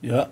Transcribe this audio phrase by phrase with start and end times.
[0.00, 0.28] Yeah.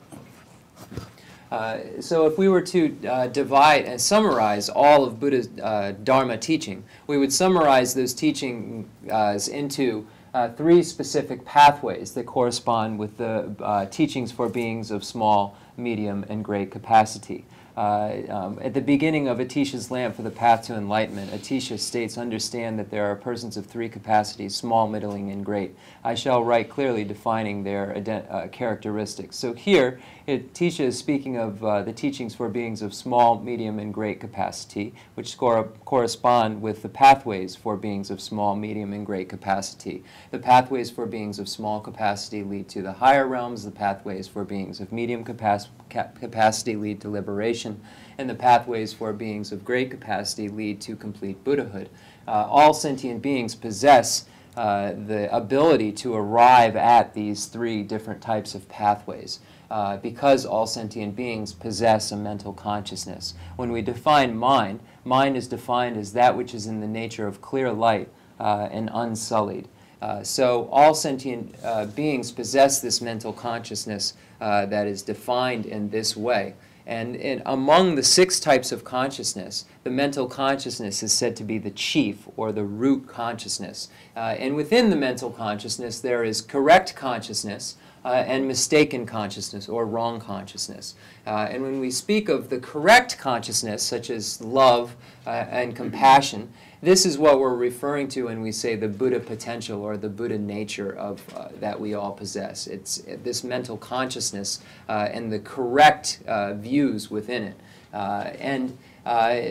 [1.51, 6.37] Uh, so if we were to uh, divide and summarize all of Buddha's uh, Dharma
[6.39, 13.16] teaching, we would summarize those teachings uh, into uh, three specific pathways that correspond with
[13.16, 17.44] the uh, teachings for beings of small, medium, and great capacity.
[17.77, 22.16] Uh, um, at the beginning of Atisha's Lamp for the Path to Enlightenment, Atisha states,
[22.16, 25.77] Understand that there are persons of three capacities small, middling, and great.
[26.02, 29.36] I shall write clearly defining their uh, characteristics.
[29.36, 33.78] So here, it, Tisha is speaking of uh, the teachings for beings of small, medium,
[33.78, 39.28] and great capacity, which correspond with the pathways for beings of small, medium, and great
[39.28, 40.02] capacity.
[40.30, 44.45] The pathways for beings of small capacity lead to the higher realms, the pathways for
[44.45, 47.80] beings of medium capac capacity lead to liberation,
[48.18, 51.88] and the pathways for beings of great capacity lead to complete Buddhahood.
[52.27, 58.54] Uh, all sentient beings possess uh, the ability to arrive at these three different types
[58.54, 63.34] of pathways uh, because all sentient beings possess a mental consciousness.
[63.56, 67.42] When we define mind, mind is defined as that which is in the nature of
[67.42, 68.08] clear light
[68.41, 69.68] uh, and unsullied.
[70.02, 75.91] Uh, so all sentient uh, beings possess this mental consciousness uh, that is defined in
[75.91, 76.55] this way.
[76.86, 81.58] And in, among the six types of consciousness, the mental consciousness is said to be
[81.58, 83.89] the chief or the root consciousness.
[84.14, 89.84] Uh, and within the mental consciousness, there is correct consciousness, uh, and mistaken consciousness or
[89.84, 90.94] wrong consciousness.
[91.27, 94.94] Uh, and when we speak of the correct consciousness, such as love
[95.27, 99.82] uh, and compassion, this is what we're referring to when we say the Buddha potential
[99.82, 102.66] or the Buddha nature of uh, that we all possess.
[102.66, 107.56] It's this mental consciousness uh, and the correct uh, views within it.
[107.92, 108.77] and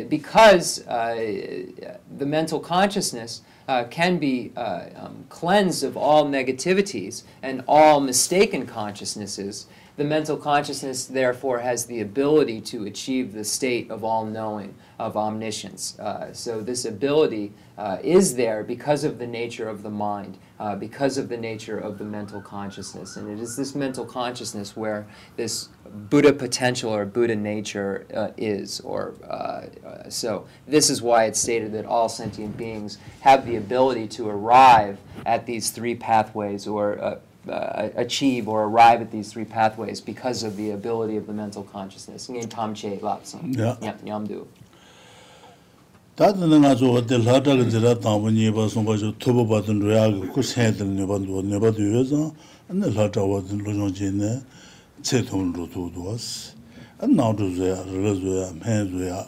[0.09, 7.99] because the mental consciousness uh, can be uh, um, cleansed of all negativities and all
[7.99, 9.65] mistaken consciousnesses,
[9.97, 15.17] the mental consciousness therefore has the ability to achieve the state of all knowing, of
[15.17, 15.97] omniscience.
[15.99, 20.75] Uh, so, this ability uh, is there because of the nature of the mind, uh,
[20.75, 23.17] because of the nature of the mental consciousness.
[23.17, 25.69] And it is this mental consciousness where this
[26.09, 28.79] Buddha potential or Buddha nature uh, is.
[28.81, 33.56] Or uh, uh, so this is why it's stated that all sentient beings have the
[33.57, 37.19] ability to arrive at these three pathways or uh,
[37.50, 41.63] uh, achieve or arrive at these three pathways because of the ability of the mental
[41.63, 42.29] consciousness.
[43.81, 43.94] Yeah.
[44.03, 44.47] Yamdu.
[46.16, 51.41] 다들 내가 저 어디 하다가 지라 담은이 봐서 가지고 투보 받은 로야 그 세들 내반도
[51.41, 52.31] 내바도 여자
[52.69, 54.42] 안내 하다 와든 로정진네
[55.00, 56.54] 체통으로 도도스
[56.98, 59.26] 안 나오도야 러저야 매저야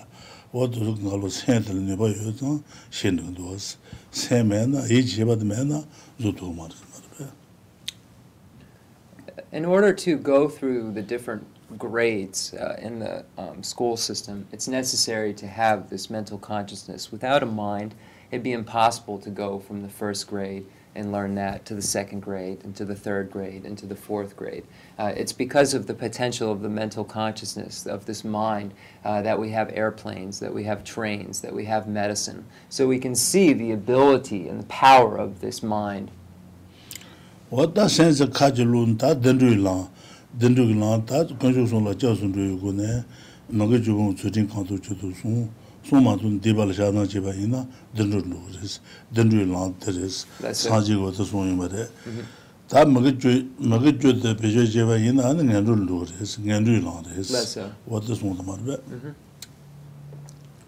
[0.52, 2.58] 어디서 나로 세들 내바 여자
[2.90, 3.78] 신도스
[4.10, 5.82] 세면나 이 집어도 매나
[6.20, 6.76] 조도 말은
[9.50, 11.44] In order to go through the different
[11.77, 17.11] grades uh, in the um, school system, it's necessary to have this mental consciousness.
[17.11, 17.93] Without a mind,
[18.31, 22.21] it'd be impossible to go from the first grade and learn that to the second
[22.21, 24.63] grade and to the third grade and to the fourth grade.
[24.97, 28.73] Uh, it's because of the potential of the mental consciousness of this mind
[29.05, 32.43] uh, that we have airplanes, that we have trains, that we have medicine.
[32.69, 36.09] So we can see the ability and the power of this mind.
[37.49, 37.75] What
[40.39, 43.03] dendru ki lan ta la jia sun zhuyo gu ne
[43.49, 44.15] gong
[44.47, 45.49] kanto chu tu sun
[45.83, 47.65] sun ma tun diba la sha dang chi ba yin na
[47.95, 48.79] dendru lu res
[49.13, 51.67] dendru lan ta res san go ta sun yin ba
[52.67, 57.03] ta maga ju de pe ju je ba yin na ngan ru res ngan lan
[57.15, 58.77] res wa ta sun be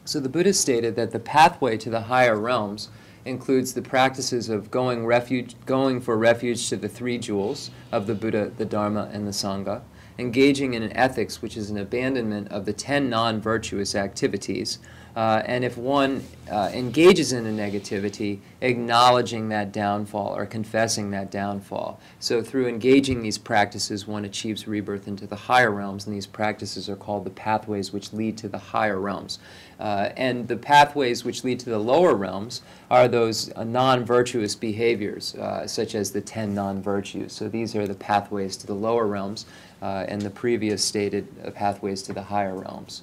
[0.06, 2.90] So the Buddha stated that the pathway to the higher realms
[3.25, 8.16] includes the practices of going refuge, going for refuge to the three jewels of the
[8.16, 9.81] Buddha, the Dharma, and the Sangha,
[10.18, 14.80] engaging in an ethics which is an abandonment of the ten non-virtuous activities,
[15.19, 21.30] uh, and if one uh, engages in a negativity, acknowledging that downfall or confessing that
[21.30, 22.00] downfall.
[22.22, 26.88] So, through engaging these practices, one achieves rebirth into the higher realms, and these practices
[26.88, 29.39] are called the pathways which lead to the higher realms.
[29.77, 34.56] Uh, and the pathways which lead to the lower realms are those uh, non virtuous
[34.56, 37.33] behaviors, uh, such as the ten non virtues.
[37.33, 39.45] So, these are the pathways to the lower realms,
[39.81, 43.01] uh, and the previous stated pathways to the higher realms.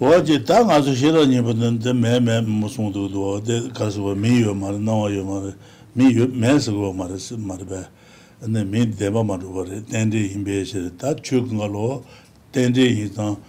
[0.00, 3.56] wāji tā ngā su shirā nipa dāng mē mē mō sōng tō tō wā dē
[3.72, 5.52] kā sō wā mī yō mā rā, nā wā yō mā rā,
[5.96, 7.80] mī yō mē sō wā mā rā sī mā rā bē,
[8.44, 11.40] nē mī dē bā mā rā wā rā, dēn dē yīn bē shirā, tā chū
[11.48, 11.88] kā ngā lō,
[12.52, 13.40] dēn dē yīn tāng,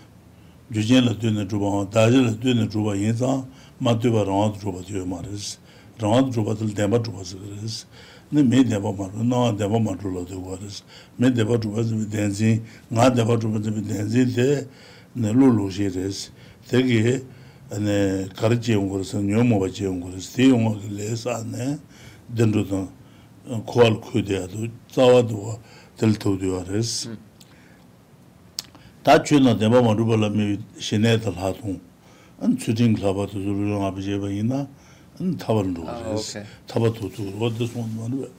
[0.71, 2.95] jū jīn lā tū nā chū bā wā, dā jī lā tū nā chū bā
[2.95, 3.43] yīn tāng,
[3.83, 5.59] mā tū bā rā wā tū chū bā tū yō mā rā sī,
[5.99, 7.83] rā wā tū chū bā tū lā dēn bā chū bā sī kā rā sī,
[8.29, 10.83] 네 메데바 마 나와 데바 마 둘로 되고 그래서
[11.15, 14.67] 메데바 두버즈 덴지 나 데바 두버즈 덴지데
[15.13, 16.31] 네 루루시레스
[16.71, 17.23] 되게
[17.69, 21.77] 네 가르치 온 거라서 녀모 받지 온 거라서 대용을 내서네
[22.35, 22.89] 된도도
[23.65, 25.59] 코알 쿠데야도 자와도
[25.97, 27.11] 델토도 그래서
[29.03, 31.79] 다 주는 데바 마 루벌라 미 시네들 하동
[32.39, 34.67] 안 추진 클럽도 주르랑 아버지가 있나
[35.19, 37.09] 안 타반도 그래서 타바도
[37.39, 38.29] 어디 손만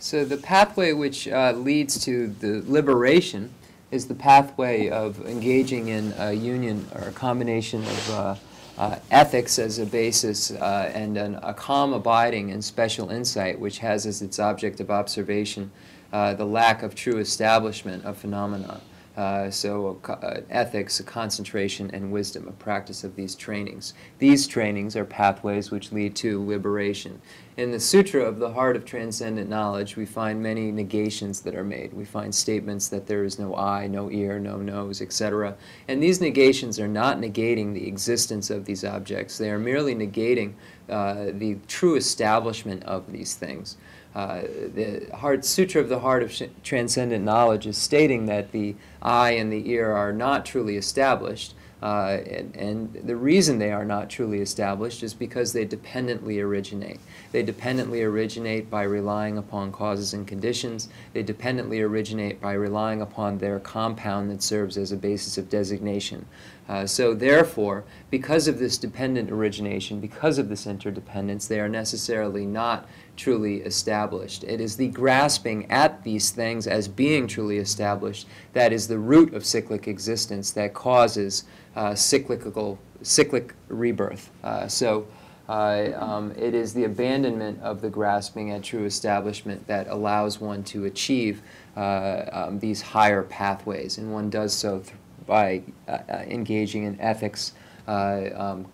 [0.00, 3.50] So the pathway which uh, leads to the liberation
[3.91, 8.35] is the pathway of engaging in a union or a combination of uh,
[8.77, 13.77] uh, ethics as a basis uh, and an, a calm abiding and special insight, which
[13.79, 15.71] has as its object of observation
[16.11, 18.81] uh, the lack of true establishment of phenomena.
[19.15, 23.93] Uh, so uh, ethics, concentration, and wisdom, a practice of these trainings.
[24.19, 27.21] These trainings are pathways which lead to liberation.
[27.55, 31.63] In the Sutra of the Heart of Transcendent Knowledge, we find many negations that are
[31.63, 31.93] made.
[31.93, 35.55] We find statements that there is no eye, no ear, no nose, etc.
[35.87, 39.37] And these negations are not negating the existence of these objects.
[39.37, 40.55] They are merely negating
[40.89, 43.77] uh, the true establishment of these things.
[44.15, 49.31] Uh, the Heart Sutra of the Heart of Transcendent Knowledge is stating that the eye
[49.31, 51.53] and the ear are not truly established.
[51.83, 56.99] Uh, and, and, the reason they are not truly established is because they dependently originate.
[57.33, 60.87] They dependently originate by relying upon causes and conditions.
[61.11, 66.25] They dependently originate by relying upon their compound that serves as a basis of designation.
[66.67, 72.45] Uh, so, therefore, because of this dependent origination, because of this interdependence, they are necessarily
[72.45, 74.43] not truly established.
[74.43, 79.33] It is the grasping at these things as being truly established that is the root
[79.33, 81.45] of cyclic existence that causes
[81.75, 84.31] uh, cyclical, cyclic rebirth.
[84.43, 85.07] Uh, so
[85.47, 90.63] uh, um, it is the abandonment of the grasping at true establishment that allows one
[90.63, 91.41] to achieve
[91.77, 94.81] uh, um, these higher pathways, and one does so
[95.26, 97.52] by uh, uh, engaging in ethics
[97.88, 98.66] uh, um,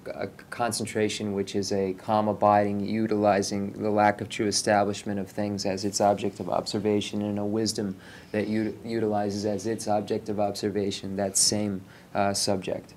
[0.50, 5.84] concentration, which is a calm abiding, utilizing the lack of true establishment of things as
[5.84, 7.96] its object of observation, and a wisdom
[8.32, 11.80] that utilizes as its object of observation that same
[12.14, 12.94] uh, subject.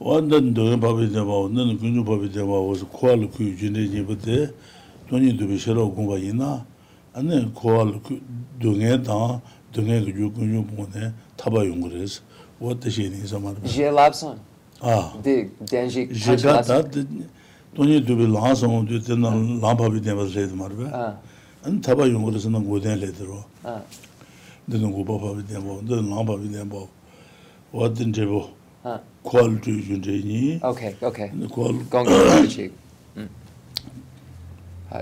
[0.00, 4.54] 완전 더 밥이 되고 너는 근주 밥이 되고 와서 코알 그 유진의 집에
[5.08, 6.64] 돈이 도 싫어 공부 있나
[7.12, 8.20] 아니 코알 그
[8.60, 12.22] 동에다 동에 그 근주 보내 타바 용거래서
[12.60, 14.38] 어떻게 해서 말이야 제 랍선
[14.80, 15.18] 아.
[15.22, 16.82] 데 덴지 제가 다
[17.74, 18.66] 돈이 두비 라서
[19.06, 20.88] 되는 람바비 되면 제도 말이야.
[20.92, 21.20] 아.
[21.62, 23.44] 안 타바 용거서는 고된 레더로.
[23.62, 23.82] 아.
[24.70, 26.88] 되는 거 바바비 되면 되는 람바비 되면 뭐
[27.72, 28.50] 어떤 제보.
[28.82, 28.98] 아.
[29.22, 30.60] 퀄리티 준제니.
[30.62, 31.30] 오케이, 오케이.
[31.48, 32.68] 퀄 공공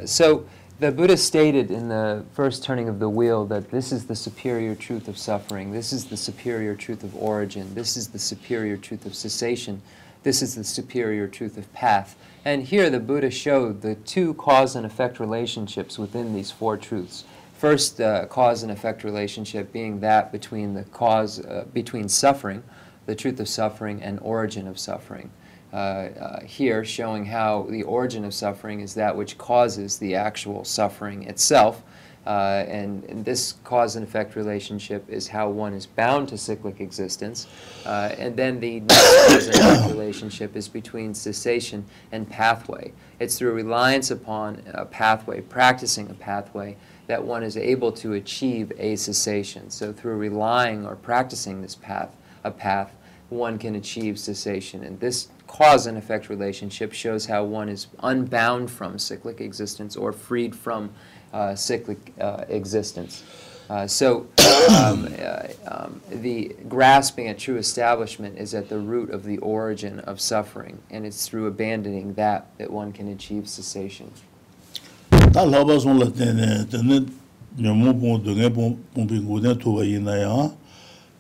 [0.04, 0.44] So
[0.81, 4.73] The Buddha stated in the first turning of the wheel that this is the superior
[4.73, 9.05] truth of suffering, this is the superior truth of origin, this is the superior truth
[9.05, 9.83] of cessation,
[10.23, 12.15] this is the superior truth of path.
[12.43, 17.25] And here the Buddha showed the two cause and effect relationships within these four truths.
[17.53, 22.63] First uh, cause and effect relationship being that between the cause, uh, between suffering,
[23.05, 25.29] the truth of suffering, and origin of suffering.
[25.73, 30.65] Uh, uh, here showing how the origin of suffering is that which causes the actual
[30.65, 31.81] suffering itself.
[32.27, 36.79] Uh, and, and, this cause and effect relationship is how one is bound to cyclic
[36.79, 37.47] existence.
[37.83, 42.93] Uh, and then the next cause and effect relationship is between cessation and pathway.
[43.19, 48.71] It's through reliance upon a pathway, practicing a pathway, that one is able to achieve
[48.77, 49.71] a cessation.
[49.71, 52.93] So through relying or practicing this path, a path,
[53.31, 54.83] one can achieve cessation.
[54.83, 60.11] And this cause and effect relationship shows how one is unbound from cyclic existence or
[60.11, 60.91] freed from
[61.33, 63.23] uh, cyclic uh, existence.
[63.69, 64.27] Uh, so
[64.69, 70.01] um, uh, um, the grasping at true establishment is at the root of the origin
[70.01, 74.11] of suffering, and it's through abandoning that that one can achieve cessation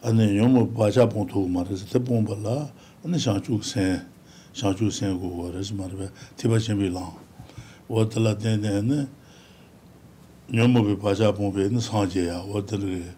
[0.03, 1.99] ane bacha te
[2.35, 2.69] la,
[3.05, 4.01] ane sen,
[4.53, 5.17] sen
[6.37, 7.13] tiba lang.
[7.89, 9.07] Wadala ten ten ane,
[10.49, 11.79] bi bacha ane
[12.27, 13.13] ya, wadala.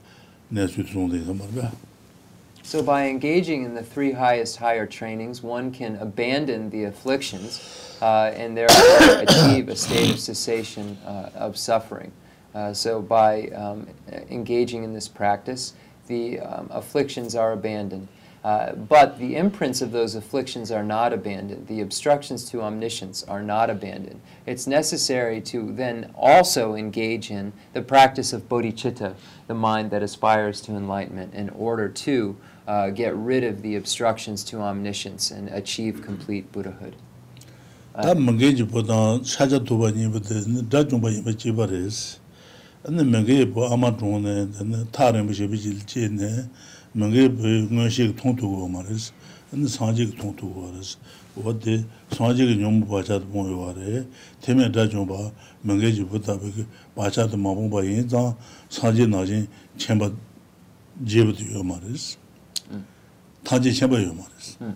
[2.66, 8.32] So by engaging in the three highest higher trainings, one can abandon the afflictions uh,
[8.36, 12.12] and therefore achieve a state of cessation uh, of suffering.
[12.54, 13.88] Uh, so by um,
[14.30, 15.74] engaging in this practice,
[16.08, 18.08] the um, afflictions are abandoned.
[18.44, 21.66] Uh, but the imprints of those afflictions are not abandoned.
[21.68, 24.20] The obstructions to omniscience are not abandoned.
[24.46, 29.16] It's necessary to then also engage in the practice of bodhicitta,
[29.48, 32.36] the mind that aspires to enlightenment, in order to
[32.68, 36.96] uh, get rid of the obstructions to omniscience and achieve complete Buddhahood.
[37.94, 38.14] 다
[42.86, 46.50] ane mengayi po ama chungo ne, taa rinpo shebi jil che ne,
[46.94, 49.14] mengayi po ngon sheki tong tugo ma res,
[49.54, 50.98] ane sanji ki tong tugo res,
[51.36, 54.06] wate sanji ki nyombo bachata pongyo wa re,
[54.42, 55.32] teme da chungpa
[55.64, 58.36] mengayi jibu tabi ki bachata ma pongpa yin zang
[58.70, 59.48] sanji na jin
[59.78, 60.12] chenpa
[61.06, 62.18] jebu tu yo ma res,
[62.70, 62.84] hmm.
[63.46, 64.58] tanji chenpa yo ma res.
[64.60, 64.74] Hmm.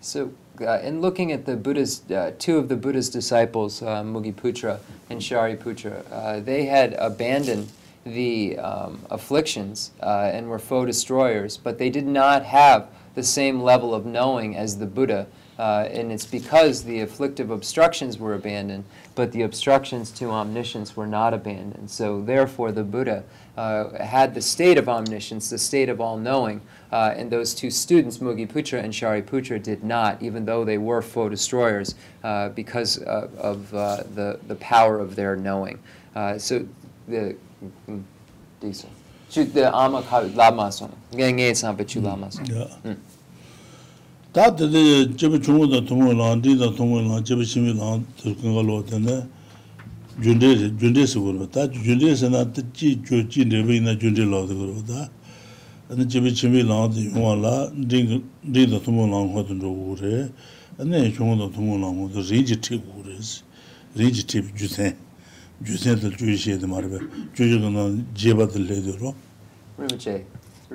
[0.00, 0.32] So,
[0.62, 5.20] uh, in looking at the Buddha's, uh, two of the Buddha's disciples, uh, Mugiputra and
[5.20, 7.70] Shariputra, uh, they had abandoned
[8.04, 13.60] the um, afflictions uh, and were foe destroyers, but they did not have the same
[13.60, 15.26] level of knowing as the Buddha.
[15.58, 21.06] Uh, and it's because the afflictive obstructions were abandoned, but the obstructions to omniscience were
[21.06, 21.90] not abandoned.
[21.90, 23.22] So, therefore, the Buddha
[23.54, 28.18] had the state of omniscience, the state of all knowing, Uh, and those two students,
[28.18, 33.00] Mugi Putra and Shari Putra, did not, even though they were foe destroyers, uh, because
[33.02, 35.78] uh, of the, the power of their knowing.
[36.14, 36.66] Uh, so
[37.08, 38.02] the mm, mm,
[38.60, 38.90] diesel.
[39.30, 40.94] the ama ka lama song.
[41.12, 42.46] Nge nge sa pe chu lama song.
[44.32, 44.56] Da mm.
[44.56, 48.54] de de jebe chungo da tongo la, di da tongo la, jebe shimi la, tukang
[48.54, 49.28] ga lo de ne.
[50.20, 51.46] Junde junde se go lo.
[51.46, 54.64] Da junde se na ti chi jo chi ne be na junde lo de go
[54.64, 55.08] lo da.
[55.90, 60.30] ane chibi chibi laa di yuwa laa dii da tumu laa kwa tu nrugu re.
[60.78, 63.42] Ane chungu da tumu laa kwa tu rinji tip gu re si.
[63.96, 64.94] Rinji tip ju sen.
[65.62, 66.98] Ju sen tal ju ishe di marbe
[67.34, 69.14] ju ju gana jeba tal le di ro.
[69.78, 70.24] Rinpoche,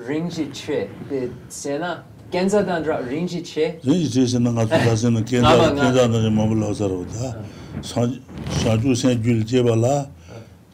[0.07, 3.79] rinji che di sena kenza dan dra rinji che.
[3.83, 7.37] Rinji che sena nga tu laa kenza dan mabu laa sarwa da.
[7.37, 8.21] Mm.
[8.61, 10.15] Sa ju sen ju jeba laa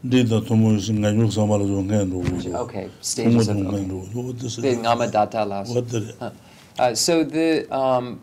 [0.03, 2.60] la, rinda tumu si nga nyuk sama la zo ngen ro.
[2.62, 3.63] Okay, stages of okay.
[3.63, 4.24] ngen ro wu.
[4.24, 4.62] Wo desi.
[4.62, 5.75] The ngama data last.
[5.75, 6.33] Wadari.
[6.79, 8.19] Uh, so the um,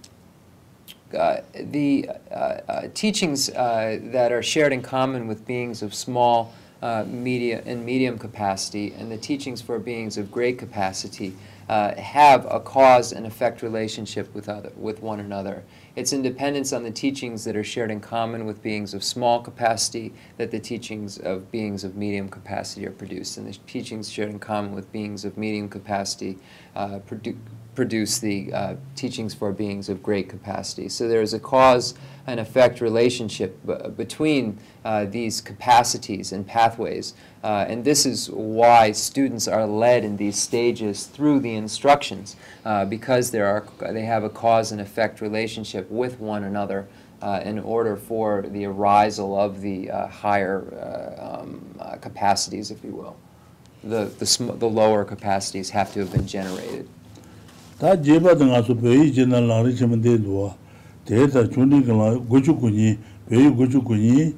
[1.17, 6.53] uh, the uh, uh, teachings uh, that are shared in common with beings of small,
[6.83, 11.33] uh, media and medium capacity, and the teachings for beings of great capacity,
[11.69, 15.63] uh, have a cause and effect relationship with other with one another.
[15.97, 20.13] It's independence on the teachings that are shared in common with beings of small capacity
[20.37, 24.39] that the teachings of beings of medium capacity are produced, and the teachings shared in
[24.39, 26.39] common with beings of medium capacity
[26.77, 27.01] uh,
[27.75, 30.89] produce the uh, teachings for beings of great capacity.
[30.89, 31.95] So there is a cause
[32.27, 33.59] and effect relationship
[33.97, 37.15] between uh, these capacities and pathways.
[37.43, 42.85] Uh, and this is why students are led in these stages through the instructions, uh,
[42.85, 46.87] because there are, they have a cause and effect relationship with one another
[47.23, 53.17] uh, in order for the arisal of the uh, higher um, capacities, if you will.
[53.83, 56.89] The, the, the lower capacities have to have been generated.
[57.81, 60.55] 다 제바도 가서 베이 제날 나리 쳔데 루아
[61.07, 64.35] 데다 존리가 고주군이 베이 고주군이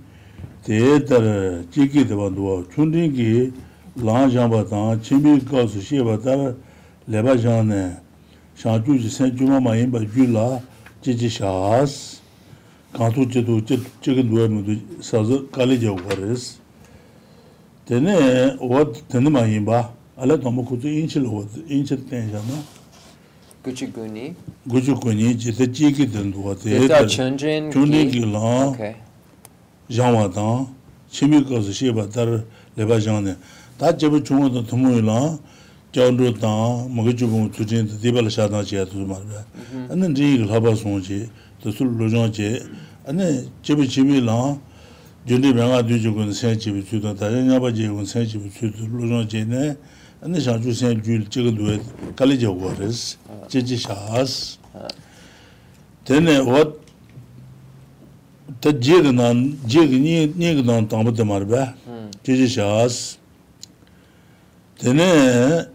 [0.62, 3.50] 데다 지기도 반도 존리기
[3.96, 6.54] 라장바다 침비 가서 시바다
[7.08, 7.96] 레바장네
[8.54, 10.60] 샤주지 센주마 마인 바줄라
[11.00, 12.22] 지지샤스
[12.92, 16.60] 가도 제도 지금 누에모도 사서 칼리죠 거레스
[17.86, 19.90] 데네 워 데네 마인 바.
[20.14, 22.81] 알아 너무 고도 인실 워 인실 텐잖아.
[23.62, 24.34] Gucci Guni.
[24.66, 26.80] Gucci Guni jita jiki denduwa te.
[26.80, 27.72] Jita Chundrin Gi.
[27.72, 28.76] Chundrin Gi lang.
[29.88, 30.68] Yangwa tang.
[31.10, 32.44] Chimi kasu sheba tar
[32.76, 33.36] leba yangne.
[33.78, 35.38] Ta jeba chungwa tang tumuyi lang.
[35.92, 39.44] Gyangru tang, maga chubungu tujin ta dibala sha tang chiya tuzu marga.
[39.90, 41.28] Ani ringi laba songji,
[41.62, 42.58] ta sul lojong chi.
[43.06, 44.58] Ani jeba chimi lang.
[45.24, 49.26] Jundi benga duji kun sen chibi tsudan, ta yangaba jibi kun sen chibi tsudan, lojong
[49.28, 49.76] chi ne.
[50.24, 51.80] ane shanchu sen gyul chiga duwe
[52.16, 53.16] kali jago res,
[53.48, 54.58] chichi shaas.
[56.04, 56.70] Tene wat,
[58.60, 59.98] ta jiga nan, jiga
[60.38, 61.74] niga nan tangpa tamar ba,
[62.22, 63.18] chichi shaas.
[64.78, 65.66] Tene,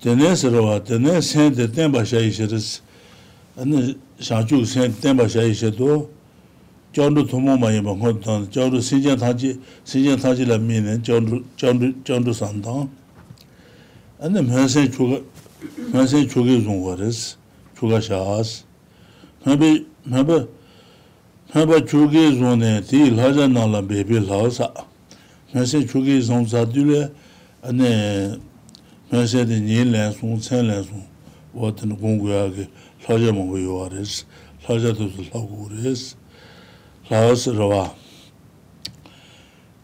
[0.00, 2.80] tene sarwa, tene sen te tenpa shayi shiris,
[3.60, 6.08] ane shanchu sen tenpa shayi shido,
[6.95, 7.21] de ten ba sha ishis an sha ju sen ten ba sha ishis do jiao
[7.21, 10.03] lu tu mo ma yi ba ho dan jiao lu xin jian ta ji xin
[10.03, 12.89] jian ta ji la mi ne jiao lu jiao lu jiao lu san dang
[14.19, 15.23] an ne men sen chu ge
[15.93, 17.37] men sen chu ge zong wa res
[17.75, 18.63] chu ga shas
[19.45, 20.47] mēbē, mēbē,
[21.53, 24.69] mēbē chūgī zhōne tī lāja nāla bēbē lāsa.
[25.53, 27.09] Mēsē chūgī zhōng sā tū lē,
[27.65, 28.37] anē,
[29.09, 31.11] mēsē tī nī lēn sōng, cēn lēn sōng,
[31.53, 32.69] 어떤 공부하게
[33.05, 34.25] 사자 뭐 요아레스
[34.65, 36.15] 사자도 하고 그래스
[37.09, 37.93] 라스로와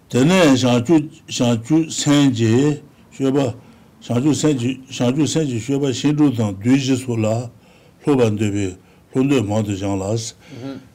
[0.10, 2.82] 되네 샤주 샤주 생제
[3.12, 3.54] 쉬어봐
[4.02, 7.50] 샤주 생제 샤주 생제 쉬어봐 신주당 뒤지소라
[8.06, 8.76] 로반데비
[9.14, 10.36] 론데 모두 장라스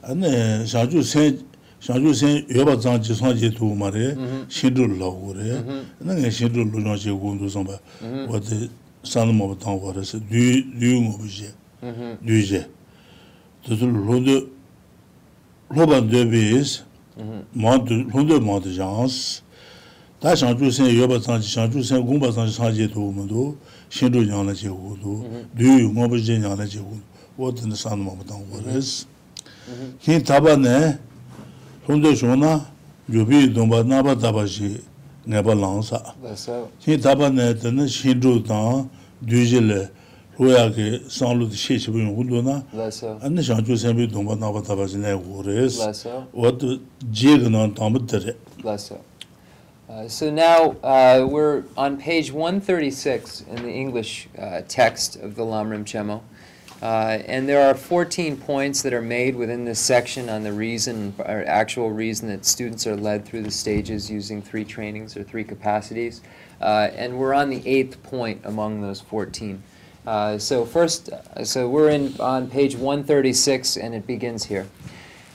[0.02, 1.38] 안에 샤주 생
[1.81, 4.14] 샤주 생 여바 장지 상지 도 말에
[4.49, 5.62] 신주를 하고 그래
[5.99, 7.76] 내가 신주를 놓지 공도 좀 봐.
[8.29, 8.71] 어디
[9.02, 11.49] 산을 뭐 당고 그래서 뒤 뒤응 없이
[12.25, 12.71] 뒤제
[13.67, 14.47] 저들 론데
[15.69, 16.85] 로반데비스
[17.52, 19.43] 모두 론데 모두 장스
[20.21, 23.57] 다 샤주 생 여바 장지 샤주 생 공바 장지 상지 도 뭐도
[23.88, 26.99] 신주 장나 제고도 뒤응 없이 장나 제고
[27.38, 29.07] 어떤 산을 뭐 당고 그래서
[30.00, 30.99] 히 답안에
[31.88, 32.71] 혼도 쇼나
[33.12, 34.81] 요비 동바 나바 다바시
[35.25, 36.71] 네바 랑사 That's so.
[36.81, 38.88] 히 답안에 되는 신주당
[39.26, 39.88] 뒤질레
[49.89, 55.44] Uh, so now uh, we're on page 136 in the English uh, text of the
[55.44, 56.22] Lamrim Chenmo.
[56.84, 61.15] Uh, and there are 14 points that are made within this section on the reason,
[61.17, 65.44] or actual reason, that students are led through the stages using three trainings or three
[65.44, 66.22] capacities.
[66.62, 69.63] Uh, and we're on the eighth point among those 14.
[70.08, 74.66] Uh, so first, uh, so we're in on page 136, and it begins here.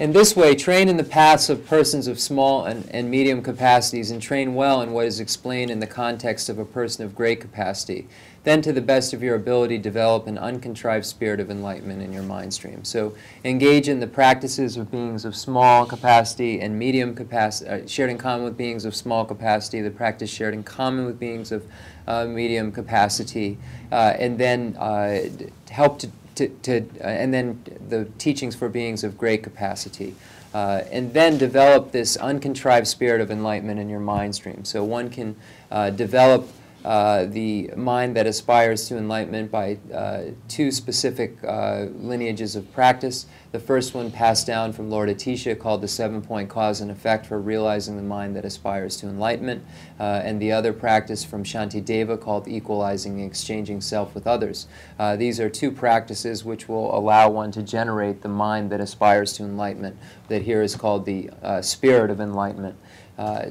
[0.01, 4.11] In this way, train in the paths of persons of small and, and medium capacities,
[4.11, 7.39] and train well in what is explained in the context of a person of great
[7.39, 8.09] capacity.
[8.45, 12.23] Then, to the best of your ability, develop an uncontrived spirit of enlightenment in your
[12.23, 12.83] mind stream.
[12.83, 13.15] So,
[13.45, 18.17] engage in the practices of beings of small capacity and medium capacity, uh, shared in
[18.17, 21.63] common with beings of small capacity, the practice shared in common with beings of
[22.07, 23.59] uh, medium capacity,
[23.91, 25.29] uh, and then uh,
[25.71, 30.15] help to to, to uh, and then the teachings for beings of great capacity.
[30.55, 34.67] Uh, and then develop this uncontrived spirit of enlightenment in your mind stream.
[34.67, 35.35] So one can
[35.71, 36.47] uh, develop
[36.85, 43.27] uh, the mind that aspires to enlightenment by uh, two specific uh, lineages of practice.
[43.53, 47.27] The first one passed down from Lord Atisha called the seven point cause and effect
[47.27, 49.65] for realizing the mind that aspires to enlightenment,
[50.01, 54.67] uh, and the other practice from Shanti Deva called equalizing and exchanging self with others.
[54.99, 59.35] Uh, these are two practices which will allow one to generate the mind that aspires
[59.35, 59.97] to enlightenment,
[60.29, 62.77] that here is called the uh, spirit of enlightenment.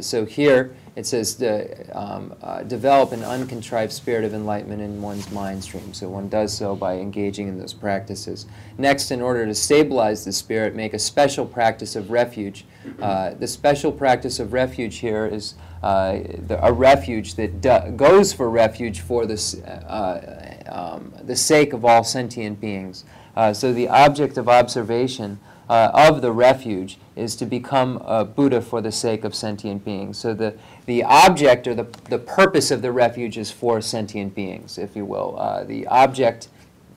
[0.01, 5.31] So here it says to, um, uh, develop an uncontrived spirit of enlightenment in one's
[5.31, 5.93] mind stream.
[5.93, 8.45] So one does so by engaging in those practices.
[8.77, 12.65] Next, in order to stabilize the spirit, make a special practice of refuge.
[13.01, 17.61] Uh, the special practice of refuge here is uh, the, a refuge that
[17.95, 19.37] goes for refuge for the,
[19.87, 23.05] uh, um, the sake of all sentient beings.
[23.35, 28.61] Uh, so the object of observation uh, of the refuge is to become a Buddha
[28.61, 30.17] for the sake of sentient beings.
[30.17, 34.77] So the, the object or the, the purpose of the refuge is for sentient beings,
[34.77, 35.37] if you will.
[35.39, 36.49] Uh, the object.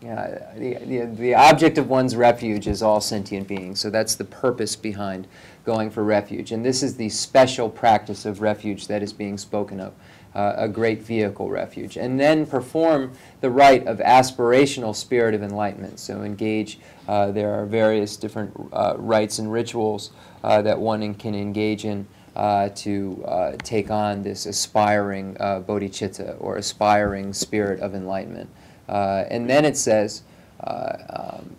[0.03, 3.81] Uh, the, the, the object of one's refuge is all sentient beings.
[3.81, 5.27] So that's the purpose behind
[5.65, 6.53] going for refuge.
[6.53, 9.95] And this is the special practice of refuge that is being spoken of
[10.35, 11.97] uh, a great vehicle refuge.
[11.97, 16.01] And then perform the rite of aspirational spirit of enlightenment.
[16.01, 20.11] So engage, uh, there are various different uh, rites and rituals
[20.43, 22.07] uh, that one can engage in.
[22.35, 28.51] Uh, to uh, take on this aspiring bodhicitta or aspiring spirit of enlightenment.
[28.89, 30.25] And then it says,
[30.67, 31.55] um,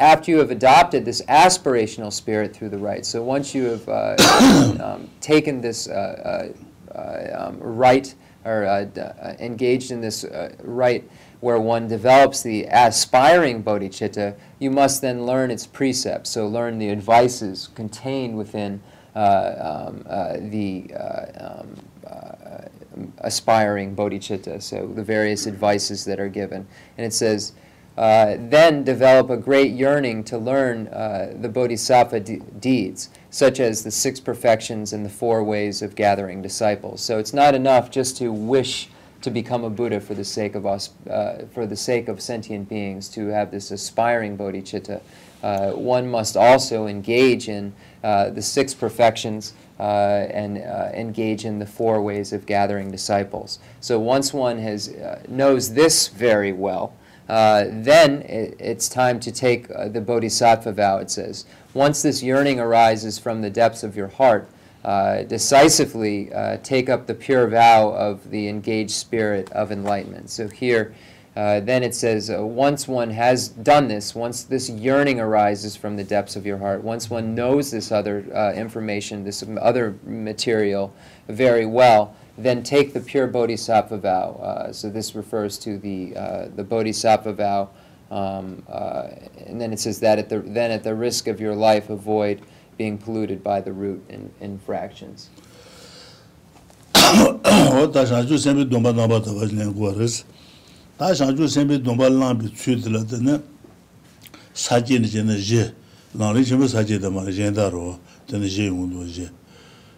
[0.00, 4.76] after you have adopted this aspirational spirit through the rite, so once you have uh,
[4.82, 5.92] um, taken this uh,
[6.54, 11.08] uh, um, rite or uh, uh, engaged in this uh, rite
[11.40, 16.30] where one develops the aspiring bodhicitta, you must then learn its precepts.
[16.30, 18.82] So learn the advices contained within
[19.14, 21.76] uh, um, uh, the uh, um,
[22.06, 22.68] uh,
[23.18, 26.66] aspiring bodhicitta, so the various advices that are given.
[26.98, 27.52] And it says,
[27.96, 33.84] uh, then develop a great yearning to learn uh, the bodhisattva de- deeds, such as
[33.84, 37.00] the six perfections and the four ways of gathering disciples.
[37.00, 38.88] So it's not enough just to wish
[39.22, 42.68] to become a Buddha for the sake of us, uh, for the sake of sentient
[42.68, 45.00] beings, to have this aspiring bodhicitta.
[45.42, 51.58] Uh, one must also engage in uh, the six perfections uh, and uh, engage in
[51.58, 53.58] the four ways of gathering disciples.
[53.80, 56.94] So once one has uh, knows this very well,
[57.26, 60.98] then it, it's time to take the bodhisattva vow.
[60.98, 64.48] It says, once this yearning arises from the depths of your heart,
[64.84, 70.30] uh, decisively uh, take up the pure vow of the engaged spirit of enlightenment.
[70.30, 70.94] So here,
[71.36, 75.96] uh, then it says, uh, once one has done this, once this yearning arises from
[75.96, 80.92] the depths of your heart, once one knows this other uh, information, this other material
[81.28, 84.32] very well, then take the pure bodhisattva vow.
[84.42, 86.14] Uh, so this refers to the,
[86.56, 87.68] the bodhisattva vow.
[88.10, 89.08] Um, uh,
[89.46, 92.42] and then it says that at the, then at the risk of your life, avoid
[92.76, 95.30] being polluted by the root in, infractions.
[96.94, 100.24] tā shāngchū sēmbi dōmbā nāmbā tā bāchī lēng guwa rīs.
[100.98, 103.38] tā shāngchū sēmbi dōmbā lāmbi tsū tīla tā nē
[104.54, 105.70] sācī nī chēnā yé,
[106.14, 107.94] lāng rī chēmbi sācī tā mā rī yēn tā rō,
[108.30, 109.30] tā nē yé yung dō yé.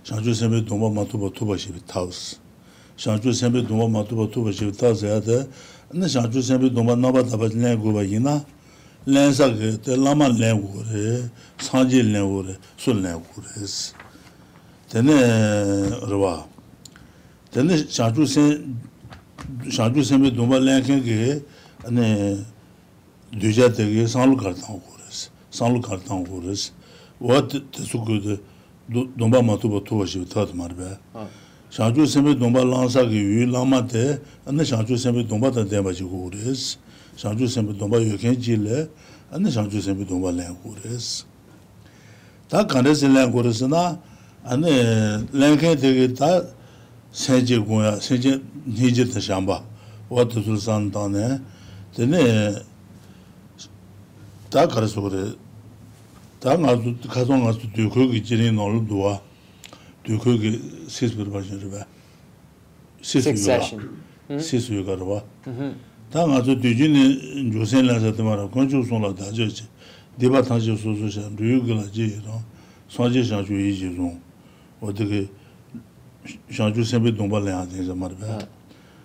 [0.09, 2.39] shāngchū sēmbi dōmbā mā tūpa tūpa shībi tāus.
[2.97, 5.47] shāngchū sēmbi dōmbā mā tūpa tūpa shībi tāus yā tā
[5.93, 8.39] nā shāngchū sēmbi dōmbā nāpa tāpa lēng gōba yīnā
[9.13, 11.05] lēng sā kē tē lāma lēng gō rē,
[11.61, 13.93] sāngjī lēng gō rē, sū lēng gō rē sī.
[14.93, 15.17] Tēne
[16.09, 16.35] rwa,
[17.53, 18.25] tēne shāngchū
[20.09, 21.21] sēmbi dōmbā lēng kē kē
[23.43, 26.73] dūjā tē kē sānglu kārtāng gō rē sī, sānglu kārtāng gō rē sī.
[27.21, 28.41] Wā tē sū kē
[28.93, 30.91] dōmbā mātūpa tūwa shīwa tātā mā rē bē.
[31.73, 36.05] shangchū senpi dōmbā lāngsā kī yu lāma tē, anā shangchū senpi dōmbā tā tēmbā chī
[36.05, 36.77] gu rēs.
[37.17, 38.83] Shangchū senpi dōmbā yu kēng jī lē,
[39.33, 41.25] anā shangchū senpi dōmbā lēng gu rēs.
[42.53, 43.87] Tā kāndē sī lēng gu rēs na,
[44.45, 44.75] anā
[45.33, 46.31] lēng kēng tē kī tā
[47.09, 48.37] sēn jī gu yā, sēn jī
[48.69, 49.63] nī jī tā shāmbā,
[50.13, 51.33] wā tā sū sān tā nē,
[51.97, 52.23] tē nē,
[54.53, 55.27] tā kā rēs gu rē,
[56.45, 59.21] tā ngā sū, kā sō ngā sū tū kū kī jī rī nō lū duwa,
[60.05, 61.87] dukhoge sis birba shirba
[63.03, 63.61] sis yuwa
[64.29, 64.41] hmm.
[64.41, 65.25] sis yuwa rwa.
[65.47, 65.73] Mm-hmm.
[66.11, 69.65] Ta nga zo duji ni josen la zate mara konchu son la da je che
[70.19, 72.43] deba tang je su su shan ruyu ge la je ro
[72.89, 74.19] son je shang ju yi je zong
[74.81, 75.29] o de ge
[76.51, 78.39] shang ju sen be dong ba le ha de za mar ba.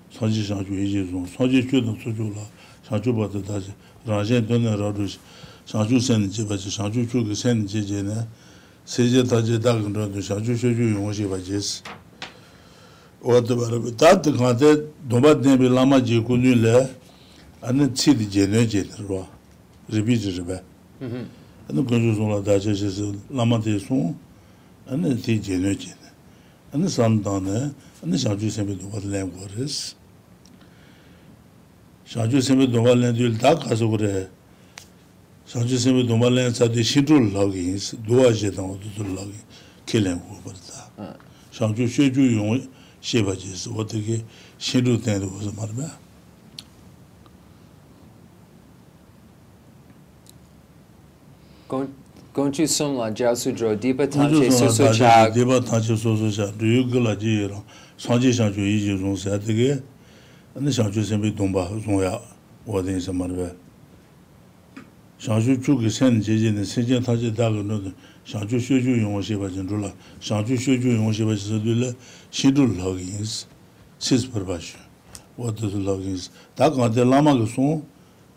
[0.09, 2.43] Son je shang ju yi je zong son je chu dong su ju la
[2.83, 3.73] shang ju ba de da je.
[4.05, 5.07] Ran je don na ra ru
[5.65, 8.27] shang ju sen je ba je shang ju chu ge sen je je ne.
[8.87, 11.83] 세제 다제 다근도 자주 쇼주 용어시 바제스.
[13.21, 16.95] 어도 바로 다드 간데 도바데 빌라마 제군일레
[17.59, 19.27] 아니 치디 제네 제르와
[19.89, 20.63] 리비즈르베.
[21.01, 21.29] 음
[21.67, 24.15] 아니 군주존라 다제스 라마데소
[24.87, 25.99] 아니 티 제네 제네
[26.71, 27.73] 아니 산다네
[28.03, 29.95] 아니 자주 세베 도바르레 고레스.
[32.07, 34.29] 자주 세베 도바르레 딜다 가서 그래.
[35.47, 39.39] sanchi simi dhomba len sati shidru lagi yinsi, duwa she tango tutu lagi
[39.85, 40.89] kilen kuwa parita.
[40.99, 41.15] Ah.
[41.51, 42.67] Shanchu she ju yungu
[42.99, 44.23] sheba jisi, wata ki
[44.59, 45.91] shidru tenri wasa marba.
[52.33, 55.29] Gongchu sumla jiasu dro, dipa tanche susu cha.
[55.29, 57.63] Dipa tanche susu cha, duyu gila ji yirang,
[57.97, 59.81] sanchi shanchu yi ji zungsi, wata ki
[60.71, 62.19] shanchu simi dhomba zungya
[62.65, 63.55] wata yinsi marba.
[65.19, 67.93] 샹주 주기 센 제제는 세제 타제 다고는
[68.25, 69.91] 샹주 쇼주 용어시 바진 줄라.
[70.21, 71.91] 샹주 쇼주 용어시 바진 줄라
[72.29, 73.47] 시둘 로깅스.
[73.99, 74.75] 시스 버바시
[75.39, 77.83] what does logins 다 가데 라마가 소.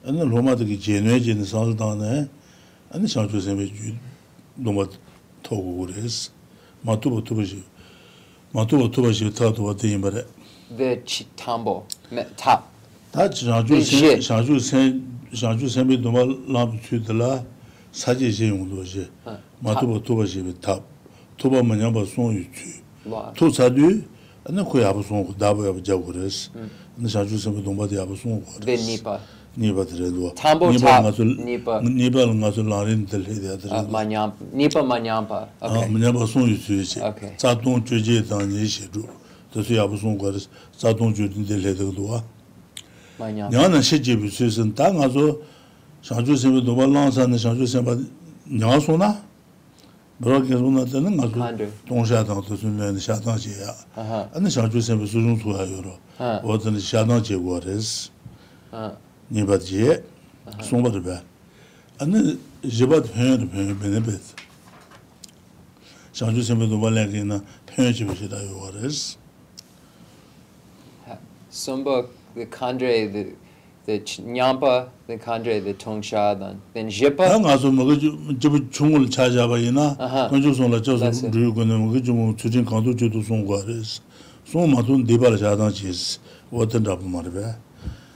[0.06, 2.28] 안에 로마드기 제뇌제는 사주다네.
[2.92, 3.92] 안에 샹주 세베 주
[4.56, 4.86] 로마
[5.42, 6.30] 토고 그래스
[6.80, 7.62] 마투보 투바시.
[8.52, 10.24] 마투보 투바시 타도 와데 임바레
[10.78, 12.64] 베 치탐보 메타
[13.12, 17.44] 다 샹주 센 샹주 센 장주 선배 도마 라브 추들라
[17.92, 19.08] 사제 제용도 제
[19.60, 20.82] 마토바 토바 제베 탑
[21.36, 22.82] 토바 마냐 바 송유 추
[23.36, 24.02] 토사두
[24.50, 26.50] 나 코야 바 송고 다바 야 자고레스
[26.96, 29.20] 나 장주 선배 도마 데 야바 송고 베 니파
[29.56, 30.34] 니바 드레도
[30.70, 36.12] 니바 나서 니바 니바 나서 라린 들레 데 드레 마냐 니파 마냐 바 오케이 마냐
[36.12, 36.82] 바 송유 추
[37.36, 39.06] 자동 주제 당제 시주
[39.52, 40.32] 도스 야바 송고
[40.76, 42.22] 자동 주제 들레 데도와
[43.28, 45.42] nyāna shē jebi sui sin, tā ngā su
[46.02, 47.96] shāngchū senpi dōpa lāngsā na shāngchū senpa
[48.48, 49.14] nyā su na,
[50.20, 53.37] bārā kē su na tēne ngā su tōng shā tāng tō sun lēni shā tāng
[53.37, 53.74] jē yā,
[54.33, 57.61] anā shāngchū senpi su yung su yā yu rō, wā tēne shā tāng jē guā
[57.64, 58.11] rēs,
[59.30, 60.00] nī bāt jē,
[60.64, 61.20] sōng bāt bē,
[62.00, 62.24] anā
[62.64, 64.46] jē bāt pēng rī pēng bē nē bē tē,
[66.16, 69.18] shāngchū senpi dōpa lē kē na pēng jē bē shē tā yu guā rēs.
[71.50, 73.35] Sōmbok the kandre the
[73.87, 78.09] the nyampa the kandre the tongsha then then jepa nga zo mo je
[78.70, 79.94] chungul cha ja ba ina
[80.31, 82.64] kon ju song la jo zo ru go ne mo ge ju mo chu jin
[82.64, 83.83] kan do ju do song gwa re
[84.44, 85.92] so ma don de ba la ja dan chi
[86.50, 87.57] wo den da ma re ba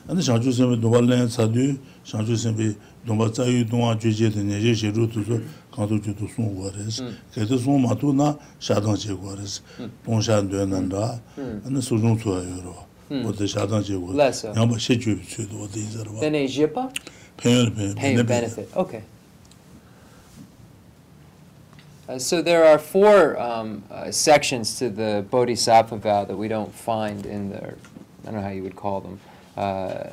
[0.08, 3.14] ane shang ju sen be do ba le sa du shang ju sen be do
[3.14, 5.86] ba za yu do wa ju je de ne je she ru tu zo kan
[5.88, 7.12] do ju do song gwa re mm.
[7.34, 9.90] ge de song ma do na sha dan che gwa re mm.
[10.04, 11.20] tong sha de nan da.
[11.36, 11.66] Mm.
[11.66, 12.93] Ane su jung su ya ro.
[13.10, 14.52] Wad shadang je go Less so.
[14.52, 16.92] yamba she ju bi chu wad yin zar ba Bene jipa?
[17.36, 19.02] pen pen Pain benefit, okay.
[22.08, 26.72] Uh, so there are four um, uh, sections to the Bodhisattva vow that we don't
[26.74, 29.20] find in the, I don't know how you would call them,
[29.56, 30.10] uh,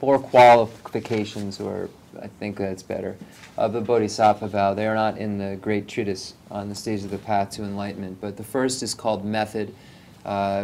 [0.00, 3.16] four qualifications, or I think that's better,
[3.58, 4.72] of the Bodhisattva vow.
[4.72, 8.18] They are not in the great treatise on the stage of the path to enlightenment,
[8.20, 9.74] but the first is called method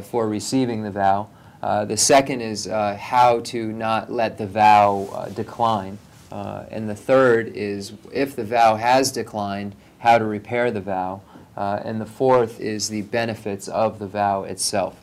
[0.03, 1.29] for receiving the vow.
[1.63, 5.97] Uh, the second is uh, how to not let the vow uh, decline.
[6.33, 11.21] Uh, and the third is if the vow has declined, how to repair the vow.
[11.57, 14.97] Uh, and the fourth is the benefits of the vow itself.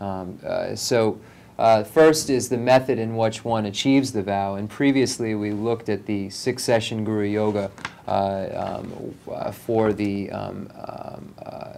[0.00, 1.18] Um, uh, so,
[1.58, 4.56] uh, first is the method in which one achieves the vow.
[4.56, 10.30] And previously we looked at the six session Guru Yoga uh, um, uh, for the.
[10.30, 11.74] Um, um, uh,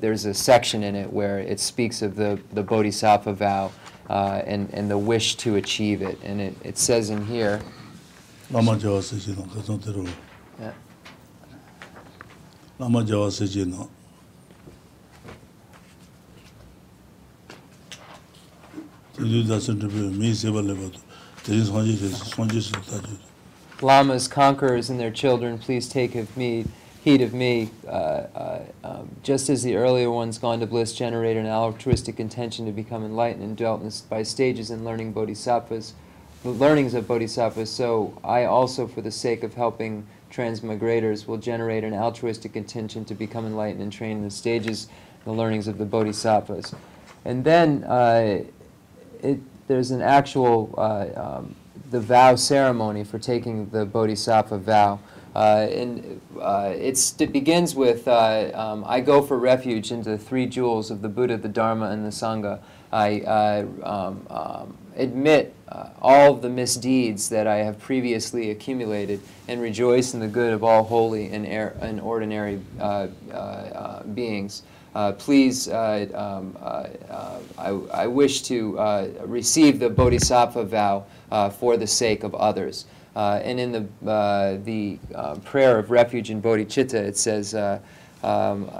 [0.00, 3.70] there's a section in it where it speaks of the, the Bodhisattva vow
[4.10, 6.18] uh, and, and the wish to achieve it.
[6.24, 7.60] And it, it says in here.
[8.50, 10.04] lama jawa se ji no ka zon de ro
[10.60, 10.72] Yeah.
[12.78, 13.88] lama jawa se ji no
[19.16, 19.56] de du da
[20.10, 20.90] mi se ba le ba
[21.44, 23.16] de yin song ji de song ji se ta ji
[23.82, 26.64] Lamas, conquerors, and their children, please take of me,
[27.02, 31.44] heed of me, uh, uh, um, just as the earlier ones gone to bliss generated
[31.44, 35.94] an altruistic intention to become enlightened and dwelt in, by stages in learning bodhisattvas,
[36.42, 41.84] the learnings of bodhisattvas, so I also, for the sake of helping transmigrators, will generate
[41.84, 44.88] an altruistic intention to become enlightened and train in the stages,
[45.24, 46.74] the learnings of the bodhisattvas.
[47.24, 48.44] And then uh,
[49.22, 51.54] it, there's an actual uh, um,
[51.92, 54.98] the vow ceremony for taking the bodhisattva vow.
[55.34, 60.46] Uh, and uh, it begins with uh, um, I go for refuge into the three
[60.46, 62.60] jewels of the Buddha, the Dharma, and the Sangha.
[62.92, 69.20] I uh, um, um, admit uh, all of the misdeeds that I have previously accumulated
[69.48, 73.06] and rejoice in the good of all holy and, air, and ordinary uh,
[74.14, 74.64] beings.
[74.94, 77.68] Uh, please, uh, um, uh, uh, I,
[78.02, 82.84] I wish to uh, receive the Bodhisattva vow uh, for the sake of others.
[83.14, 83.86] And in the,
[84.64, 84.98] the
[85.44, 87.54] prayer of refuge in bodhicitta, it says,
[88.22, 88.70] um,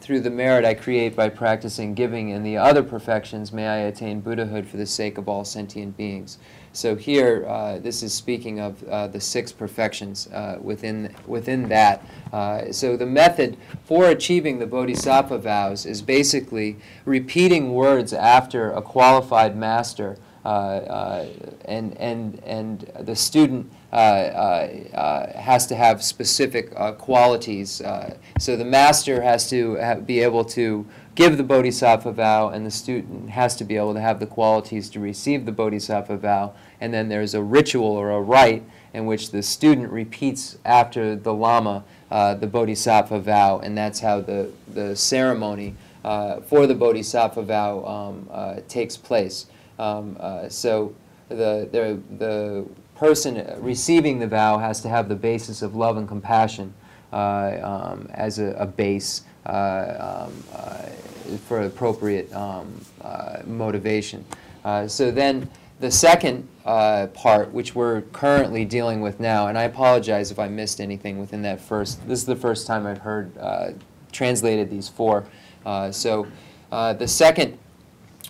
[0.00, 4.20] through the merit I create by practicing giving and the other perfections, may I attain
[4.20, 6.38] Buddhahood for the sake of all sentient beings.
[6.74, 12.04] So here, uh, this is speaking of uh, the six perfections uh, within, within that.
[12.32, 18.80] Uh, so the method for achieving the bodhisattva vows is basically repeating words after a
[18.80, 21.26] qualified master uh, uh,
[21.66, 27.82] and, and, and the student has to have specific qualities.
[28.38, 33.30] So the master has to be able to give the bodhisattva vow, and the student
[33.30, 36.54] has to be able to have the qualities to receive the bodhisattva vow.
[36.80, 41.32] And then there's a ritual or a rite in which the student repeats after the
[41.32, 47.42] lama uh, the bodhisattva vow, and that's how the, the ceremony uh, for the bodhisattva
[47.42, 49.46] vow um, uh, takes place.
[49.78, 50.94] Um, uh, so
[51.28, 56.06] the, the, the person receiving the vow has to have the basis of love and
[56.06, 56.74] compassion
[57.12, 60.88] uh, um, as a, a base um, uh,
[61.46, 64.24] for appropriate um, uh, motivation.
[64.64, 65.48] Uh, so then
[65.80, 70.48] the second uh, part, which we're currently dealing with now, and I apologize if I
[70.48, 73.70] missed anything within that first, this is the first time I've heard uh,
[74.12, 75.24] translated these four.
[75.66, 76.26] Uh, so
[76.70, 77.58] uh, the second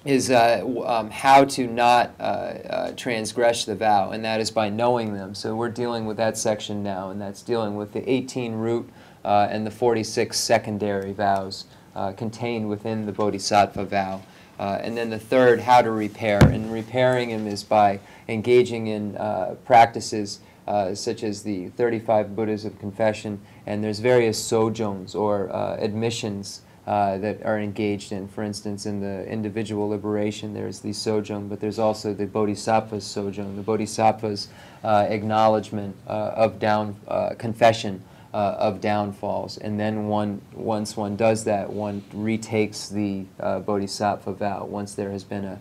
[0.05, 4.69] is uh, um, how to not uh, uh, transgress the vow, and that is by
[4.69, 5.35] knowing them.
[5.35, 8.89] So we're dealing with that section now, and that's dealing with the 18 root
[9.25, 14.23] uh, and the 46 secondary vows uh, contained within the Bodhisattva vow.
[14.59, 16.39] Uh, and then the third, how to repair.
[16.39, 22.65] And repairing them is by engaging in uh, practices uh, such as the 35 Buddhas
[22.65, 28.29] of confession, and there's various sojungs or uh, admissions uh, that are engaged in.
[28.29, 33.57] For instance, in the individual liberation, there's the sojung, but there's also the bodhisattva's sojung,
[33.57, 34.49] the bodhisattva's
[34.85, 36.97] uh, acknowledgement uh, of down
[37.39, 38.03] confession
[38.35, 39.59] uh, of downfalls.
[39.59, 45.11] And then one, once one does that, one retakes the uh, bodhisattva vow once there
[45.11, 45.61] has been a,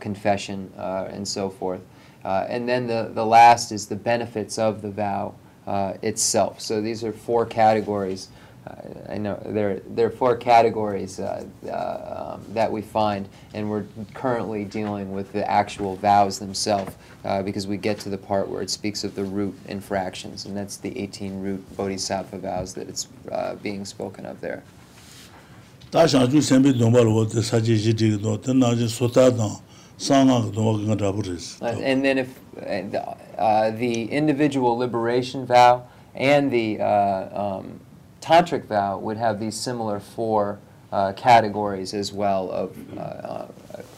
[0.00, 1.80] confession uh, and so forth.
[2.24, 5.34] Uh, and then the, the last is the benefits of the vow
[5.68, 6.60] uh, itself.
[6.60, 8.28] So these are four categories.
[9.08, 13.84] I know there, there are four categories uh, uh, um, that we find, and we're
[14.14, 18.62] currently dealing with the actual vows themselves uh, because we get to the part where
[18.62, 23.08] it speaks of the root infractions, and that's the 18 root bodhisattva vows that it's
[23.32, 24.62] uh, being spoken of there.
[31.62, 32.38] Uh, and then if
[33.38, 37.80] uh, the individual liberation vow and the um,
[38.20, 40.58] tantric vow would have these similar four
[40.92, 43.46] uh, categories as well of, uh, uh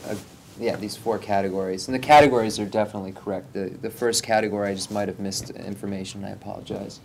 [0.08, 0.24] of
[0.58, 1.88] yeah, these four categories.
[1.88, 3.52] And the categories are definitely correct.
[3.52, 6.24] The, the first category, I just might have missed information.
[6.24, 7.00] I apologize.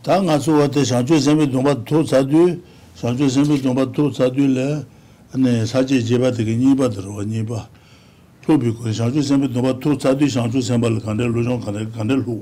[0.00, 2.44] Tā ngā tsū wā tē shāngchū sēmbi dōngba tō tsādū,
[2.96, 4.68] shāngchū sēmbi dōngba tō tsādū lē,
[5.36, 7.66] nē sācē jebā tē kē nīpa tē rō, nīpa.
[8.46, 12.32] Tō bī kō, shāngchū sēmbi dōngba tō tsādū, shāngchū sēmba lē kāndē lō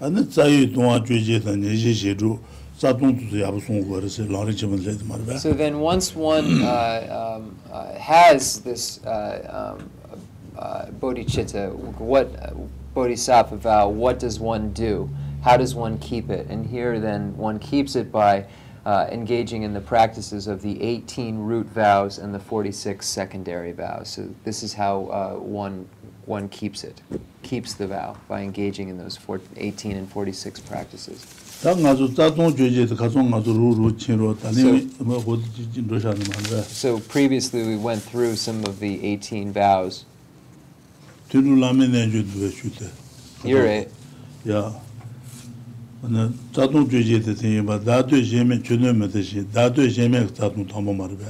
[0.00, 2.38] 아니 자유 동화 죄제다 내지 제주
[2.78, 5.38] 자동도 야부 송고 그래서 라리 좀 레드 말봐.
[5.38, 9.90] So then, once one uh, um, uh, has this uh, um,
[10.58, 12.52] uh, bodhicitta, what uh,
[12.92, 15.08] bodhisattva vow, what does one do?
[15.42, 16.48] How does one keep it?
[16.50, 18.44] And here, then, one keeps it by
[18.84, 24.10] uh, engaging in the practices of the 18 root vows and the 46 secondary vows.
[24.10, 25.88] So this is how uh, one
[26.26, 27.00] one keeps it,
[27.42, 31.24] keeps the vow by engaging in those four, 18 and 46 practices.
[31.62, 36.62] 다 가서 자동 죄제도 가서 가서 루루 친로 다니 뭐 어디 진도샤는 말봐.
[36.68, 40.04] So previously, we went through some of the 18 vows.
[41.28, 42.86] 뒤로 라면 내주도 왜 주대.
[43.42, 43.90] You're right.
[44.50, 44.74] 야.
[46.02, 47.80] 나 자동 죄제도 되게 봐.
[47.80, 51.24] 다도 제면 주는 것이 다도 제면 자동 담아 말봐.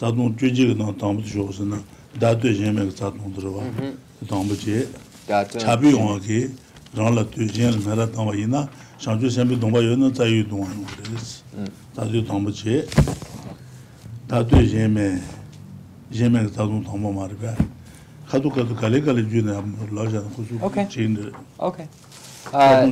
[0.00, 3.63] 자동 죄제가 나 담도 좋으나 다도 제면 자 dātū yēmē kā tsāt nōndarwa,
[4.29, 4.87] tāmbu chē,
[5.27, 6.39] chāpi yōngwa kē,
[6.97, 8.65] rāng lā tū yēn mē rā tāmba yī na,
[8.97, 11.33] shāngchū sēmbi dōngba yō na tsā yū dōngwa yō rē rēs.
[11.97, 12.81] Dātū tāmbu chē,
[14.31, 15.07] dātū yēmē,
[16.09, 17.55] yēmē kā tsāt nōndarwa mā rē bē,
[18.31, 19.61] khatu khatu kāli kāli jū na
[19.93, 21.33] lā yā na khushū chē yī rē.
[21.59, 21.87] Okay.
[22.51, 22.89] Uh,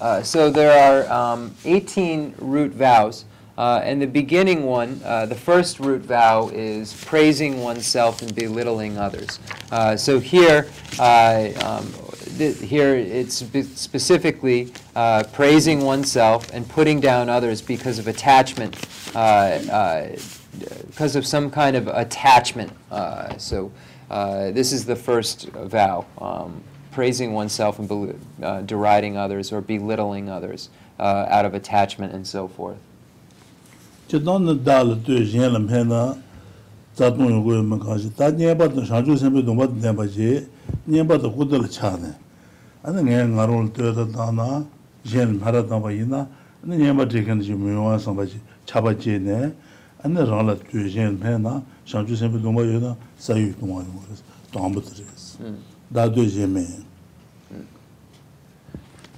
[0.00, 3.26] uh, so there are um, 18 root vows.
[3.58, 8.96] Uh, and the beginning one, uh, the first root vow is praising oneself and belittling
[8.96, 9.38] others.
[9.70, 11.92] Uh, so here, uh, um,
[12.38, 18.74] here it's spe- specifically uh, praising oneself and putting down others because of attachment,
[19.14, 20.08] uh,
[20.86, 22.72] because of some kind of attachment.
[23.36, 23.70] So
[24.08, 31.44] this is the first vow, um, praising oneself and deriding others or belittling others out
[31.44, 32.78] of attachment and so forth
[38.36, 38.82] nyenpa tu
[39.42, 40.46] dungpa tu nyenpa chi
[40.88, 41.68] nyenpa tu kudala
[46.64, 49.52] nyenpa chi chi chi ne
[52.42, 53.54] dungpa sayu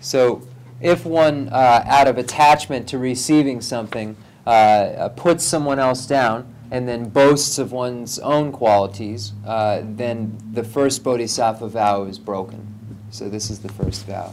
[0.00, 0.42] So,
[0.82, 6.88] if one, uh, out of attachment to receiving something, uh, puts someone else down and
[6.88, 12.66] then boasts of one's own qualities, uh, then the first bodhisattva vow is broken.
[13.10, 14.32] So this is the first vow.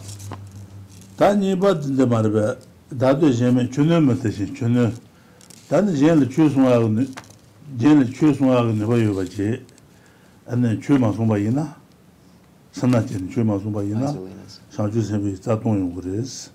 [1.18, 2.58] Tani bad de marbe
[2.92, 4.92] dadu jeme chunu matashi chunu
[5.70, 7.06] dadu jele chuswa ne
[7.78, 9.62] jele chuswa ne boyo baje
[10.48, 11.76] ane chuma sumba ina
[12.72, 14.14] sana chen chuma sumba ina
[14.76, 16.50] shaju sebe ta tong yong gres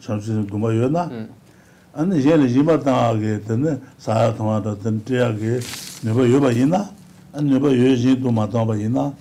[0.00, 1.28] shaju sebe dumba yona
[1.93, 5.59] 아니 얘는 이마다게 되는 사야 통하다 된대하게
[6.03, 6.89] 내가 여바이나
[7.33, 9.13] 안 내가 여지 도 마다바이나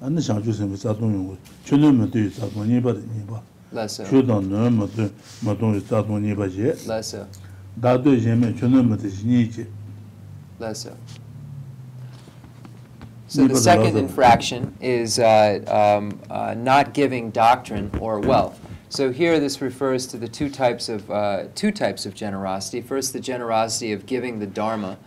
[0.00, 3.40] 아니 상주 선배 자동용 주는 것도 자동이 버리니 봐
[3.72, 4.08] Less so.
[4.08, 5.10] 주던 너무도
[5.44, 7.26] 마동 자동이 봐지 Less so.
[7.80, 9.66] 다도 예매 주는 것도 니지
[10.60, 10.96] Less so.
[13.26, 18.60] So the second infraction is uh, um, uh, not giving doctrine or wealth.
[18.91, 22.81] So here, this refers to the two types of uh, two types of generosity.
[22.81, 24.97] First, the generosity of giving the dharma,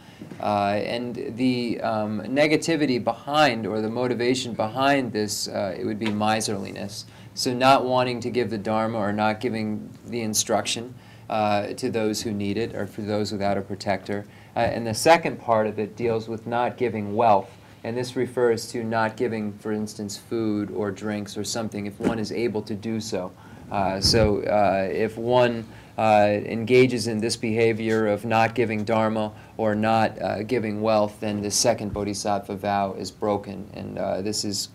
[0.40, 6.12] uh, and the um, negativity behind or the motivation behind this uh, it would be
[6.12, 7.06] miserliness.
[7.34, 10.94] So not wanting to give the dharma or not giving the instruction
[11.28, 14.26] uh, to those who need it or for those without a protector.
[14.54, 17.50] Uh, and the second part of it deals with not giving wealth.
[17.82, 22.20] And this refers to not giving, for instance, food or drinks or something if one
[22.20, 23.32] is able to do so.
[23.72, 29.74] Uh, so uh, if one uh, engages in this behavior of not giving dharma or
[29.74, 33.68] not giving wealth, then the second bodhisattva vow is broken.
[33.72, 34.68] And this is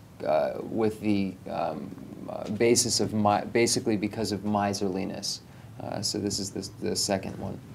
[0.62, 1.94] with the um,
[2.58, 5.42] basis of my, basically because of miserliness.
[6.02, 7.58] so this is the, the second one.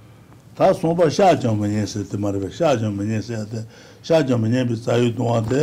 [0.54, 3.64] tā sōmbā shā chāng mā nyē sē tē mā rē bē, shā sē tē,
[4.06, 4.68] shā chāng mā nyē
[5.18, 5.62] tōngā tē,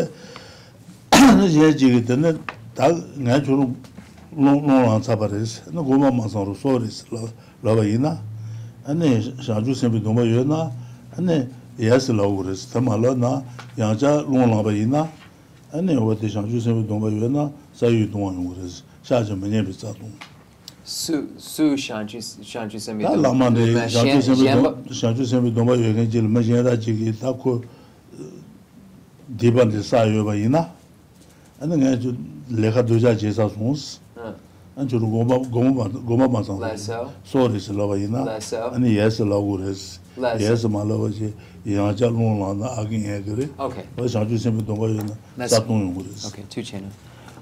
[1.38, 2.32] nā yē jī tē nē,
[2.74, 3.68] tā ngā chū
[4.30, 7.02] nōrāṋ tsāpa rēs, nā gōmā māsāṋ rō sō rēs
[7.66, 8.12] lāwa yīnā,
[8.86, 10.70] anē shāngchū sēmbi dōmba yō na,
[11.18, 11.48] anē
[11.82, 13.42] yās lāwa rēs, tamā lā na,
[13.74, 15.02] yāngchā lōng lāba yīnā,
[15.74, 19.50] anē wā tē shāngchū sēmbi dōmba yō na, sā yū dōngwa yō rēs, shāchā mā
[19.50, 20.14] nyēmbi tsā dōng.
[20.86, 23.10] Sū, sū shāngchū sēmbi dōmba?
[23.10, 27.56] Tā lāma rē, shāngchū sēmbi dōmba yō kēn jīla, mā yēn rā jīgī, tā kō
[29.42, 30.62] dīpa rē sā yō bā yīnā,
[31.62, 32.14] anē ngā yā chū
[32.50, 33.99] lēkhā dōjā jēsā sōngs,
[34.80, 36.58] 안주로 고마 고마 고마 마상
[37.22, 38.24] 소리스 라바이나
[38.72, 40.00] 아니 예스 라고레스
[40.40, 41.34] 예스 말라바지
[41.68, 45.04] 야자 롱라나 아긴 예그레 오케이 뭐 자주 셈이 동거이나
[45.46, 46.90] 잡동용 그레스 오케이 two channel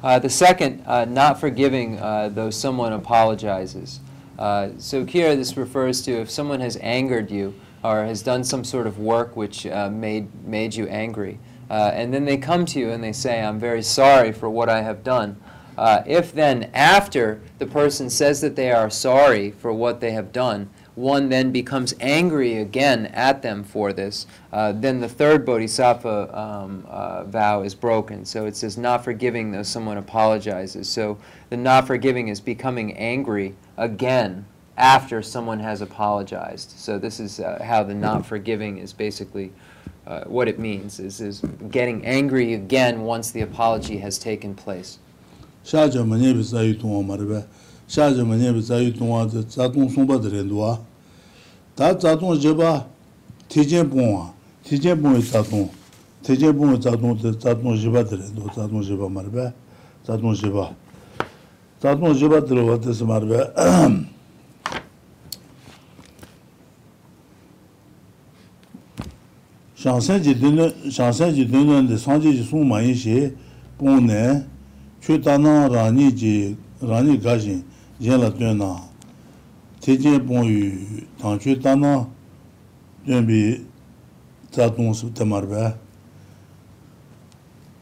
[0.02, 4.00] uh the second uh not forgiving uh though someone apologizes.
[4.36, 8.64] Uh so here this refers to if someone has angered you or has done some
[8.64, 11.38] sort of work which uh, made made you angry.
[11.70, 14.68] Uh and then they come to you and they say I'm very sorry for what
[14.68, 15.36] I have done.
[15.78, 20.32] Uh, if then, after the person says that they are sorry for what they have
[20.32, 26.36] done, one then becomes angry again at them for this, uh, then the third bodhisattva
[26.36, 28.24] um, uh, vow is broken.
[28.24, 30.90] So it says not forgiving though someone apologizes.
[30.90, 31.16] So
[31.48, 36.72] the not forgiving is becoming angry again after someone has apologized.
[36.72, 39.52] So this is uh, how the not forgiving is basically
[40.08, 44.98] uh, what it means is, is getting angry again once the apology has taken place.
[45.68, 47.44] 샤저 마녜비 자유 동화 말베
[47.86, 50.80] 샤저 마녜비 자유 동화 자동 송바들에 놓아
[51.74, 52.86] 다 자동 제바
[53.50, 54.32] 티제 봉아
[54.64, 55.68] 티제 봉의 자동
[56.22, 59.52] 티제 봉의 자동 자동 제바들에 놓아 자동 제바 말베
[60.04, 60.74] 자동 제바
[61.78, 63.36] 자동 제바 들어왔듯이 말베
[69.76, 73.36] 샹센지 드는 샹센지 드는데 상제지 송마이시
[73.76, 74.56] 봉네
[75.08, 76.52] chū tānā rāni jī,
[76.84, 77.62] rāni gāshīn,
[77.96, 78.74] yin lā tuyān nā,
[79.80, 81.92] tē jīn pōng yu, tāng chū tānā,
[83.06, 83.38] tuyān bī
[84.52, 85.70] tsā tōng sū tā mār bā.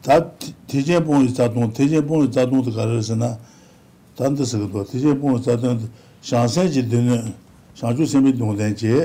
[0.07, 0.21] Tā
[0.71, 3.01] tē jīn pōng yu tsā tōng, tē jīn pōng yu tsā tōng tā kā rā
[3.03, 3.33] sī na,
[4.15, 5.81] tān tā sī kā tō, tē jīn pōng yu tsā tōng,
[6.23, 7.17] shāng sēn jī dēnyō,
[7.75, 9.01] shāng chū sēn bī tōng dēn jī,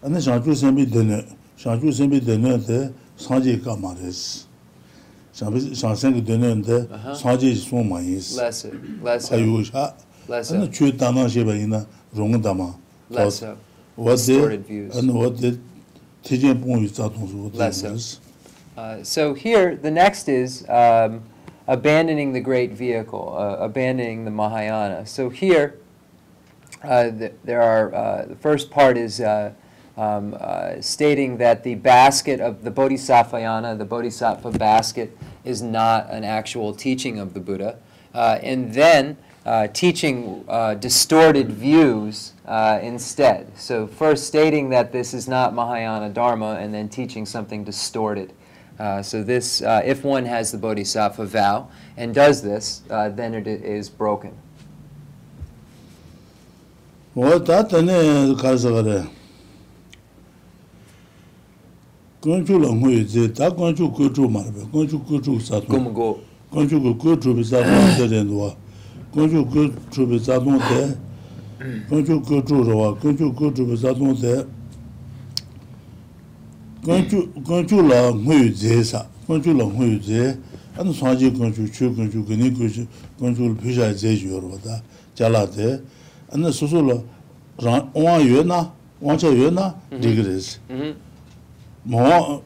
[0.00, 1.20] anā shāng chū sēn bī dēnyō,
[1.60, 2.80] shāng chū sēn bī dēnyō tē
[3.20, 4.48] sāng jī kā mā rā sī.
[5.32, 6.78] kī dēnēn dē
[7.40, 8.32] jī sōng yīs.
[9.68, 9.84] Shā.
[10.28, 12.38] Anā chū shē bā yīnā rōng
[13.92, 14.36] Wā dē,
[14.96, 15.50] anā wā dē
[16.24, 19.04] tōng sō wā dē.
[19.04, 21.22] So here, the next is um,
[21.66, 25.06] abandoning the great vehicle, uh, abandoning the Mahayana.
[25.06, 25.78] So here,
[26.82, 29.52] uh, the, there are, uh, the first part is uh,
[29.96, 36.24] um, uh, stating that the basket of the Bodhisattvayana, the Bodhisattva basket, is not an
[36.24, 37.78] actual teaching of the Buddha.
[38.14, 43.58] Uh, and then uh, teaching uh, distorted views uh, instead.
[43.58, 48.32] So first stating that this is not Mahayana Dharma, and then teaching something distorted.
[48.78, 53.90] Uh, so this, if one has the Bodhisattva vow and does this, then it is
[53.90, 54.36] broken.
[62.22, 65.74] gōngchū la ngō yu zē, tā gōngchū gōchū mā rā bē, gōngchū gōchū sā tō.
[65.74, 66.08] Gōm gō.
[66.54, 68.50] gōngchū gō gōchū bē sā tō tē rē nō wā,
[69.10, 70.82] gōngchū gōchū bē sā tō tē,
[71.90, 74.34] gōngchū gōchū rā wā, gōngchū gōchū bē sā tō tē,
[76.86, 80.22] gōngchū la ngō yu zē sā, gōngchū la ngō yu zē,
[80.78, 82.86] an sā jī gōngchū, chū gōngchū, gōni gōchū,
[83.18, 84.78] gōngchū la pīshā zē yu rā wā tā,
[85.18, 85.80] jā lā tē,
[86.30, 87.02] an sū sū la
[87.98, 88.68] wā yu na,
[89.02, 89.98] wā chā yu na, mm-hmm.
[90.70, 91.10] dī
[91.82, 91.98] mō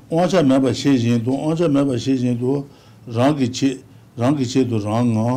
[0.09, 2.53] āñcā mēpa xē yīn tō, āñcā mēpa xē yīn tō,
[3.13, 3.69] rāng kī chē,
[4.17, 5.33] rāng kī chē tō rāng ngā,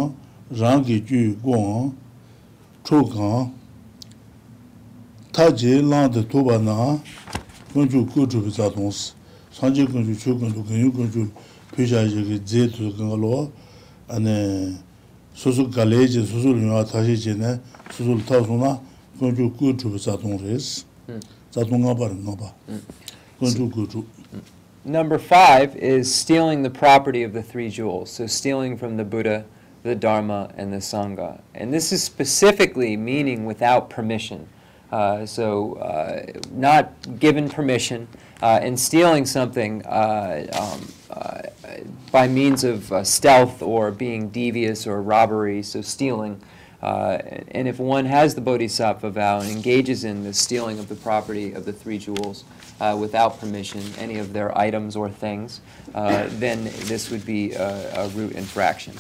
[0.56, 1.82] rāng kī chū gō ngā,
[2.88, 3.32] chō ngā,
[5.36, 6.96] tā chē lāng tō tō bā nā,
[7.76, 9.12] gōng chū kō chū pī tsā tōng sī,
[9.52, 11.28] sāng chē gōng chū chō gōng chū, gōng gōng chū
[11.76, 13.36] pī chā yī kī dzē tō ngā lō,
[14.16, 14.38] āne,
[15.36, 17.52] sō sō gā lē chē, sō sō lī ngā tā shē chē nē,
[17.92, 18.72] sō sō lī tā sō nā,
[19.20, 20.88] gōng chū kō chū pī tsā tōng rē sī,
[21.52, 22.56] tsā tōng ngā bā rī ngā bā.
[24.86, 28.12] Number five is stealing the property of the three jewels.
[28.12, 29.46] So stealing from the Buddha,
[29.84, 31.42] the Dharma, and the Sangha.
[31.54, 34.48] And this is specifically meaning without permission.
[34.92, 38.08] Uh, so uh, not given permission
[38.42, 41.42] uh, and stealing something uh, um, uh,
[42.12, 46.42] by means of uh, stealth or being devious or robbery, so stealing.
[46.82, 47.18] Uh,
[47.52, 51.52] and if one has the bodhisattva vow and engages in the stealing of the property
[51.52, 52.46] of the three jewels
[52.80, 55.60] uh, without permission, any of their items or things,
[55.94, 58.94] uh, then this would be a, a root infraction.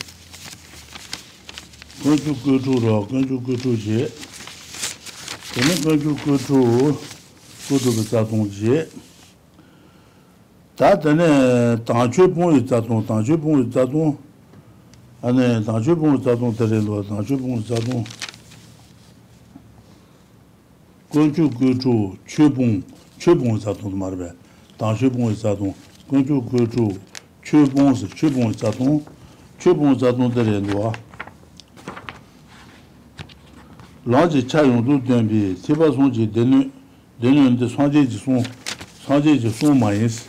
[2.04, 4.12] Ganju kutu ra, ganju kutu je.
[5.54, 6.98] Tene ganju kutu,
[7.68, 8.88] kutu bitatung je.
[10.76, 14.18] Ta tene tangchu pong yitatung, tangchu pong yitatung,
[15.22, 18.06] 아니 나주 봉 자동 데레로 나주 봉 자동
[21.10, 22.82] 건주 그주 최봉
[23.18, 24.32] 최봉 자동 말베
[24.78, 25.76] 나주 봉 자동
[26.10, 26.98] 건주 그주
[27.44, 29.04] 최봉 최봉 자동
[29.60, 30.94] 최봉 자동 데레로
[34.06, 36.72] 라지 차용도 된비 세바송지 되는
[37.20, 38.42] 되는데 상제지 송
[39.06, 40.29] 상제지 송 마이스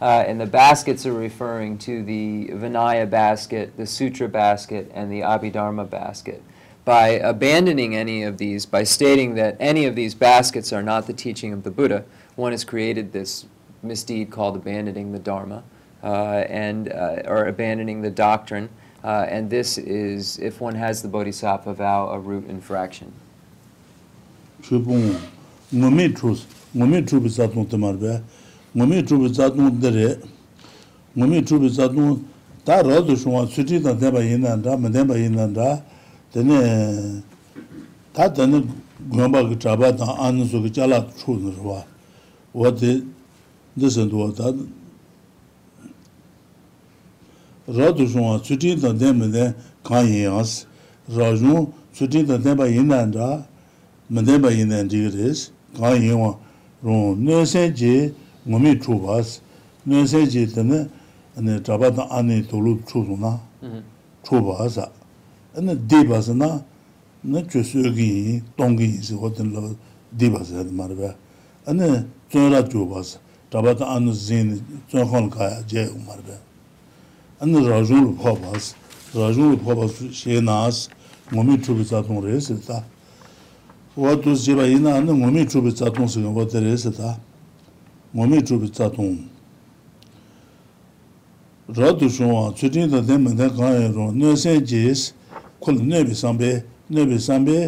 [0.00, 5.20] Uh, and the baskets are referring to the Vinaya basket, the Sutra basket, and the
[5.20, 6.42] Abhidharma basket.
[6.84, 11.12] By abandoning any of these, by stating that any of these baskets are not the
[11.12, 12.04] teaching of the Buddha,
[12.36, 13.46] one has created this
[13.82, 15.64] misdeed called abandoning the Dharma,
[16.02, 18.68] uh, and uh, or abandoning the doctrine.
[19.02, 23.12] Uh, and this is, if one has the Bodhisattva vow, a root infraction.
[28.74, 30.18] ngumi chubi zadung dhere,
[31.16, 32.24] ngumi chubi zadung
[32.68, 35.80] 다 rādu shungwa suti tā tenpa yinanda, ma tenpa yinanda,
[36.30, 37.22] tene,
[38.12, 38.60] tā tene
[39.08, 41.80] gōmbā ki chāpa tā ānā su ki chālā chū nirwa,
[42.52, 43.08] wati
[43.72, 44.52] dhisanduwa tā
[47.72, 50.66] rādu shungwa suti tā tenpa ten kāng yinās,
[51.08, 53.46] rāzhūng suti tā tenpa yinanda,
[54.10, 55.48] ma tenpa yinanda dhigiris,
[55.80, 56.34] kāng yinwa,
[56.84, 57.72] rōng nē sen
[58.48, 59.40] ngumi chubaas,
[59.86, 60.88] nyansayi chi tani
[61.62, 63.82] chabata ani tolub chubu na, mm-hmm.
[64.24, 64.90] chubaasa.
[65.56, 66.62] Ani dibaasa na,
[67.24, 69.68] na chusu yogi, tongi yinsi hotin laba
[70.12, 71.14] dibaasa yad marabaya.
[71.66, 73.18] Ani zonra chubaasa,
[73.50, 76.40] chabata ani zini, zonkhon kaya jaya marabaya.
[77.40, 78.74] Ani rajun lu phobaas,
[79.14, 80.88] rajun lu phobaas she naas,
[81.32, 82.82] ngumi chubi tsatung resi ta.
[83.96, 87.18] Wadu ziba ina, ani ngumi chubi tsatung sikin hotin resi ta.
[88.14, 89.16] ngōmi chūpi tsā tōng.
[91.76, 95.10] Rā tu shōngwa, tsūtīn tā tēn mē tā kāyā rō, nē sēn jēs,
[95.60, 96.52] kōl nē bī sāmbē,
[96.88, 97.58] nē bī sāmbē,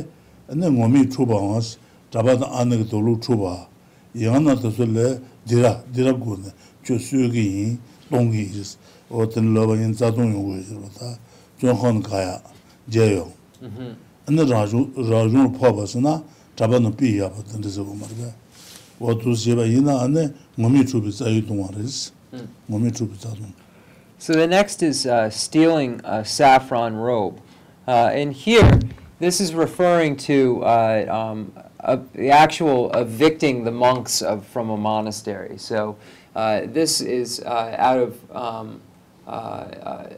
[0.57, 1.74] nē ngōmi chūpa ngās,
[2.09, 3.53] chāpa tā ānā kā tōlū chūpa.
[4.16, 5.07] Yāng nā tā sō lē,
[5.45, 6.57] dhīrā, dhīrā kō nē,
[6.88, 7.76] chō sū kī yīn,
[8.09, 8.78] tōng kī yīs,
[9.12, 11.12] o tēn lō bā yīn tsā tōng yō kō yī rō tā,
[11.61, 12.41] chōng khān kāyā,
[12.88, 13.26] jē yō.
[14.32, 16.22] Nē rā rō pā bā sī na,
[16.57, 18.32] chāpa nō pī yā bā tēn rī sā kō mā rā
[19.01, 19.07] bā.
[19.07, 22.13] Wā tū sī bā yīn nā, nē ngōmī chūpi tsā yī tōng wā rī sī,
[22.69, 23.53] ngōmī chūpi tsā.
[24.19, 27.41] So the next is uh, stealing a saffron robe.
[27.89, 28.79] Uh, and here,
[29.19, 34.77] this is referring to uh, um, uh, the actual evicting the monks of, from a
[34.77, 35.57] monastery.
[35.57, 35.97] So
[36.37, 38.81] uh, this is uh, out of um,
[39.27, 40.09] uh,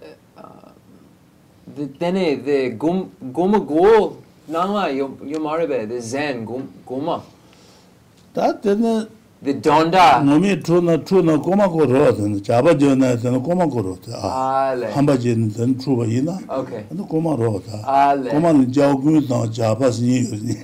[1.76, 7.22] the the gum guma go nangla yomarebe the zen gum guma
[8.34, 9.06] 다 되네
[9.44, 15.76] the donda 놈이 투나 투나 고마고 로든 잡아 전에 되는 고마고 로다 아레 한바지는 된
[15.76, 16.38] 투바이나?
[16.48, 16.84] 오케이.
[16.90, 17.82] 너 고마 로다.
[17.84, 20.20] 아레 고마는 자고는 나 잡아스니?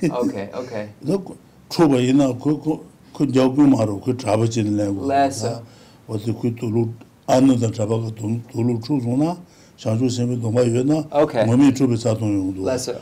[0.09, 0.87] 오케이 오케이.
[1.01, 1.21] 너
[1.67, 2.33] 투바이나?
[2.37, 2.79] 그그
[3.13, 5.07] 그 자고 마로 그 잡아지는 내고.
[5.11, 5.61] 레서
[6.07, 6.87] 어디 그 둘로
[7.27, 9.37] 안는다 잡아가 돈 둘로 추소나
[9.75, 11.03] 장주 쌤이 너무 유나?
[11.45, 12.93] 몸이 투비 사동용도 레서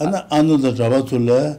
[0.00, 1.58] 안나 안는다 잡아둘래?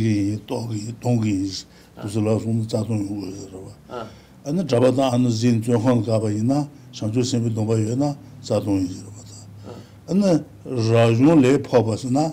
[0.00, 1.64] Gī yī, tōng gī yī,
[2.00, 4.06] tu sī lā sō na sā tōng yu gu yu rā bā.
[4.48, 7.52] ānā chabā tā ānā zīn kāpa yī na, sēmbi
[7.86, 9.74] yu na, sā tōng yī jirā tā.
[10.10, 11.04] ānā rā
[11.42, 12.32] lē pā pa sī na,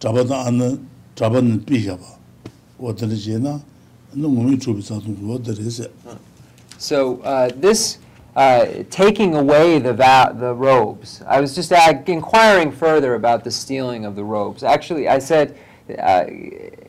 [0.00, 0.12] tā
[1.16, 2.18] chabā nā pī kā pa,
[2.78, 3.60] wā tā rī jī na,
[4.14, 5.90] ngō mī chū pī sā tōng wā tā rī sē.
[6.78, 7.98] So uh, this
[8.36, 11.22] uh, taking away the the robes.
[11.26, 14.64] I was just uh, inquiring further about the stealing of the robes.
[14.64, 15.56] Actually, I said,
[15.90, 16.24] uh,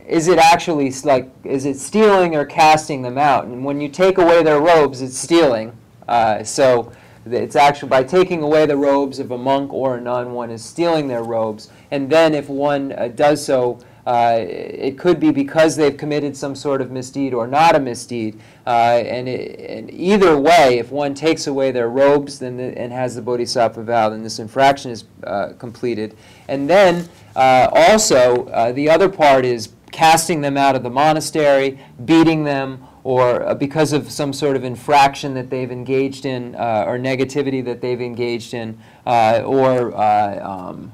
[0.08, 3.46] is it actually like is it stealing or casting them out?
[3.46, 5.76] And when you take away their robes, it's stealing.
[6.08, 6.92] Uh, so
[7.26, 10.64] it's actually by taking away the robes of a monk or a nun, one is
[10.64, 11.70] stealing their robes.
[11.92, 13.80] And then if one uh, does so.
[14.06, 18.40] Uh, it could be because they've committed some sort of misdeed or not a misdeed.
[18.68, 23.16] Uh, and, it, and either way, if one takes away their robes the, and has
[23.16, 26.16] the bodhisattva vow, then this infraction is uh, completed.
[26.48, 31.80] And then uh, also, uh, the other part is casting them out of the monastery,
[32.06, 37.00] beating them, or uh, because of some sort of infraction that they've engaged in, or
[37.00, 40.92] negativity that they've engaged in, or um,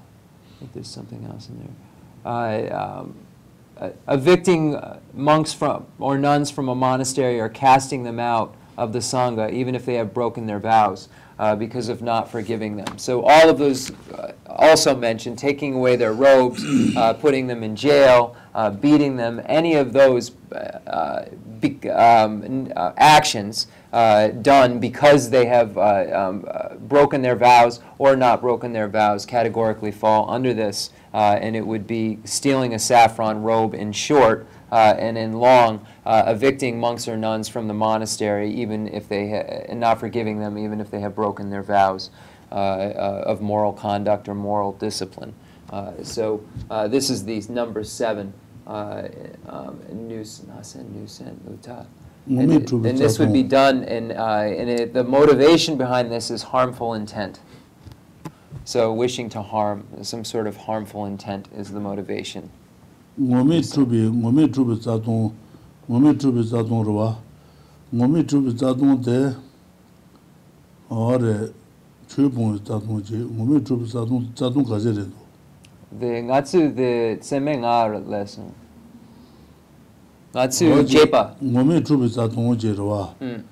[0.55, 1.80] I think there's something else in there.
[2.25, 3.15] Um,
[3.77, 4.79] uh, evicting
[5.13, 9.73] monks from or nuns from a monastery or casting them out of the sangha, even
[9.73, 11.09] if they have broken their vows.
[11.41, 12.99] Uh, because of not forgiving them.
[12.99, 16.63] So all of those uh, also mentioned taking away their robes,
[16.95, 21.25] uh, putting them in jail, uh, beating them, any of those uh,
[21.59, 26.45] be, um, actions done because they have um,
[26.81, 31.65] broken their vows or not broken their vows categorically fall under this, uh, and it
[31.65, 34.47] would be stealing a saffron robe in short.
[34.71, 39.29] Uh, and in long, uh, evicting monks or nuns from the monastery, even if they
[39.29, 42.09] ha- and not forgiving them, even if they have broken their vows
[42.51, 45.33] uh, uh, of moral conduct or moral discipline.
[45.71, 48.33] Uh, so uh, this is the number seven,
[48.67, 49.07] uh,
[49.47, 51.85] um, nus, nasa, nusen, uta.
[52.27, 56.93] And, this would be done, and, uh, and it, the motivation behind this is harmful
[56.93, 57.39] intent.
[58.63, 62.49] So wishing to harm, some sort of harmful intent is the motivation.
[63.19, 65.33] Ngome trubi, ngome trubi zadung,
[65.89, 67.17] ngome trubi zadung rwa,
[67.93, 69.35] ngome trubi zadung de,
[70.91, 71.51] aare,
[72.07, 75.11] chuibung zadung je, ngome trubi zadung, zadung gaze re do.
[75.99, 78.53] The ngatsu, the tseme ngar lesson.
[80.33, 81.35] Ngatsu jepa.
[81.43, 83.43] Ngome trubi zadung je rwa, hmm.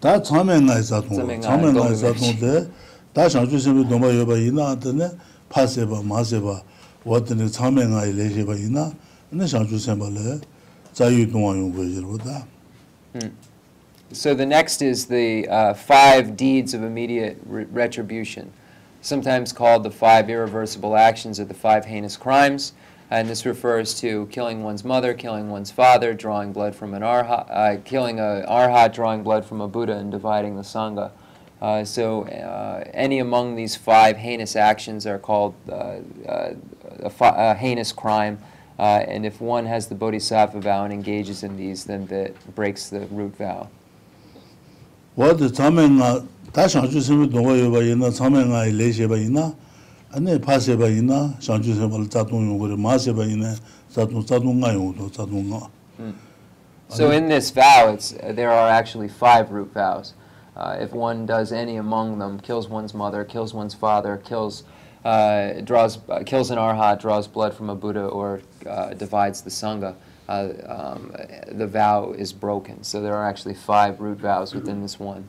[0.00, 2.70] da tsame ngai zadung, tsame ngai zadung de,
[3.15, 3.51] 이 zadong 처음에 처음에 나이 나이 동네.
[3.51, 5.09] zadong de 다 상주 sembe domba yoba ina de
[5.49, 6.63] 파세바 마세바
[7.03, 8.91] 왔더니 처음에 나이 레시바 ina
[9.31, 10.07] 네 상주 sembe
[10.93, 12.45] 자유 동안 용거지로다
[14.13, 18.51] So the next is the uh, five deeds of immediate re- retribution,
[19.01, 22.73] sometimes called the five irreversible actions or the five heinous crimes.
[23.09, 27.45] And this refers to killing one's mother, killing one's father, drawing blood from an arhat,
[27.49, 31.11] uh, killing a arhat, drawing blood from a Buddha, and dividing the sangha.
[31.60, 36.54] Uh, so uh, any among these five heinous actions are called uh, a,
[37.20, 38.38] a, heinous crime,
[38.78, 43.00] and if one has the bodhisattva vow and engages in these, then that breaks the
[43.06, 43.68] root vow.
[45.14, 46.20] What the na na
[46.52, 46.66] pa
[55.26, 55.68] ma.
[56.88, 60.12] So in this vow, it's there are actually five root vows.
[60.56, 64.64] Uh, if one does any among them, kills one's mother, kills one's father, kills,
[65.04, 69.50] uh, draws, uh, kills an arhat, draws blood from a Buddha, or uh, divides the
[69.50, 69.94] sangha,
[70.28, 71.12] uh, um,
[71.52, 72.82] the vow is broken.
[72.82, 75.28] So there are actually five root vows within this one.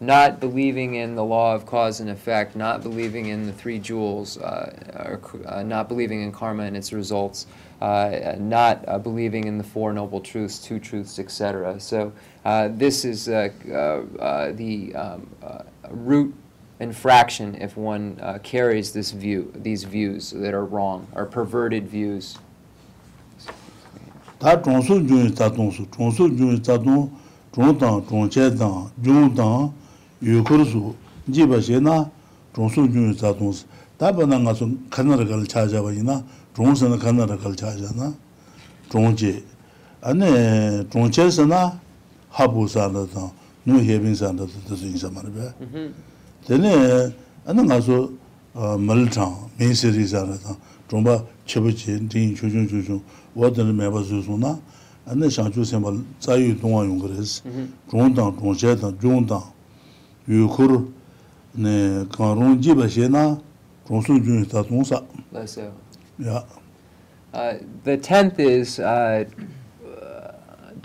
[0.00, 4.38] not believing in the law of cause and effect, not believing in the three jewels,
[4.38, 7.46] uh, or, c- uh, not believing in karma and its results,
[7.82, 11.78] uh, not uh, believing in the four noble truths, two truths, etc.
[11.78, 12.12] So
[12.46, 16.34] uh, this is uh, uh, uh, the um, uh, root
[16.80, 22.38] infraction if one uh, carries this view, these views that are wrong, or perverted views.
[24.38, 27.10] 다 종수 중에 자동수 종수 중에 자동
[27.52, 29.74] 종당 종체당 종당
[30.22, 30.94] 유코르수
[31.32, 32.10] 지바세나
[32.54, 36.24] 종수 중에 자동수 다번한 것은 카나다를 찾아봐이나
[36.54, 38.14] 종선은 카나다를 찾아나
[38.88, 39.42] 종제
[40.00, 41.78] 안에 종체서나
[42.30, 43.30] 하부산다다
[43.66, 45.54] 누해빈산다다 뜻이 인사 말이야
[46.46, 47.14] 되네
[47.46, 48.10] 안은 가서
[48.54, 50.56] 어 멀창 민세리산다다
[50.88, 53.02] 좀바 쳐부지 딩 조종 조종
[53.34, 54.58] 워드는 매버스소나
[55.06, 57.42] 안에 상주세말 자유 동화용 그래서
[57.90, 59.42] 종당 종제당 종당
[60.27, 60.91] yukur
[61.55, 63.37] ne jiba she na
[63.87, 64.63] jun ta
[66.17, 66.43] Yeah.
[67.33, 69.25] Uh, the tenth is uh,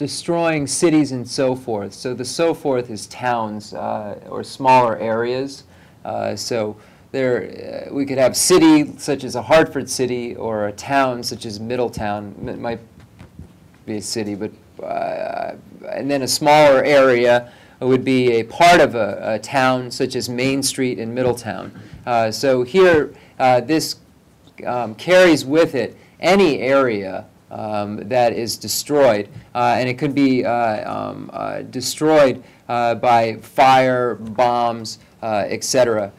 [0.01, 1.93] destroying cities and so forth.
[1.93, 5.64] So the so forth is towns uh, or smaller areas.
[6.07, 6.74] Uh, so
[7.12, 11.45] there, uh, we could have city such as a Hartford city or a town such
[11.45, 12.34] as Middletown.
[12.49, 12.80] It might
[13.84, 15.57] be a city, but uh,
[15.91, 20.28] and then a smaller area would be a part of a, a town such as
[20.28, 21.72] Main Street in Middletown.
[22.07, 23.97] Uh, so here, uh, this
[24.66, 30.45] um, carries with it any area um, that is destroyed, uh, and it could be
[30.45, 36.12] uh, um, uh, destroyed uh, by fire, bombs, etc.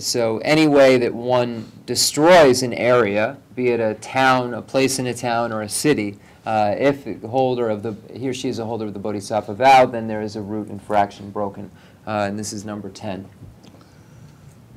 [0.00, 5.06] So any way that one destroys an area, be it a town, a place in
[5.06, 8.58] a town, or a city, uh, if the holder of the he or she is
[8.58, 11.70] a holder of the bodhisattva vow, then there is a root infraction broken,
[12.06, 13.26] uh, and this is number ten.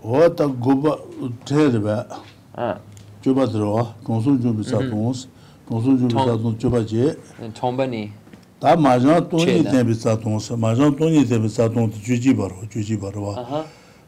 [0.03, 0.99] wata goba
[1.45, 2.21] tere ba
[2.55, 2.77] Uh,
[3.23, 5.27] choba dhruwa, gongsun chumbi sa tongs,
[5.69, 7.15] gongsun chumbi sa tong choba je,
[7.53, 8.11] tomba ni.
[8.59, 9.71] ta majang tongi Che na.
[9.71, 13.37] tenbi sa tongs, majang tongi tenbi sa tong di juji barwa, juji barwa.
[13.37, 13.63] Uh-huh.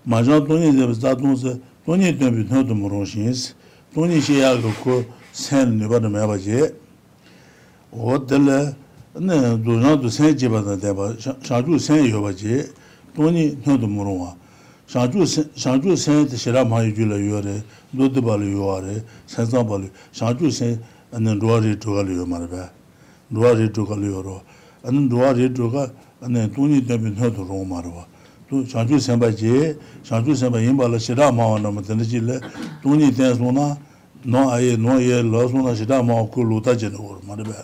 [0.05, 1.43] majang tongi tenbi sa tongs,
[1.85, 3.53] tongi tenbi tenbi murong shins,
[3.93, 5.99] tongi she ya go ko sen nipa
[7.91, 8.73] 어들
[9.19, 12.71] 네 도나도 세지 받아 대바 샤주 세 요바지
[13.13, 14.33] 돈이 너도 모르와
[14.87, 17.61] 샤주 샤주 세한테 싫어 많이 줄라 요래
[17.91, 20.79] 너도 발로 요래 세자 발로 샤주 세
[21.11, 22.71] 안은 로아리 도가로 요 말바
[23.29, 24.41] 로아리 도가로 요로
[24.83, 28.07] 안은 로아리 도가 안에 돈이 되면 너도 로 말바
[28.49, 32.21] 또 샤주 세바지 샤주 세바 임발라 싫어 마와나 뭐든지
[32.81, 33.90] 돈이 돼서나
[34.21, 37.13] nō āyē, nō yē, lō sō nā shidā mā kū lō tā jē nō kō
[37.17, 37.57] rō mā rī bā.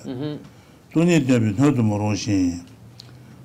[0.89, 2.65] Tō nī tē bī nō tō mō rō shīn,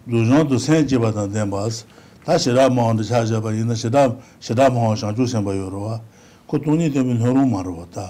[0.09, 1.85] dō zhōng tō sēn jī bā tā tēn bā sī,
[2.25, 5.29] tā shidā mā rō chā jā bā yī na shidā, shidā mā rō shāng chū
[5.29, 5.99] sēn bā yō rō wā,
[6.49, 8.09] kō tō nī tē bī nō rō mā rō wā tā.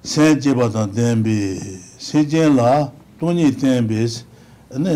[0.00, 1.36] Sēn jī bā tā tēn bī,
[2.00, 2.88] sē jēn lā,
[3.20, 4.24] tō nī tēn bī sī,
[4.72, 4.94] nē,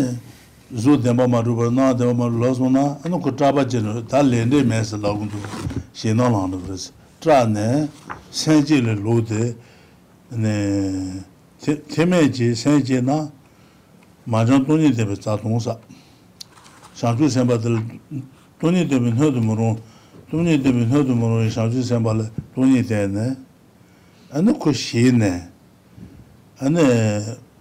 [0.73, 3.21] zō tēn bā mā rō bā, nā tēn bā mā rō lō sō nā, nō
[3.21, 5.43] kō chā bā jē nō, tā lēn dē mē sī lā kō tō,
[5.93, 6.98] shē nā lā rō rō sī.
[7.23, 7.89] trāne
[8.31, 9.43] sēnjī lī lūdī
[11.59, 13.17] tēmēji sēnjī na
[14.29, 15.75] mācāng tōnyī tēpē tsā tōng sā
[16.99, 17.75] shāngchū sēmbā tēl
[18.61, 19.69] tōnyī tēpē nhē tu mūrō
[20.31, 23.25] tōnyī tēpē nhē tu mūrō shāngchū sēmbā lī tōnyī tē nē
[24.39, 25.33] anē kō shī nē
[26.63, 26.83] anē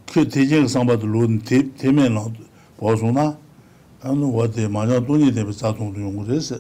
[0.07, 2.23] kio tējē kā sāmbā tō lūdī tēmē lā
[2.79, 3.27] bā sō na
[4.07, 6.57] anē wā tē mācāng tōnyī tēpē tsā tōng tō yōng kō rē sē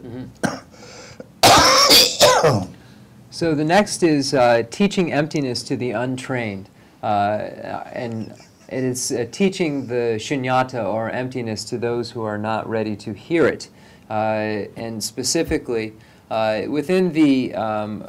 [3.38, 6.68] So the next is uh, teaching emptiness to the untrained.
[7.04, 8.32] Uh, and
[8.68, 13.12] it is uh, teaching the shunyata or emptiness to those who are not ready to
[13.12, 13.68] hear it.
[14.10, 15.92] Uh, and specifically,
[16.28, 18.04] within the um,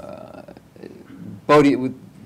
[1.46, 1.76] bodhi,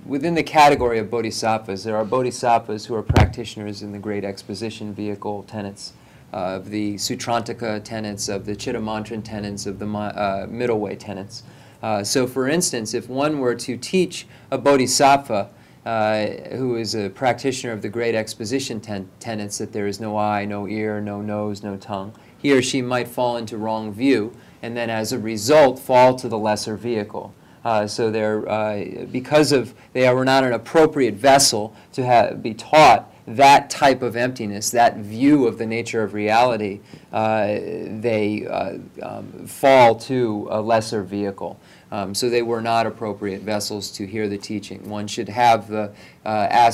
[0.06, 4.94] within the category of bodhisattvas, there are bodhisattvas who are practitioners in the great exposition
[4.94, 5.92] vehicle tenets
[6.32, 11.44] of the Sautrantika tenets, of the Chittamatrin tenets, of the uh, middle way tenets.
[11.84, 15.50] Uh, so, for instance, if one were to teach a bodhisattva
[15.86, 20.18] uh, who is a practitioner of the great exposition ten- tenets that there is no
[20.18, 24.34] eye, no ear, no nose, no tongue, he or she might fall into wrong view
[24.62, 27.34] and then as a result fall to the lesser vehicle.
[27.66, 33.10] Uh, so they're, uh, because of they are not an appropriate vessel to be taught
[33.26, 36.82] that type of emptiness, that view of the nature of reality,
[37.14, 41.58] uh, they uh, um, fall to a lesser vehicle.
[41.94, 44.90] Um, so they were not appropriate vessels to hear the teaching.
[44.90, 45.92] One should have the
[46.26, 46.72] uh, uh,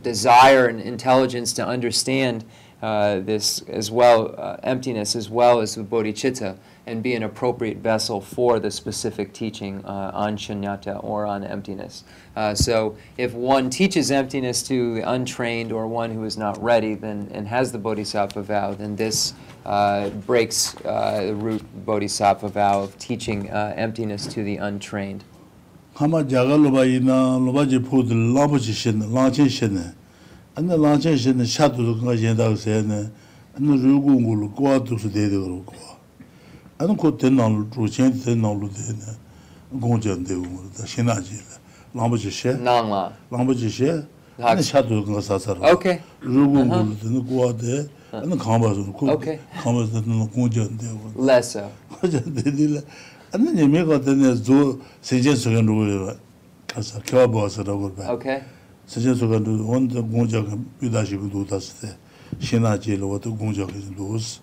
[0.00, 2.46] desire and intelligence to understand
[2.80, 6.56] uh, this as well, uh, emptiness as well as the bodhicitta,
[6.86, 12.04] and be an appropriate vessel for the specific teaching uh, on shunyata or on emptiness.
[12.34, 16.94] Uh, so if one teaches emptiness to the untrained or one who is not ready
[16.94, 19.34] then, and has the bodhisattva vow, then this
[19.64, 25.24] uh, breaks uh, the root bodhisattva vow of teaching uh, emptiness to the untrained.
[25.94, 29.94] Hama jaga loba ina loba je pod labo je shen la je shen.
[30.56, 33.10] An la je shen sha du ga yen da se ne.
[33.56, 35.74] An ru gu gu lu kwa du su de de ru ko
[36.80, 39.16] an ko ten na lu ru chen ten na lu de ne.
[39.80, 41.36] Gong je de gu da shin na ji
[41.94, 42.52] la labo je she?
[42.54, 43.12] Na la.
[43.30, 44.04] Labo je she?
[44.39, 45.99] an sha du ga sa sa ru Okay.
[46.21, 49.39] ru gu gu lu de ne kwa de an ka ba su ku Okay.
[49.63, 51.69] ka ba de ne gong jen de gu Less so.
[51.89, 52.81] 화자 되딜라
[53.33, 56.15] 안는 예매가 되네 조 세제 속은 누구야
[56.67, 58.41] 가서 겨 봐서라고 봐 Okay.
[58.87, 60.47] 세제 속은 누구 원도 공작
[60.79, 61.93] 비다시 부도 다스데
[62.39, 64.39] 신나지로 어도 공작이 누스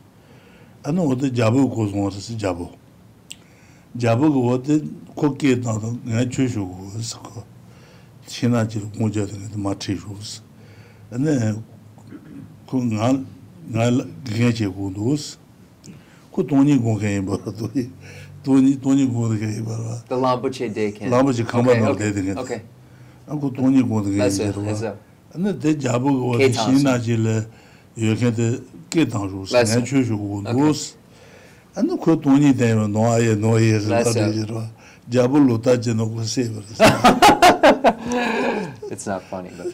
[0.84, 2.70] 안은 어디 잡고 고송어서 잡고
[3.98, 4.84] 잡고 어디
[5.14, 7.42] 코끼에 나도 내가 주시고 그거
[8.32, 10.39] chīnā chīla kōngyā tēne mā chī rūs.
[11.11, 11.36] Nē,
[12.69, 13.09] kō ngā,
[13.75, 13.88] ngā
[14.29, 15.36] gīyā chī kō rūs,
[16.32, 17.53] kō tōnyī kō kā yī bārā,
[18.45, 19.97] tōnyī, tōnyī kō kā yī bārā.
[20.07, 21.11] The lāmbu chī dē kēn?
[21.11, 22.41] Lāmbu chī kāmbā nā dē dē kēn.
[22.45, 22.61] Okay.
[23.27, 24.65] Kō tōnyī kō kā yī bārā.
[24.65, 24.95] That's it,
[25.32, 27.38] Nē, tē jābū kō tē chīnā chīla
[27.99, 28.47] yō kēn tē
[28.91, 30.82] kē tāng rūs, ngā chū shū kō rūs.
[31.75, 34.80] Nē, kō tōnyī dē yō nō āyē, nō āyē, nō āyē,
[38.91, 39.73] it's not funny, but.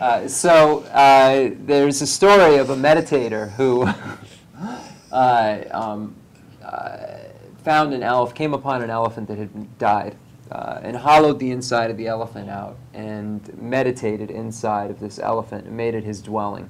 [0.00, 3.82] Uh, so uh, there's a story of a meditator who
[5.12, 6.14] uh, um,
[6.62, 7.18] uh,
[7.64, 10.14] found an elephant, came upon an elephant that had died,
[10.52, 15.66] uh, and hollowed the inside of the elephant out, and meditated inside of this elephant,
[15.66, 16.68] and made it his dwelling.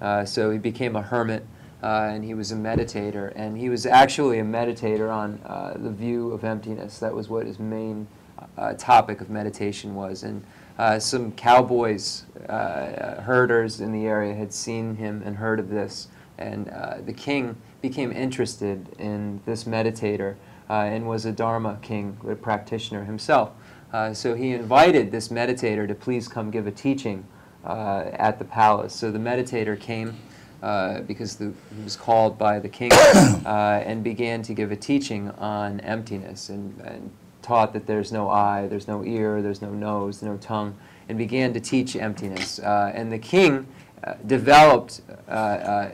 [0.00, 1.44] Uh, so he became a hermit
[1.84, 3.30] uh, and he was a meditator.
[3.36, 6.98] And he was actually a meditator on uh, the view of emptiness.
[6.98, 8.08] That was what his main
[8.56, 10.22] uh, topic of meditation was.
[10.22, 10.42] And
[10.78, 16.08] uh, some cowboys, uh, herders in the area, had seen him and heard of this.
[16.38, 20.36] And uh, the king became interested in this meditator
[20.70, 23.50] uh, and was a Dharma king, a practitioner himself.
[23.92, 27.26] Uh, so he invited this meditator to please come give a teaching
[27.62, 28.94] uh, at the palace.
[28.94, 30.16] So the meditator came
[30.64, 32.90] uh, because the, he was called by the king
[33.44, 37.10] uh, and began to give a teaching on emptiness and, and,
[37.42, 40.74] taught that there's no eye, there's no ear, there's no nose, no tongue,
[41.10, 42.58] and began to teach emptiness.
[42.58, 43.66] Uh, and the king
[44.02, 45.90] uh, developed uh,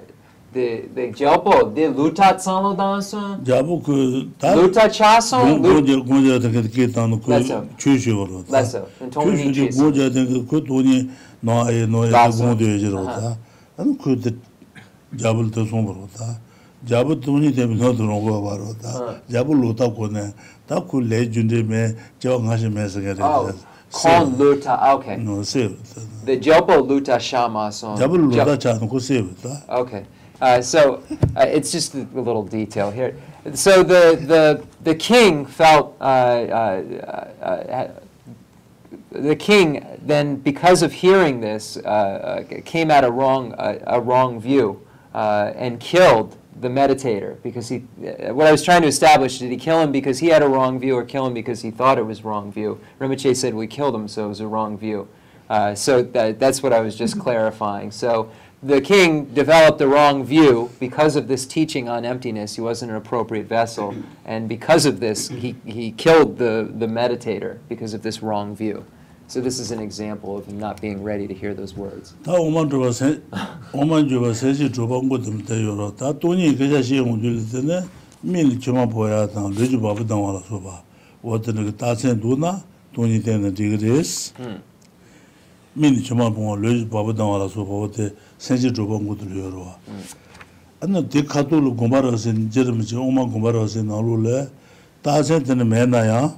[0.52, 5.38] the the gelpo de luta tsano danso jabu ku ta luta chaso?
[5.60, 7.30] goje goje de ke ke tano ku
[7.76, 8.86] chuju ro leso.
[9.10, 11.10] Chuju de goje de ku to ni
[11.42, 13.36] no e no e goje de oro ta.
[13.76, 14.34] An ku de
[15.14, 16.24] Jabal तो Somer होता
[16.90, 18.88] जाबल तुमने ते बिनो तो रोगो बार होता
[19.30, 20.28] जाबल लोटा कौन है
[20.68, 21.84] ता को ले जुंडे में
[22.22, 25.16] जो घास में से करे Call Luta, okay.
[25.16, 25.76] No, save.
[26.24, 27.98] The Jobo Luta Shama song.
[27.98, 29.62] Jobo Luta Shama, go save ta.
[29.68, 30.06] Okay.
[30.40, 31.02] Uh, so
[31.36, 33.16] uh, it's just a little detail here.
[33.54, 36.82] So the the the king felt uh, uh,
[37.42, 37.88] uh, uh
[39.10, 41.76] the king then because of hearing this
[42.64, 47.84] came at a wrong a wrong view uh, and killed the meditator because he.
[47.98, 50.48] Uh, what I was trying to establish did he kill him because he had a
[50.48, 52.80] wrong view or kill him because he thought it was wrong view?
[52.98, 55.08] Rinpoche said we killed him, so it was a wrong view.
[55.48, 57.90] Uh, so that, that's what I was just clarifying.
[57.90, 58.30] So
[58.62, 62.54] the king developed a wrong view because of this teaching on emptiness.
[62.54, 67.58] He wasn't an appropriate vessel, and because of this, he, he killed the, the meditator
[67.68, 68.84] because of this wrong view.
[69.29, 72.13] So this is an example of him not being ready to hear those words.
[72.23, 73.21] 다 오만 줘봐 세
[73.73, 77.81] 오만 줘봐 세시 줘봐 것도 돼요로 다 돈이 그자 시용 줄 때네
[78.21, 80.83] 민 주마 보야 다 르주 바부 당 와라 봐
[81.23, 84.33] 어떤 그 다센 누나 돈이 되는 디그레스
[85.73, 89.65] 민 주마 보고 르주 바부 당 와라 봐 어때 세시 줘봐 것도 요로
[90.81, 94.49] 안나 디카도로 고마라서 저름 저 오만 고마라서 나로래
[95.01, 96.37] 다센 되는 매나야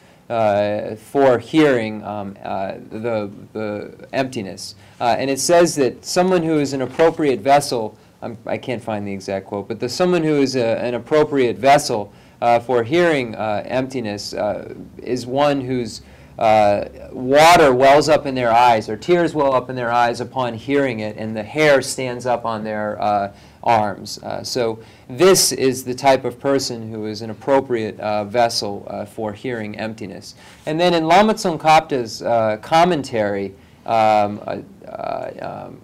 [0.31, 4.75] uh, for hearing um, uh, the, the emptiness.
[5.01, 9.05] Uh, and it says that someone who is an appropriate vessel, I'm, I can't find
[9.05, 13.35] the exact quote, but the someone who is a, an appropriate vessel uh, for hearing
[13.35, 16.01] uh, emptiness uh, is one whose
[17.11, 21.01] water wells up in their eyes, or tears well up in their eyes upon hearing
[21.01, 23.33] it, and the hair stands up on their
[23.63, 24.17] arms.
[24.23, 29.05] Uh, so, this is the type of person who is an appropriate uh, vessel uh,
[29.05, 30.35] for hearing emptiness.
[30.65, 33.53] And then in Lama Tsongkhapa's uh, commentary,
[33.85, 35.81] um, uh, uh, um,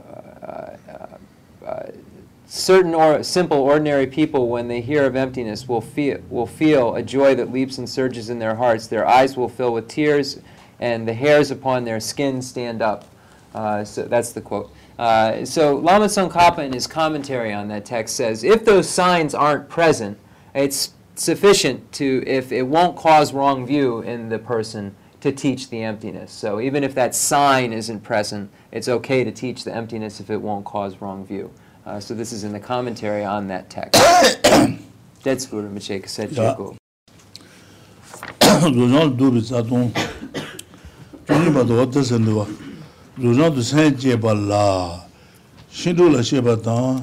[2.46, 7.04] certain or simple ordinary people when they hear of emptiness will feel will feel a
[7.04, 10.40] joy that leaps and surges in their hearts their eyes will fill with tears
[10.80, 13.04] and the hairs upon their skin stand up
[13.84, 18.44] so that's the quote uh, so Lama Tsongkhapa in his commentary on that text says,
[18.44, 20.18] if those signs aren't present,
[20.56, 25.82] it's sufficient to, if it won't cause wrong view in the person, to teach the
[25.82, 26.32] emptiness.
[26.32, 30.38] So even if that sign isn't present, it's okay to teach the emptiness if it
[30.38, 31.52] won't cause wrong view.
[31.86, 34.02] Uh, so this is in the commentary on that text.
[35.24, 36.78] That's Guru Macheka said Jago.
[38.42, 39.92] Ronald Dubis Adon.
[41.26, 42.67] Tony Bado, what?
[43.18, 45.02] rūzhāng tu sāng jeba lā,
[45.74, 47.02] shindū la sheba tāng,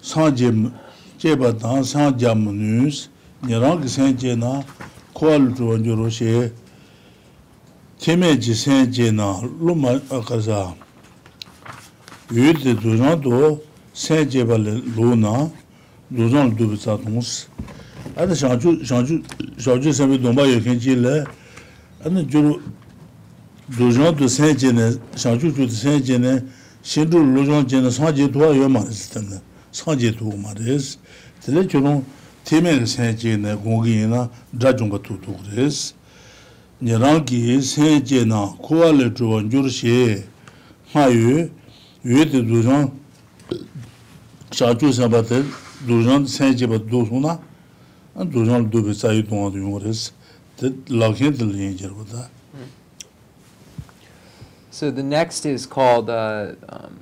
[0.00, 0.32] sāng
[1.20, 3.08] jeba tāng, sāng jam nūs,
[3.44, 4.62] nirāng ki sāng je na,
[5.12, 6.48] kuwa lu tu wanyo rō she,
[8.00, 10.72] tēmē ji sāng je na, lū ma akasā,
[12.32, 13.60] yu te rūzhāng tu
[13.92, 15.50] sāng jeba lū na,
[16.08, 17.50] rūzhāng tu bitsā tōngs.
[18.16, 19.20] Āda shāngchū, shāngchū,
[19.60, 21.18] shāngchū sāmi dōmbā yu kēnchī lē,
[22.00, 22.56] āda jūrū,
[23.70, 26.32] lōzhōng tu sēn jēne, shāngchū tu sēn jēne,
[26.82, 29.38] shēndū lōzhōng jēne sāng jē tuwa yō mā rēs tēne,
[29.70, 30.96] sāng jē tuwa mā rēs.
[31.44, 32.00] Tēne chō rōng
[32.48, 35.92] tēmē rē sēn jēne gōngi yēna dā chōng kā tu tu rēs.
[36.82, 40.18] Nye rāng kī sēn jēna kōwa lē chōwa njūr shē,
[40.96, 41.46] mā yō,
[42.10, 42.90] yō tē lōzhōng,
[44.50, 45.44] shāngchū sēn bā tē,
[45.86, 47.38] lōzhōng sēn jē bā dō sō na,
[48.18, 50.10] lōzhōng lō bē sā yō tōngā tu yōng rēs.
[50.58, 52.26] Tē lā kēn tē lē yēn jē rō tā.
[54.80, 57.00] So the next is called uh, um,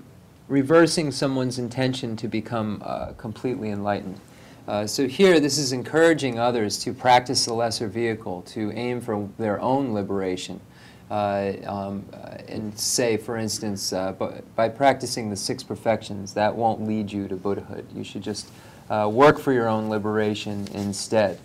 [0.49, 4.19] reversing someone's intention to become uh, completely enlightened.
[4.67, 9.29] Uh, so here, this is encouraging others to practice the lesser vehicle, to aim for
[9.39, 10.61] their own liberation.
[11.09, 14.11] Uh, um, uh, and say, for instance, uh,
[14.57, 17.87] by, practicing the six perfections, that won't lead you to Buddhahood.
[17.95, 18.49] You should just
[18.91, 21.39] work for your own liberation instead.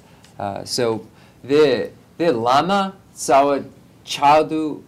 [0.65, 1.05] So
[1.43, 3.65] the the lama sawa
[4.03, 4.81] chadu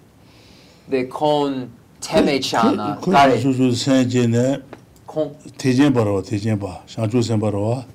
[0.89, 1.69] the kon
[2.01, 4.61] teme chana gare su su sen je ne
[5.07, 7.85] con tejen baro tejen ba shang ju sen baro wa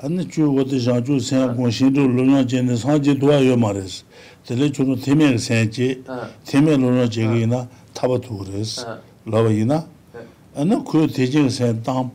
[0.00, 3.02] an ju wo de shang ju sen gon shin du lo na je ne san
[3.02, 4.04] je do yo ma res
[4.46, 5.98] de le ju teme sen je
[6.44, 8.84] teme lo na je ge na ta ba du res
[9.26, 9.84] la ba yi na
[10.54, 12.10] an ku tejen sen dam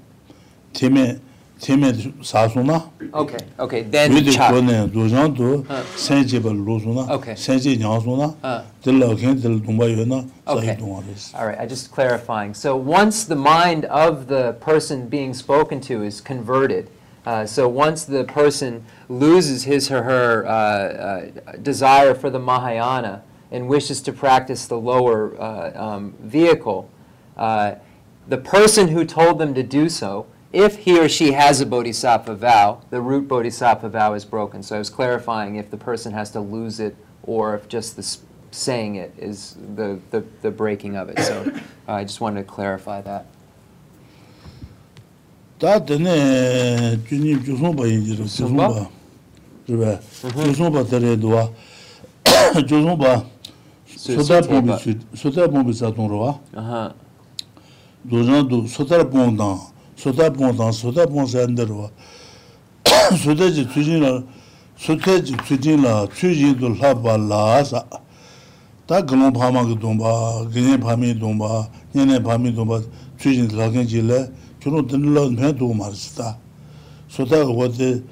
[0.73, 1.19] teme
[1.59, 2.81] teme sa su na
[3.13, 3.81] okay, okay.
[3.83, 4.51] Then wīdi cha.
[4.51, 5.83] kōne dōzhāng tō Uh.
[5.95, 7.33] sēn jē pa lō sō na, Okay.
[7.33, 8.61] sēn jē nyāng sō na, Uh.
[8.83, 11.33] tēl lā kēn tēl dōmbā yō na, yī dōngā rēs.
[11.35, 12.53] All right, I just clarifying.
[12.53, 16.89] So once the mind of the person being spoken to is converted,
[17.25, 23.23] uh, so once the person loses his or her uh, uh, desire for the Mahayana
[23.51, 26.89] and wishes to practice the lower uh, um, vehicle,
[27.37, 27.75] uh,
[28.27, 30.25] the person who told them to do so,
[30.55, 34.63] if he or she has a bodhisattva vow, the root bodhisattva vow is broken.
[34.63, 38.17] So I was clarifying if the person has to lose it or if just the
[38.51, 41.19] saying it is the, the, the breaking of it.
[41.19, 41.51] So
[41.89, 43.25] uh, I just wanted to clarify that.
[45.55, 46.11] Tā tēne
[47.07, 48.81] jūnyī jūsōng bā yīn jī rō, jūsōng Jūsōng bā,
[49.69, 49.93] rī bā,
[50.49, 51.45] jūsōng bā tērē duwa,
[52.27, 53.13] jūsōng bā,
[53.87, 56.33] sotā pōngbī sū, sotā pōngbī sā tōng rō wā,
[58.11, 59.39] dō sotā pōng tāng, sotā pōng tāng, sotā pōng sā ndar wā, sotā jī tsūjīn
[59.39, 61.89] lā, sotā sudab gongdan, sudab gongsan darwa.
[63.23, 64.23] Sudaji tsujin la,
[64.77, 67.85] sudaji tsujin la, tsujin du laba laasa.
[68.87, 72.81] Ta gilong pama ki dungba, ginyen pami dungba, nyenyen pami dungba,
[73.17, 76.37] tsujin lakin jile, kino dinla mhen dugu marisita.
[77.09, 78.03] Sudaji wate,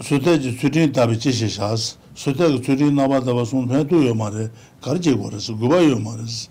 [0.00, 4.48] sudaji tsujin tabi chishi shaas, sudaji tsujin naba daba sun mhen dugu yo mari,
[4.80, 6.48] karje goresi, guba yo marisi.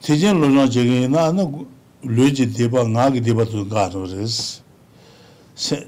[0.00, 1.42] tē jēn lō zhāng jē gēng nā, anē,
[2.06, 4.62] lō jī tē pā, ngā kī tē pā tō gā rō rī sī,
[5.56, 5.82] sē,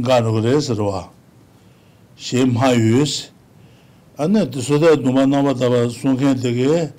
[0.00, 1.06] gā rō rī sī rō wā,
[2.16, 3.36] xie mā yu sī,
[4.18, 6.90] 안에 소다 도마 나바 다바 송케 되게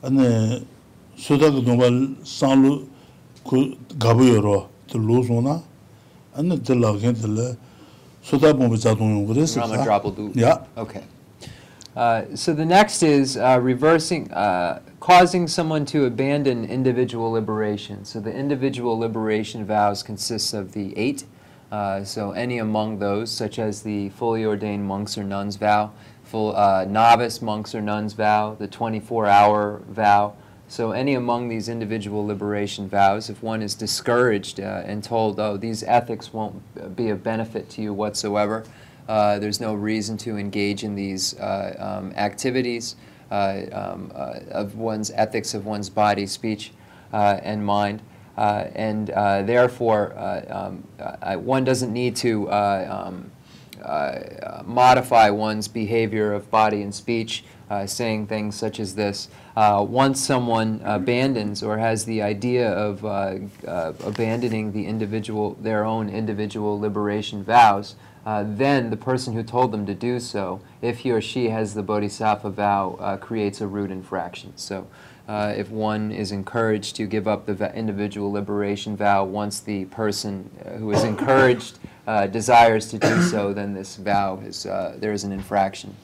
[0.00, 0.62] 안에
[1.17, 2.87] sudak nubal sanglu
[3.43, 5.61] ku gabu yoro, di lu suna,
[6.37, 7.55] ane di lakin di la
[8.23, 9.59] sudak mumbi zadung yungu resi.
[9.59, 10.35] Rama Drabaldu.
[10.35, 10.63] Yeah.
[10.77, 11.03] Okay.
[11.95, 18.05] Uh, so the next is uh, reversing, uh, causing someone to abandon individual liberation.
[18.05, 21.23] So the individual liberation vows consists of the eight,
[21.71, 25.91] uh, so any among those, such as the fully ordained monks or nuns vow,
[26.23, 30.35] full uh, novice monks or nuns vow, the 24-hour vow,
[30.69, 35.55] so any among these individual liberation vows, if one is discouraged uh, and told, "Oh,
[35.57, 38.65] these ethics won't be of benefit to you whatsoever,"
[39.07, 42.95] uh, there's no reason to engage in these uh, um, activities
[43.31, 46.71] uh, um, uh, of one's ethics of one's body, speech,
[47.13, 48.01] uh, and mind.
[48.37, 50.13] And therefore,
[50.49, 53.31] um, uh, one doesn't need to um,
[54.65, 57.43] modify one's behavior of body and speech,
[57.85, 59.29] saying things such as this.
[59.57, 63.37] Uh, once someone abandons or has the idea of uh,
[63.67, 69.71] uh, abandoning the individual, their own individual liberation vows, uh, then the person who told
[69.71, 73.89] them to do so, if he or she has the bodhisattva vow, creates a root
[73.89, 74.53] infraction.
[74.57, 74.85] So
[75.27, 80.51] uh, if one is encouraged to give up the individual liberation vow once the person
[80.77, 85.23] who is encouraged uh, desires to do so, then this vow is, uh, there is
[85.23, 85.95] an infraction.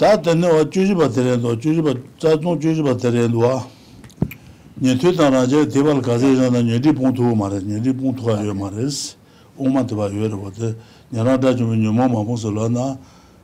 [0.00, 3.36] 다 dāni wā chūshī bā tērē lō, chūshī bā, tsā tsōng chūshī bā tērē lō
[3.36, 3.60] wā,
[4.80, 7.20] nye tū tā rā jē tē bā lā kāsē rā na nye rī pōng tū
[7.28, 9.12] wā mā rē, nye rī pōng tū wā yō mā rē sī,
[9.60, 10.72] o mā tē bā yō rē bā tē,
[11.12, 12.96] nye rā dā chū mē nye mā mā pōng sō lā na,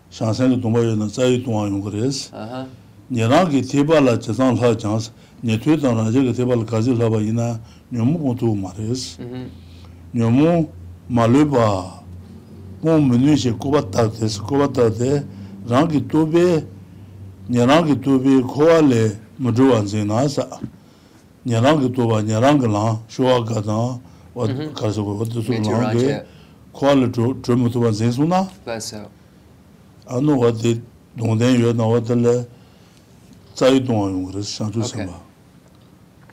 [0.09, 2.33] shāng sēn kī tōng bā yō na tsā yō tōng wā yō kā rē sī,
[3.13, 5.13] nye rā kī tē bā lā chē tāng lā chāng sī,
[5.45, 7.61] nye tū tā rā jē kī tē bā lā kāsē lā bā yī na,
[7.93, 9.29] nye mō pōng tū wā mā rē sī,
[10.17, 10.57] nye mō
[11.13, 11.69] mā lō bā,
[12.81, 15.13] pōng mē nū shē kō bā tā tē sī, kō bā tā tē,
[15.67, 16.47] rāngi tūbē,
[17.51, 19.03] nyarāngi tūbē kōwa lē
[19.43, 20.47] mūdruwa nzī nā sā,
[21.47, 24.01] nyarāngi tūbā, nyarāngi lāng, shūwa kā tāng,
[24.35, 24.73] mhm.
[24.79, 26.19] kārsa kō wad tūsū lāngi,
[26.77, 27.11] kōwa lē
[27.43, 28.45] tūmu tūbā nzī sū nā.
[30.07, 30.77] Ānū wad tī
[31.19, 32.37] dōngdēn yuwa nā wad lē
[33.57, 35.17] tsāi dōngwa yungu rā sāng chū sāmbā.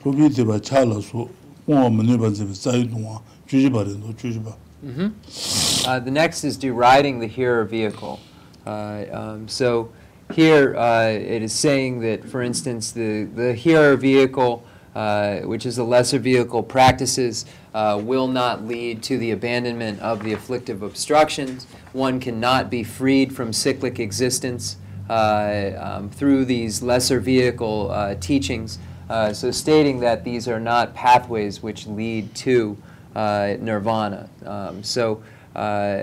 [0.04, 1.26] Tūbī tī bā chā lā sū,
[1.66, 3.18] mōwa mūni bā nzī bā tsāi dōngwa,
[3.50, 4.54] chūjī bā rī nō, chūjī bā.
[4.84, 5.88] Mm-hmm.
[5.88, 8.20] Uh, the next is deriding the hearer vehicle.
[8.66, 9.92] Uh, um, so
[10.32, 15.76] here uh, it is saying that, for instance, the, the hearer vehicle, uh, which is
[15.76, 17.44] the lesser vehicle, practices
[17.74, 21.66] will not lead to the abandonment of the afflictive obstructions.
[21.92, 24.76] One cannot be freed from cyclic existence
[25.10, 28.78] um, through these lesser vehicle teachings.
[29.08, 32.76] Uh, so stating that these are not pathways which lead to
[33.14, 34.28] uh, nirvana.
[34.44, 35.22] Um, so,
[35.54, 36.00] uh,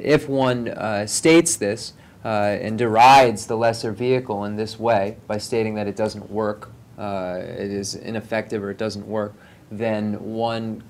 [0.00, 1.92] if one states this
[2.24, 6.70] uh, and derides the lesser vehicle in this way by stating that it doesn't work,
[6.98, 9.34] uh, it is ineffective or it doesn't work,
[9.70, 10.82] then one,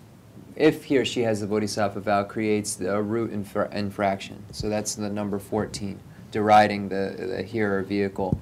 [0.55, 4.45] if he or she has the bodhisattva vow, creates a root infra- infraction.
[4.53, 5.99] So that's the number 14,
[6.31, 8.39] deriding the, the hearer vehicle,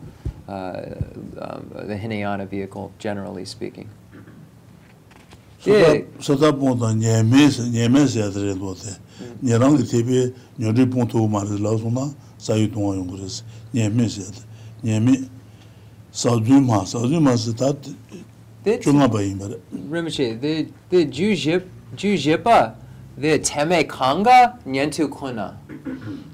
[0.47, 0.82] uh,
[1.40, 3.88] um, the Hinayana vehicle, generally speaking.
[6.53, 8.90] Pong tang nye me se nye me se ya tere do te
[9.45, 11.88] nyarang ki tepe nyo ri pong to ma ri la su
[12.43, 14.26] 사유 동안 연구해서 예매세요.
[14.84, 15.12] 예매
[16.11, 17.72] 사주마 사주마스 다
[18.80, 19.57] 중앙 바인 바래.
[19.70, 21.62] remember the the jujep
[21.95, 22.74] jujepa
[23.16, 25.57] the teme kanga nyentu kona.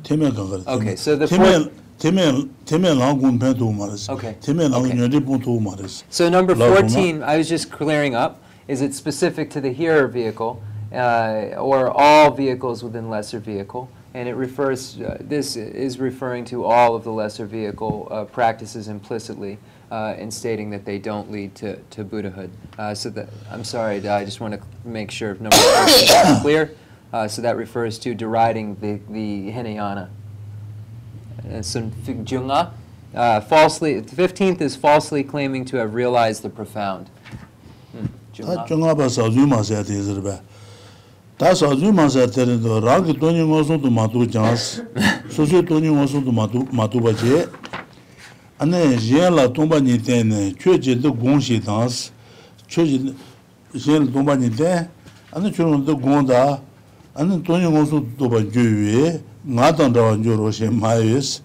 [0.02, 0.64] teme kanga.
[0.66, 4.08] Okay, so the teme teme teme langun pedo mares.
[4.40, 6.04] Teme langun nyeri punto mares.
[6.08, 10.62] So number 14 I was just clearing up is it specific to the hearer vehicle
[10.90, 13.90] uh, or all vehicles within lesser vehicle?
[14.18, 18.88] And it refers, uh, this is referring to all of the lesser vehicle uh, practices
[18.88, 19.58] implicitly
[19.92, 22.50] uh, in stating that they don't lead to, to Buddhahood.
[22.76, 26.40] Uh, so that, I'm sorry, I just want to make sure if number 14 is
[26.42, 26.74] clear.
[27.12, 30.10] Uh, so that refers to deriding the, the Hinayana.
[31.62, 32.72] Sun Junga.
[33.14, 37.06] Uh, falsely, the 15th is falsely claiming to have realized the profound.
[37.92, 38.06] Hmm,
[41.38, 44.84] 다 사주 마사 때도 라기 돈이 모서도 마도 장스.
[45.30, 47.48] 소소 돈이 모서도 마도 마도 바제
[48.58, 52.10] 안에 제라 동반이 때네 최제도 공시 단스.
[52.66, 53.14] 최제
[53.78, 54.88] 제일 동반이 때
[55.30, 56.60] 안에 주는도 공다.
[57.14, 61.42] 안에 돈이 모서도 바 주위 나던다 조로시 마이스.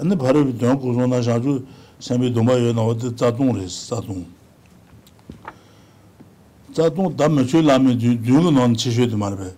[0.00, 1.66] 안에 바로 돈 고소나 자주
[2.00, 4.24] 선배 동반이 나오듯 자동레스 자동.
[6.72, 9.54] 자동 담을 줄라면 줄로 넌 치셔도 말베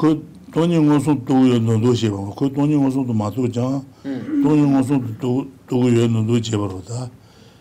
[0.00, 6.06] 그 돈이 무슨 도요 너도 제바 그 돈이 무슨 도 맞도자 돈이 무슨 도 도요
[6.08, 7.10] 너도 제바로다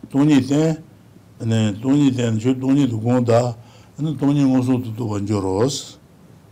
[0.09, 0.77] 돈이 때
[1.39, 3.57] 네, 돈이 된 줄, 돈이 두고다.
[3.97, 5.97] 근데 돈이 무슨 또 건조로스.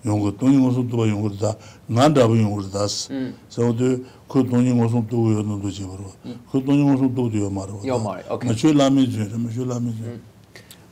[0.05, 1.55] 용거 돈이 무슨 또 용거다.
[1.87, 3.33] 난다고 용거다스.
[3.47, 6.11] 저도 그 돈이 무슨 또 요는 도지 버로.
[6.51, 7.79] 그 돈이 무슨 또 되어 말어.
[7.85, 8.25] 요 말.
[8.29, 8.49] 오케이.
[8.49, 10.21] 맞출 라면 줄, 맞출 라면 줄.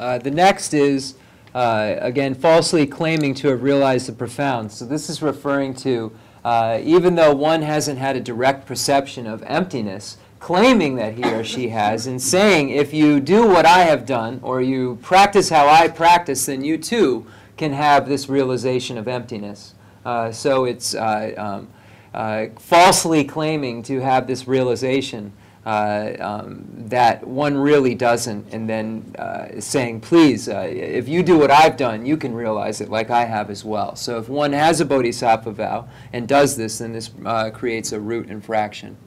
[0.01, 1.13] Uh, the next is,
[1.53, 4.71] uh, again, falsely claiming to have realized the profound.
[4.71, 6.11] So this is referring to,
[6.43, 11.43] uh, even though one hasn't had a direct perception of emptiness, claiming that he or
[11.43, 15.67] she has, and saying, if you do what I have done, or you practice how
[15.67, 19.75] I practice, then you too can have this realization of emptiness.
[20.03, 21.67] Uh, so it's uh,
[22.13, 25.31] um, falsely claiming to have this realization
[25.65, 31.37] uh, um, that one really doesn't, and then uh, saying, please, uh, if you do
[31.37, 33.95] what I've done, you can realize it like I have as well.
[33.95, 37.99] So if one has a bodhisattva vow and does this, then this uh, creates a
[37.99, 38.97] root infraction.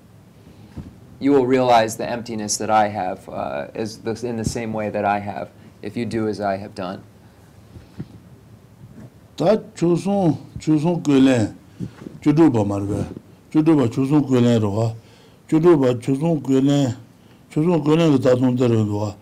[1.18, 4.90] You will realize the emptiness that I have uh, is the, in the same way
[4.90, 5.50] that I have,
[5.82, 7.02] if you do as I have done.
[9.36, 9.58] chū
[12.50, 12.64] bā
[15.48, 16.94] 주로바 주송 근에
[17.50, 19.14] 주송 근에 다동 들어와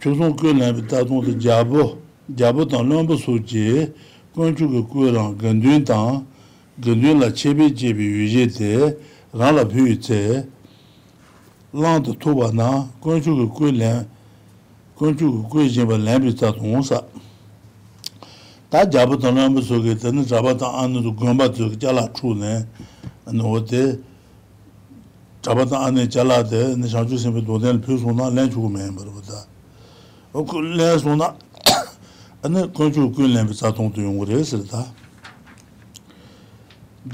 [0.00, 1.96] 주송 근에 다동 잡어
[2.36, 3.92] 잡어 담는 소지
[4.34, 6.22] 건축의 구랑 근륜다
[6.82, 8.98] 근륜라 제비 제비 유제대
[9.32, 10.48] 라라 뷰제
[11.72, 14.08] 란도 토바나 건축의 구랑
[14.96, 17.00] 건축의 구제바 람비 다동사
[18.68, 22.66] 다 잡어 담는 소게 되는 잡아다 안도 건바 저 잘라 추네
[23.32, 24.15] 노데
[25.46, 29.46] 잡았다 안에 잘라데 내장주 선배 도된 표소나 렌주고 매는 거보다.
[30.32, 31.36] 어 렌소나
[32.42, 34.92] 안에 건주 군련 비사통도 용거를 했을다.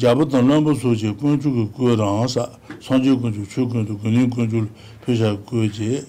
[0.00, 2.48] 잡았다 넘버 소지 건주 그거랑사
[2.80, 4.66] 선주 건주 주건도 군인 건주
[5.04, 6.06] 표사 그지.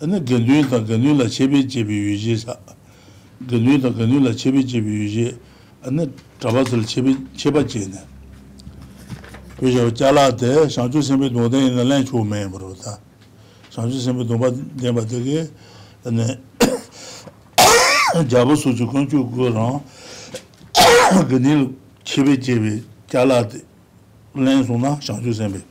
[0.00, 2.56] 안에 근류다 근류라 제비 제비 유지사.
[3.46, 5.38] 근류다 근류라 제비 제비 유지.
[5.84, 6.06] 안에
[6.40, 8.17] 잡았을 제비 제바지네.
[24.63, 25.61] su na shangchu sembe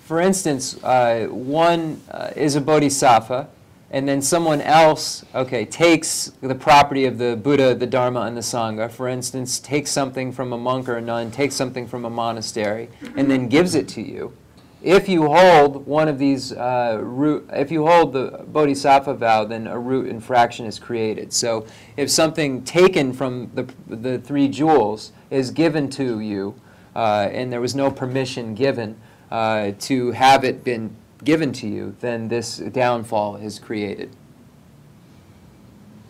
[0.04, 3.50] for instance, uh, one uh, is a bodhisattva,
[3.92, 8.42] and then someone else, okay, takes the property of the Buddha, the Dharma, and the
[8.42, 12.10] Sangha, for instance, takes something from a monk or a nun, takes something from a
[12.10, 14.36] monastery, and then gives it to you,
[14.83, 19.67] If you hold one of these uh, root, if you hold the bodhisattva vow, then
[19.67, 21.33] a root infraction is created.
[21.33, 21.65] So,
[21.97, 26.55] if something taken from the the three jewels is given to you,
[26.95, 28.97] uh, and there was no permission given
[29.31, 34.11] uh, to have it been given to you, then this downfall is created.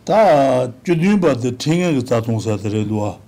[0.05, 3.19] 다 주든 바데 팅에 자동 사들도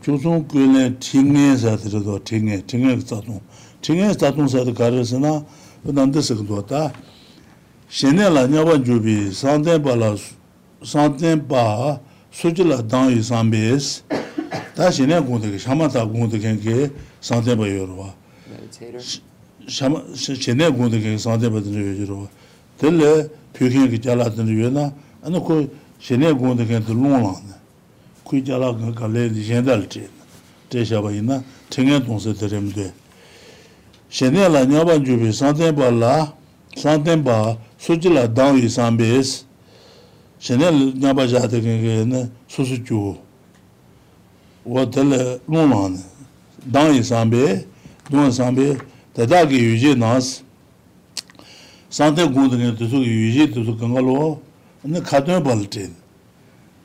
[0.00, 3.40] 조선 그네 팅에 사들도 팅에 팅에 자동
[3.81, 5.43] tingay tatung sayad karayasi na
[5.83, 6.91] nanda sikdo ta
[7.89, 10.15] shene la nyaba jubi santen pa la
[10.83, 11.99] santen pa
[12.31, 14.03] suji la dangi sambes
[14.75, 18.13] ta shene gongde ke shama ta gongde kenke santen pa yorwa
[19.67, 22.29] shene gongde kenke santen pa dinde yorwa
[22.77, 24.93] tele pyoken ke jala dinde yorwa
[25.23, 25.67] ana ko
[25.99, 27.43] shene gongde kenke long lang
[28.23, 30.07] kui jala ka le di shendal te
[30.69, 33.00] te shaba ina tingay tongsa teremde
[34.11, 36.33] shenye la nyaba jubi santenpa la,
[36.75, 39.45] santenpa suji la dang yi sanbes,
[40.37, 43.15] shenye la nyaba jate kenge ne susu ju,
[44.65, 45.99] wa tele lungla ne,
[46.65, 47.65] dang yi sanbe,
[48.09, 48.77] dunga sanbe,
[49.13, 50.43] tata ki yuji nas,
[51.89, 54.41] santen kundu kenge tusu ki yuji tusu kanga lo,
[54.83, 55.95] ne katon pal ten,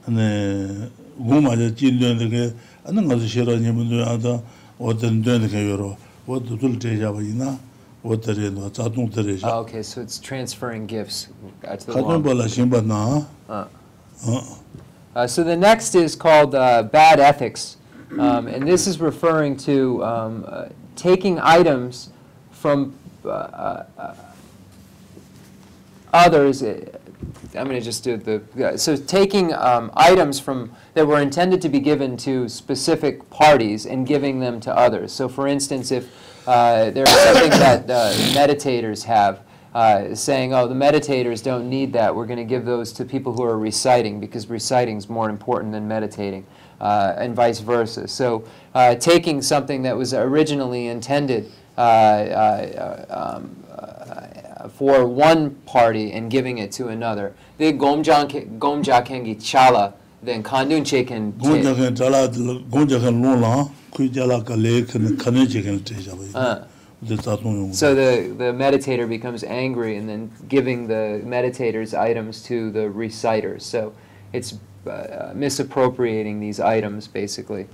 [0.06, 2.54] ne guma ja jindun deke,
[2.86, 4.40] ane nga su shira nyebun dun ata,
[4.78, 5.96] o ten dun deke yoro,
[6.26, 7.58] wot tutul te jaba ina,
[8.04, 9.58] wotare no, tsatung tere ja.
[9.60, 11.28] okay, so it's transferring gifts
[11.64, 12.48] uh, to the Katun Wang.
[12.48, 13.66] shimba na, Uh.
[14.28, 14.40] uh,
[15.16, 17.78] Uh, so the next is called uh, bad ethics,
[18.18, 22.10] um, and this is referring to um, uh, taking items
[22.50, 22.92] from
[23.24, 24.14] uh, uh, uh,
[26.12, 26.62] others.
[27.54, 31.68] I'm going to just do the so taking um, items from that were intended to
[31.68, 35.12] be given to specific parties and giving them to others.
[35.12, 36.08] So, for instance, if
[36.46, 39.40] uh, there's something that uh, meditators have,
[39.74, 42.14] uh, saying, "Oh, the meditators don't need that.
[42.14, 45.72] We're going to give those to people who are reciting because reciting is more important
[45.72, 46.46] than meditating."
[46.80, 48.06] Uh, and vice versa.
[48.06, 48.44] So,
[48.74, 53.64] uh, taking something that was originally intended uh, um,
[54.73, 57.33] for one party and giving it to another.
[57.57, 59.93] The gomjang gomjakengi chala
[60.23, 61.33] then kandun cheken.
[61.33, 65.95] gonja kan jala, gonja kan lunglan, kui jala ka le kan kane che kan te
[65.95, 66.67] jaba ina, Uh,
[67.03, 67.73] de tsatung yung.
[67.73, 73.65] so the, the meditator becomes angry and then giving the meditators items to the reciters.
[73.65, 73.93] So
[74.31, 77.67] it's uh, misappropriating these items basically.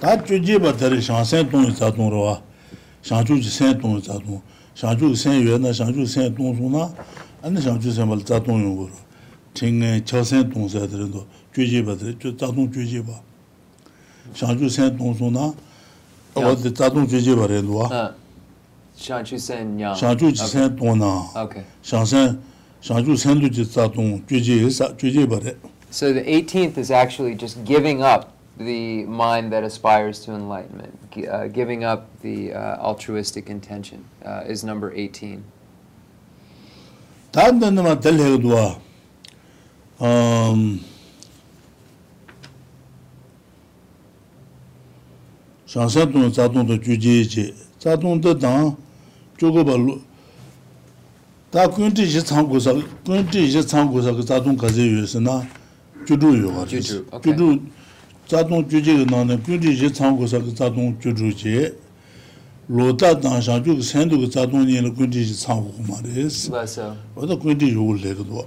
[0.00, 2.42] 다 주지 바 다리 상생 동이 자동 로와
[3.02, 4.42] 상주 생 동이 자동
[4.77, 6.89] shangchuk sen yue na shangchuk sen tong sung na
[7.43, 8.93] ane shangchuk sen pala tsa tong yung koro
[9.53, 13.01] ting cha sen tong sa dhiri do ju je ba dhiri, tsa tong ju je
[13.01, 13.19] ba.
[14.35, 15.51] Shangchuk sen tong sung na
[16.35, 17.89] wad tsa tong ju je ba dhiri do wa.
[17.91, 18.13] Ah,
[18.95, 21.25] shangchuk sen nya shangchuk sen tong na.
[21.81, 24.39] Shangchuk sen tu ji tsa tong ju
[25.09, 25.57] je ba dhiri
[25.89, 30.97] So the 18th is actually just giving up the mind that aspires to enlightenment,
[31.29, 35.43] uh, giving up the uh, altruistic intention, uh, is number 18.
[39.99, 40.85] Um,
[45.67, 47.45] shāngsātūṋ tsātūṋ tu jujīye chī,
[47.81, 48.75] tsātūṋ tu tāṋ
[49.41, 49.97] chūgu pa lū,
[51.51, 55.41] tā kuñtī yī tsāṋ kusā, kuñtī yī tsāṋ kusā ka tsātūṋ kāsī yu sī na,
[56.05, 57.49] jujū yu gā rī sī, jujū,
[58.26, 59.04] 자동 가제 위해서나 주주요 주주, 오케이.
[59.04, 61.76] 주주 자동 주제가 나는 군지 시 참고서 그 자동 주주지
[62.68, 66.96] 로다 당상 주 선도 그 자동이는 군지 시 참고 말이스 Lesso.
[67.14, 68.46] 어디 군지 요를 내거도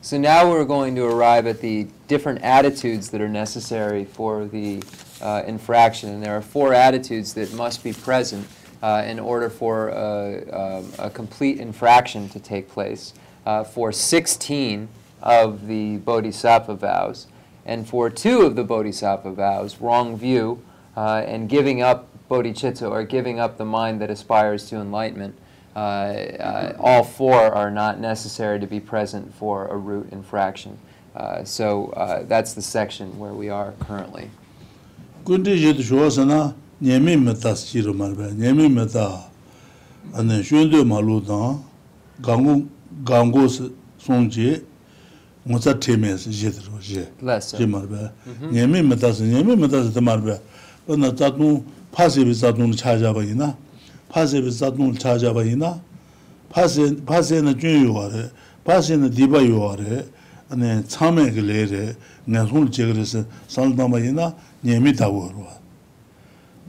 [0.00, 4.80] So now we're going to arrive at the different attitudes that are necessary for the
[5.20, 6.10] uh, infraction.
[6.10, 8.46] And there are four attitudes that must be present
[8.80, 13.12] uh, in order for uh, um, a complete infraction to take place.
[13.44, 14.88] Uh, for 16
[15.20, 17.26] of the Bodhisattva vows,
[17.65, 20.61] and for two of the bodhisattva vows, wrong view
[20.97, 25.35] uh, and giving up bodhicitta, or giving up the mind that aspires to enlightenment,
[25.75, 30.77] uh, uh, all four are not necessary to be present for a root infraction.
[31.15, 34.29] Uh, so uh, that's the section where we are currently.
[35.25, 37.15] kundi yid shuwasa nyemi
[38.35, 38.69] nyemi
[40.17, 40.85] ane shundu
[45.44, 47.66] 모자 테메스 제대로 제 Less 제 so.
[47.66, 48.12] 말바
[48.52, 50.38] 예미 메타스 예미 메타스 말바
[50.98, 53.56] 나 자동 파세비 자동 찾아봐이나
[54.08, 55.80] 파세비 자동 찾아봐이나
[56.50, 58.30] 파세 파세는 중요하래
[58.64, 60.04] 파세는 디바요하래
[60.50, 61.94] 안에 참에 그래래
[62.24, 64.34] 내가 손을 제거해서 살다마이나
[64.64, 65.58] 예미 다고 와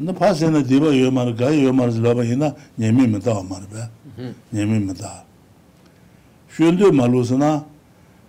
[0.02, 3.90] 나 파세는 디바요 말 가요 말 라바이나 예미 메타 말바
[4.54, 5.26] 예미 메타
[6.56, 7.66] 슈엔도 말로서나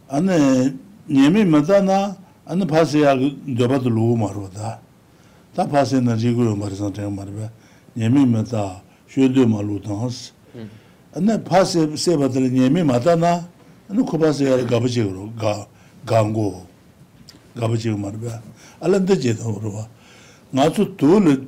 [0.08, 0.74] 안에
[1.08, 3.16] 예미 메타나 안에 파세야
[3.58, 4.80] 저바도 로고 말로다
[5.54, 7.48] 다 파세는 지고 말해서 제가 말바
[7.96, 10.32] 예미 메타 슈엔도 말로다스
[11.14, 13.48] 안에 파세 세바들 예미 마다나
[13.88, 15.66] 안에 코바세야 가버지로 가
[16.06, 16.66] 강고
[17.58, 18.40] 가버지 말바
[18.80, 19.88] 알란데 제도로 와
[20.50, 21.46] 나도 도를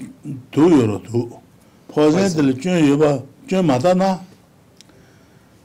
[0.51, 1.43] 도요로도
[1.89, 4.21] 포젠들 준 여바 준 마다나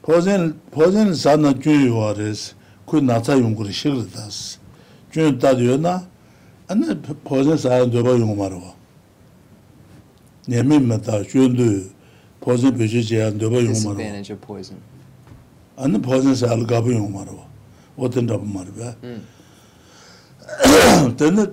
[0.02, 2.54] 포젠 포젠 산나 준 요아레스
[2.86, 4.58] 그 나자 용구를 싫다스
[5.10, 6.08] 준 따디요나
[6.68, 8.74] 안에 포젠 사는 여바 용 말어
[10.48, 11.90] 예민마다 준도
[12.40, 14.80] 포젠 베지지야 여바 용 말어 Disadvantage of poison.
[15.76, 17.46] 안에 포젠 살 가부 용 말어
[17.96, 18.68] 어떤 답 말어
[19.04, 19.24] 음.
[21.16, 21.46] tene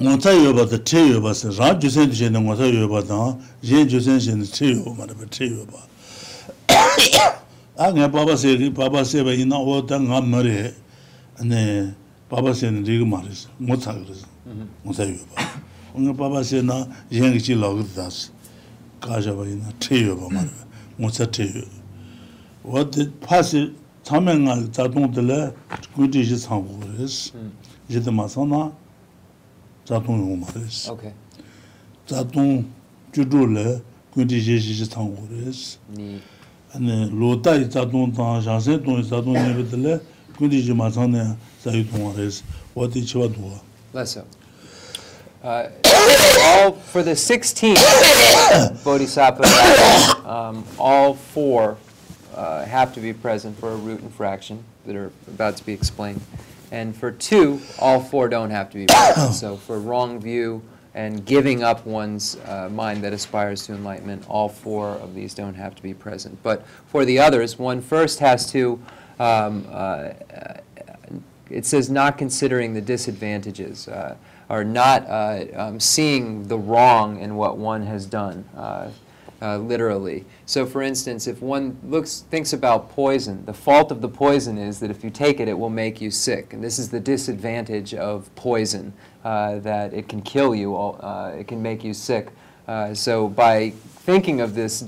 [0.00, 4.18] ngota yoba da te yoba se ra jusen de chen ngota yoba da yen jusen
[4.20, 5.80] chen de te yoba ma de te yoba
[7.75, 10.75] 아 nga baba se ri baba se ba ina o ta nga mare
[11.41, 11.95] ne
[12.29, 14.13] baba se ni ri ma ri mo ta ri
[14.85, 15.41] mo ta yu ba
[15.97, 18.29] nga baba se na yeng chi la gu da s
[19.01, 20.53] ka ja ba ina te yu ba ma ri
[20.99, 21.65] mo ta te yu
[22.63, 23.73] wa de pa se
[24.05, 25.39] ta me nga ta dong de le
[25.97, 27.33] gu ji ji sang gu ri s
[27.89, 28.69] ji de ma sa na
[29.85, 31.13] ta dong yu ma ri s okay
[32.05, 32.69] ta dong
[33.11, 33.81] ju du le
[34.13, 36.21] gu ji ji ji sang gu ri s ni
[37.12, 40.00] 로다이 자동 당 자세 동 자동 내버들에
[40.36, 42.30] 군지시 마서네 자유 동화를
[42.74, 43.60] 어디 치와도
[43.94, 44.24] Less so.
[45.42, 45.70] Uh,
[46.42, 47.76] all, for the 16
[48.84, 51.76] bodhisattva vows, um, all four
[52.34, 56.20] uh, have to be present for a root infraction that are about to be explained.
[56.72, 59.34] And for two, all four don't have to be present.
[59.34, 60.62] So for wrong view
[60.95, 65.55] and giving up one's uh, mind that aspires to enlightenment, all four of these don't
[65.55, 66.37] have to be present.
[66.43, 68.79] But for the others, one first has to
[69.19, 70.11] um, uh,
[71.53, 74.15] it says not considering the disadvantages, uh,
[74.49, 78.89] or not uh, um, seeing the wrong in what one has done, uh,
[79.41, 80.25] uh, literally.
[80.45, 84.79] So, for instance, if one looks thinks about poison, the fault of the poison is
[84.79, 87.93] that if you take it, it will make you sick, and this is the disadvantage
[87.93, 88.93] of poison,
[89.23, 92.29] uh, that it can kill you, all- uh, it can make you sick.
[92.67, 94.85] Uh, so, by thinking of this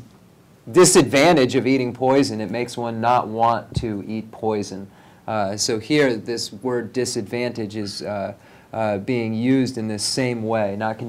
[0.72, 4.88] disadvantage of eating poison, it makes one not want to eat poison.
[5.28, 8.34] Uh, so here, this word disadvantage is uh,
[9.06, 11.00] being used in this same way, not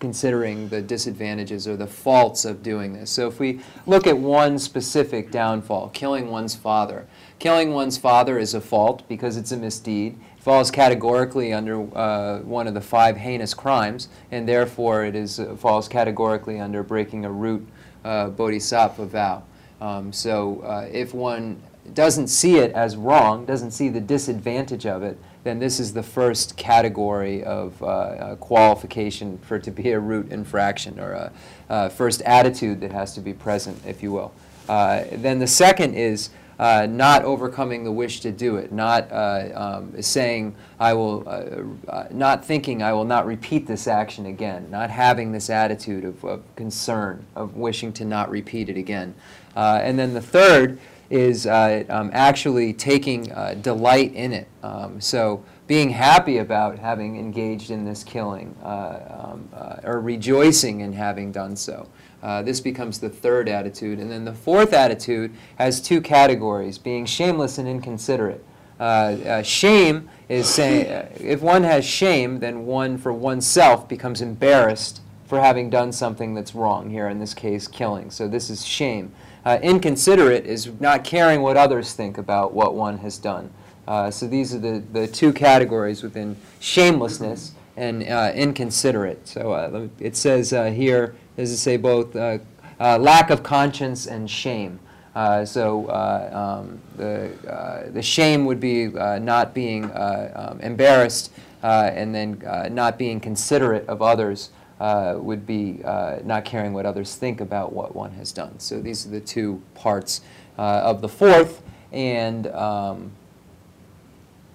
[0.00, 3.10] considering the disadvantages or the faults of doing this.
[3.10, 7.06] So if we look at one specific downfall, killing one's father,
[7.38, 10.18] killing one's father is a fault because it's a misdeed.
[10.46, 15.56] Falls categorically under uh, one of the five heinous crimes, and therefore it is uh,
[15.56, 17.66] falls categorically under breaking a root
[18.04, 19.42] uh, bodhisattva vow.
[19.80, 21.60] Um, so uh, if one
[21.94, 26.04] doesn't see it as wrong, doesn't see the disadvantage of it, then this is the
[26.04, 31.32] first category of uh, uh, qualification for it to be a root infraction or
[31.68, 34.32] a first attitude that has to be present, if you will.
[34.68, 40.02] Then the second is uh, not overcoming the wish to do it, not uh, um,
[40.02, 44.90] saying, I will, uh, uh, not thinking, I will not repeat this action again, not
[44.90, 49.14] having this attitude of, of concern, of wishing to not repeat it again.
[49.54, 50.78] Uh, and then the third
[51.10, 53.24] is uh, um, actually taking
[53.60, 54.48] delight in it.
[54.62, 59.48] Um, so being happy about having engaged in this killing um,
[59.84, 61.88] or rejoicing in having done so.
[62.26, 64.00] Uh, this becomes the third attitude.
[64.00, 68.44] And then the fourth attitude has two categories being shameless and inconsiderate.
[68.80, 74.20] Uh, uh, shame is saying, uh, if one has shame, then one for oneself becomes
[74.20, 78.10] embarrassed for having done something that's wrong, here in this case, killing.
[78.10, 79.12] So this is shame.
[79.44, 83.52] Uh, inconsiderate is not caring what others think about what one has done.
[83.86, 89.28] Uh, so these are the, the two categories within shamelessness and uh, inconsiderate.
[89.28, 92.38] So uh, it says uh, here, does it say both uh,
[92.80, 94.80] uh, lack of conscience and shame?
[95.14, 101.32] Uh, so um, the, the shame would be not being um, embarrassed,
[101.62, 102.42] and then
[102.74, 104.50] not being considerate of others
[104.80, 108.58] uh, would be uh, not caring what others think about what one has done.
[108.58, 110.20] So these are the two parts
[110.58, 113.12] uh, of the fourth, and um,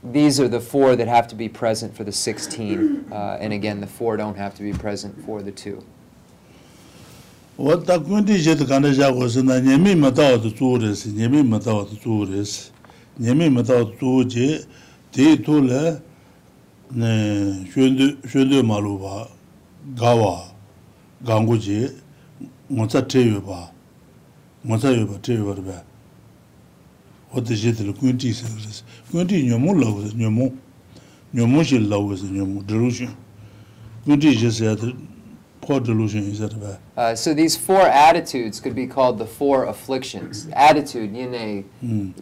[0.03, 3.81] these are the four that have to be present for the 16, uh, and again,
[3.81, 5.83] the four don't have to be present for the two.
[7.63, 11.95] wata kundi jeta kanda jago se na nyemi matawa tu tsuo resi, nyemi matawa tu
[11.95, 12.71] tsuo resi.
[13.19, 14.65] Nyemi matawa tu tsuo je,
[15.11, 16.01] te to le
[18.27, 19.27] shwendu malu ba,
[19.95, 20.43] gawa,
[21.23, 21.91] gangu je,
[22.71, 23.71] ngonsa tewe ba,
[24.65, 25.83] ngonsa we ba tewe warba.
[27.33, 28.83] Wata jeta le kundi se resi.
[29.11, 30.51] Kundi nyomu lagu se, nyomu,
[31.33, 33.07] nyomu shi lagu se, nyomu, dhiru shi.
[34.05, 34.93] Kundi jeta se
[35.79, 39.25] de poor delusion is that ba Uh, so these four attitudes could be called the
[39.25, 40.47] four afflictions.
[40.53, 42.13] Attitude, yine, Mm.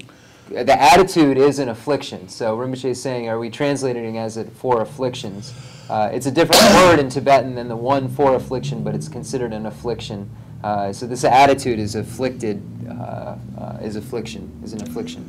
[0.50, 2.28] the attitude is an affliction.
[2.28, 5.54] So Rinpoche is saying, are we translating as it four afflictions?
[5.90, 9.54] Uh, it's a different word in Tibetan than the one for affliction, but it's considered
[9.54, 10.30] an affliction.
[10.64, 15.24] Uh, so this attitude is afflicted, uh, uh, is affliction, is an affliction.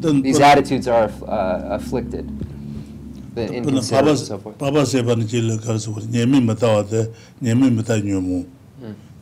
[0.00, 2.26] then These attitudes are uh, afflicted,
[3.32, 7.06] pāpa sēpa nī chīla kārā sūkara, nyēmī mātā wātā,
[7.40, 8.40] nyēmī mātā nyōmū,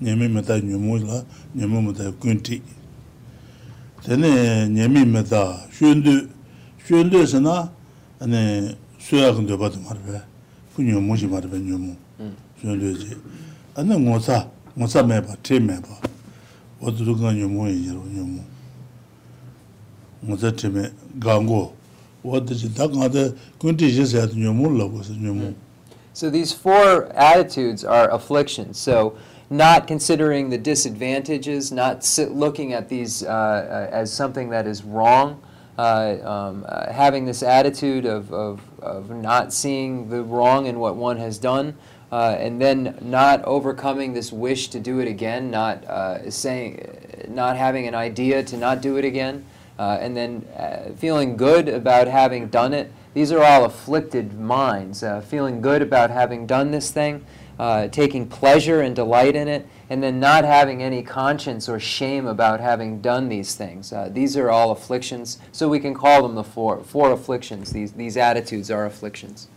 [0.02, 1.20] nyēmī mātā nyōmū lā,
[1.54, 2.58] nyēmī mātā kuñtī.
[4.02, 5.44] Tēne nyēmī mātā
[5.76, 6.26] shuandu,
[6.86, 7.70] shuandu sā na,
[8.20, 10.24] ane suyā kandu bātā mārabē,
[10.74, 11.94] ku nyōmū chī mārabē nyōmū,
[12.62, 13.18] shuandu chī.
[13.78, 14.42] Ane ngōsā,
[14.74, 16.00] ngōsā mēpa, tē mēpa,
[16.82, 18.48] wātā rūkā nyōmū yī jirwa nyōmū.
[20.26, 20.90] Ngōsā tē mē,
[21.22, 21.68] gāngu,
[25.16, 25.54] nyomu
[26.12, 28.78] So these four attitudes are afflictions.
[28.78, 29.16] So
[29.48, 35.42] not considering the disadvantages, not looking at these uh, uh, as something that is wrong,
[35.76, 40.94] uh, um, uh, having this attitude of, of, of not seeing the wrong in what
[40.94, 41.74] one has done,
[42.12, 47.56] uh, and then not overcoming this wish to do it again, not uh, saying, not
[47.56, 49.44] having an idea to not do it again,
[49.80, 52.92] uh, and then uh, feeling good about having done it.
[53.14, 57.24] These are all afflicted minds, uh, feeling good about having done this thing,
[57.58, 62.26] uh, taking pleasure and delight in it, and then not having any conscience or shame
[62.26, 63.90] about having done these things.
[63.90, 67.72] Uh, these are all afflictions, so we can call them the four, four afflictions.
[67.72, 69.48] These, these attitudes are afflictions.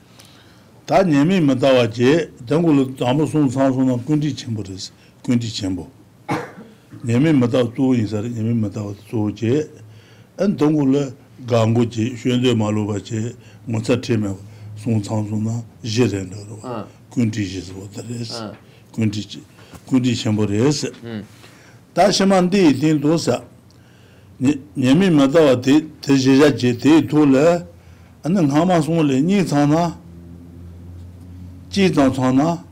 [0.86, 3.96] 다 matawa je dangul damu sun san sun na
[8.54, 9.83] matawa zu je
[10.38, 11.10] An dongu la
[11.46, 13.36] gangu chi, shuenze malu ba chi,
[13.68, 14.36] ngonsa trime
[14.76, 16.88] sung tsang sung na je ren la rwa.
[17.10, 18.42] Kunti je zwa ta res,
[19.86, 20.90] kunti shenpo res.
[21.94, 23.44] Ta sheman di din dosa,
[24.76, 27.64] nyemi madawa te jeja je te to la,
[28.24, 29.96] an ngama sung le nyi tsang na,
[31.70, 32.66] chi tsang tsang na,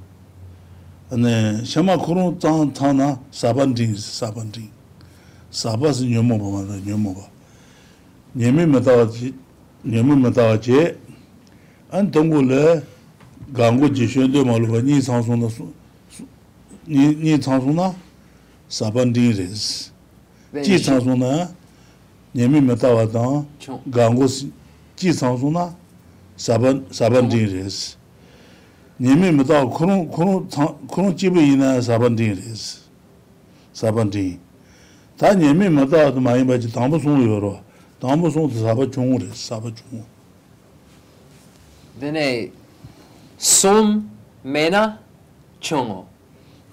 [1.64, 4.72] shema kurung tsang tsang na saban ding, saban ding.
[5.52, 7.30] Sabas nyomo ba, nyomo ba.
[8.36, 9.34] nyemi matawaji,
[9.86, 10.94] nyemi matawaji,
[11.92, 12.82] an tangu le
[13.54, 15.48] gangu ji shun de maluwa nyi changsung na,
[16.88, 17.94] nyi changsung na
[18.70, 19.92] saban ding res.
[20.64, 21.50] Ji changsung na
[22.34, 23.46] nyemi matawa tang
[23.90, 24.26] gangu
[24.96, 25.74] ji changsung na
[26.38, 27.98] saban, saban ding res.
[29.00, 30.48] Nyemi matawa kurung, kurung,
[30.88, 32.88] kurung jibu ina saban ding res.
[33.74, 34.40] Saban ding.
[35.18, 37.60] Ta nyemi matawa tu mayi baji tangbu sung yorwa.
[38.02, 40.02] dāmbu sōng tā sāpa chōngu rē, sāpa chōngu.
[42.02, 42.26] Dēne,
[43.38, 44.00] sōm
[44.44, 44.84] mēna
[45.62, 46.00] chōngu,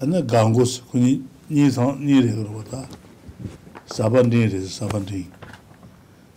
[0.01, 2.87] ane gangu si ku nyi tsang, nyi re kruwa ta,
[3.85, 5.31] saban ting re si, saban ting.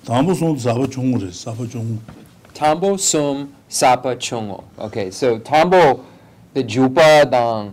[0.05, 1.99] Tambu sung saba chungu re, saba chungu.
[2.55, 4.65] Tambu sum sapa chungu.
[4.78, 6.03] Okay, so tambo
[6.54, 7.72] de jupa dang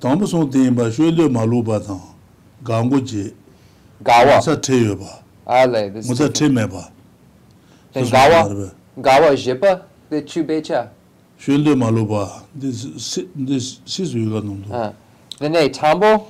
[0.00, 2.00] tambu song ten ba shwe le ma lo ba dang
[2.62, 3.32] gangu je
[4.02, 6.90] gawa sa te yo ba ale this musa te me ba
[7.92, 10.88] ten gawa gawa je pa de chu be cha
[11.38, 14.92] shwe le ma lo ba this this sis yu ga nong do ah
[15.38, 16.22] then hey tambu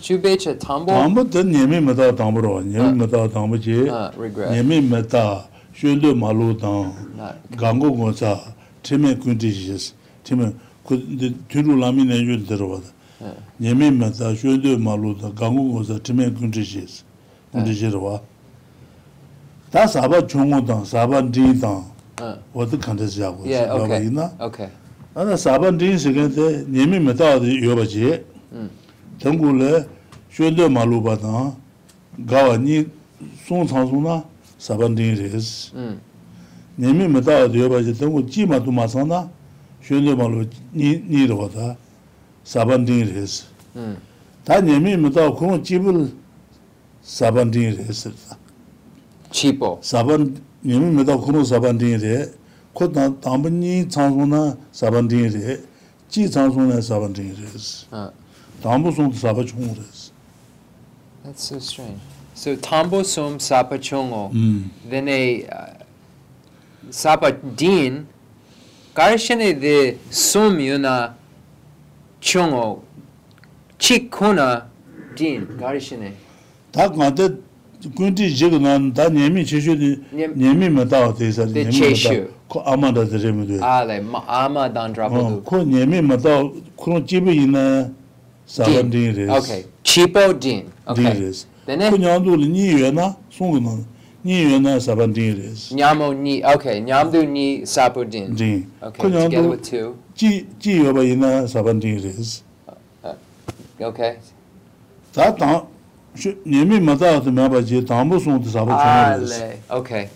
[0.00, 0.90] chūpe che tāmbu?
[0.90, 3.78] tāmbu tā nyēmī mētā tāmbu rō, nyēmī mētā tāmbu che,
[4.54, 5.24] nyēmī mētā
[5.74, 6.92] shwendo malu tang,
[7.56, 8.38] gango gongsa,
[8.82, 9.94] teme kundi shis,
[10.24, 10.52] teme
[11.48, 13.26] tulu lami na yun dhirwa da.
[13.60, 17.04] Nyeme mata shwendo malu tang, gango gongsa, teme kundi shis,
[17.52, 18.20] kundi shirwa.
[19.70, 21.84] Ta saba chungo tang, saba ndi tang,
[22.54, 23.44] wata kanda siyago,
[23.78, 24.30] baba ina.
[25.14, 28.22] Ana saba ndi sikante, nyeme mata wata yoba che,
[29.18, 29.86] tangu le
[30.30, 31.54] shwendo malu pa tang,
[32.18, 32.84] gawa ni
[33.46, 34.22] song chansung na,
[34.61, 35.97] 사바 종고다 사바 디다 uh, 어디 칸데지하고 yeah, okay.
[35.97, 35.97] 있나 Okay.
[35.97, 35.97] 아나 사바 디 시간에 예매마다 요바지 음.
[35.97, 35.99] 정국래 쉐드 말로바다 가와니 송창송나 사바 디레스 Mm.
[36.77, 39.29] Nyemi mada diyo bache, tengu ji ma tu ma san na,
[39.81, 41.75] shuen diyo ma lo ni ni rwa ta,
[42.43, 43.47] saban ting res.
[43.75, 43.97] Mm.
[44.43, 46.11] Ta nyemi mada kuro jibul
[47.01, 48.07] saban ting res.
[49.31, 49.79] Chipo.
[49.81, 52.31] Saban, nyemi mada kuro saban ting re,
[52.73, 55.59] ko ta tamba ni chansu na saban ting re,
[56.09, 57.87] ji chansu na saban ting res.
[57.91, 58.09] Uh,
[58.61, 60.11] Tamba sung tu saban chung res.
[61.23, 61.99] that's so strange.
[62.42, 64.32] So tambo sum sapa chongo.
[64.32, 64.64] Mm.
[64.90, 65.66] Then a uh,
[66.90, 68.08] sapa din
[68.96, 71.14] karshane de sum yuna
[72.20, 72.80] chongo
[73.78, 74.64] chikuna
[75.14, 76.14] din karshane.
[76.72, 77.36] Ta ngade
[77.94, 82.26] kunti jiga nan da nyemi cheshu di nyemi ma dawa te isa nyemi ma dawa
[82.48, 83.60] ko ama da zire mi duya.
[83.62, 85.40] Ah, like ama dan drapa oh, du.
[85.42, 87.88] Ko nyemi ma dawa kurung jibi ina
[88.46, 89.30] sapa din res.
[89.30, 90.72] Okay, chipo din.
[90.88, 91.02] Okay.
[91.04, 91.46] Din res.
[91.61, 91.61] 스.
[91.67, 93.85] Then 그 it 냥도 니여나 송은
[94.25, 96.41] 니여나 사람들이 nyamo ni.
[96.43, 96.81] Okay.
[96.81, 98.33] Nyamdu ni sapo din.
[98.35, 98.65] 딘.
[98.81, 98.97] Okay.
[98.97, 99.95] 그 Together 냥도 with two.
[100.15, 102.11] 지 지여바 있는 사람들이
[103.79, 104.17] Okay.
[105.13, 105.67] 다다
[106.45, 109.59] 님이 뭐다 하면 봐지 담보 송도 사람 Ale.
[109.69, 110.09] Okay.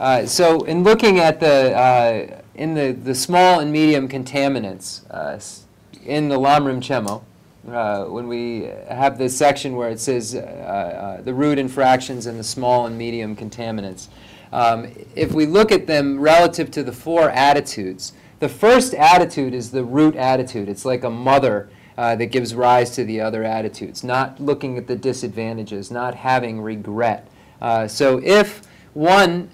[0.00, 5.34] Uh, so, in looking at the uh, in the, the small and medium contaminants uh,
[5.36, 5.66] s-
[6.04, 7.20] in the Lamrim Chemo,
[7.67, 12.39] uh, when we have this section where it says uh, uh, the root infractions and
[12.39, 14.07] the small and medium contaminants,
[14.53, 19.71] um, if we look at them relative to the four attitudes, the first attitude is
[19.71, 20.69] the root attitude.
[20.69, 24.87] It's like a mother uh, that gives rise to the other attitudes, not looking at
[24.87, 27.27] the disadvantages, not having regret.
[27.61, 28.61] Uh, so if
[28.93, 29.49] one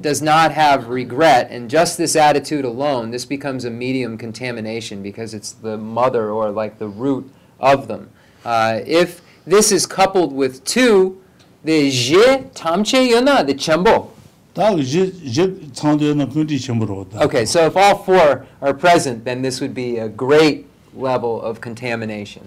[0.00, 5.34] does not have regret, and just this attitude alone, this becomes a medium contamination because
[5.34, 7.30] it's the mother or like the root
[7.60, 8.10] of them.
[8.44, 11.22] Uh, if this is coupled with two,
[11.62, 14.10] the je tamche yona, the chambo.
[17.20, 21.60] Okay, so if all four are present, then this would be a great level of
[21.60, 22.46] contamination.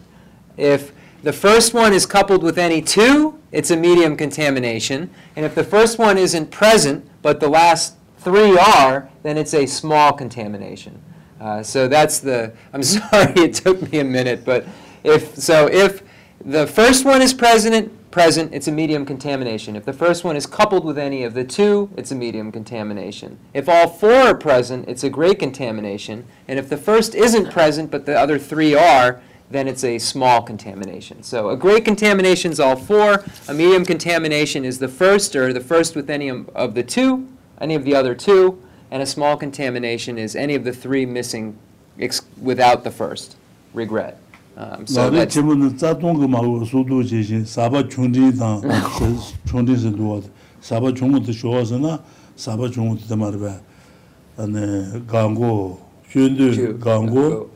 [0.55, 0.93] If
[1.23, 5.09] the first one is coupled with any two, it's a medium contamination.
[5.35, 9.65] And if the first one isn't present, but the last three are, then it's a
[9.65, 11.01] small contamination.
[11.39, 14.65] Uh, so that's the, I'm sorry it took me a minute, but
[15.03, 16.03] if, so if
[16.43, 19.75] the first one is present, present, it's a medium contamination.
[19.75, 23.37] If the first one is coupled with any of the two, it's a medium contamination.
[23.53, 26.25] If all four are present, it's a great contamination.
[26.47, 30.42] And if the first isn't present, but the other three are, then it's a small
[30.42, 31.22] contamination.
[31.22, 33.22] So a great contamination is all four.
[33.48, 37.26] A medium contamination is the first, or the first with any of the two,
[37.60, 38.58] any of the other two.
[38.90, 41.56] And a small contamination is any of the three missing
[41.98, 43.36] ex- without the first.
[43.74, 44.18] Regret.
[44.56, 48.60] Um, so 나를 that's, 지금은 짜동 그 마고 수도 제신 사바 중리당
[49.48, 50.20] 중리스 도와
[50.60, 52.02] 사바 중국도 좋아서나
[52.36, 53.60] 사바 중국도 말봐
[54.36, 57.48] 안에 강고 현대 주- 강고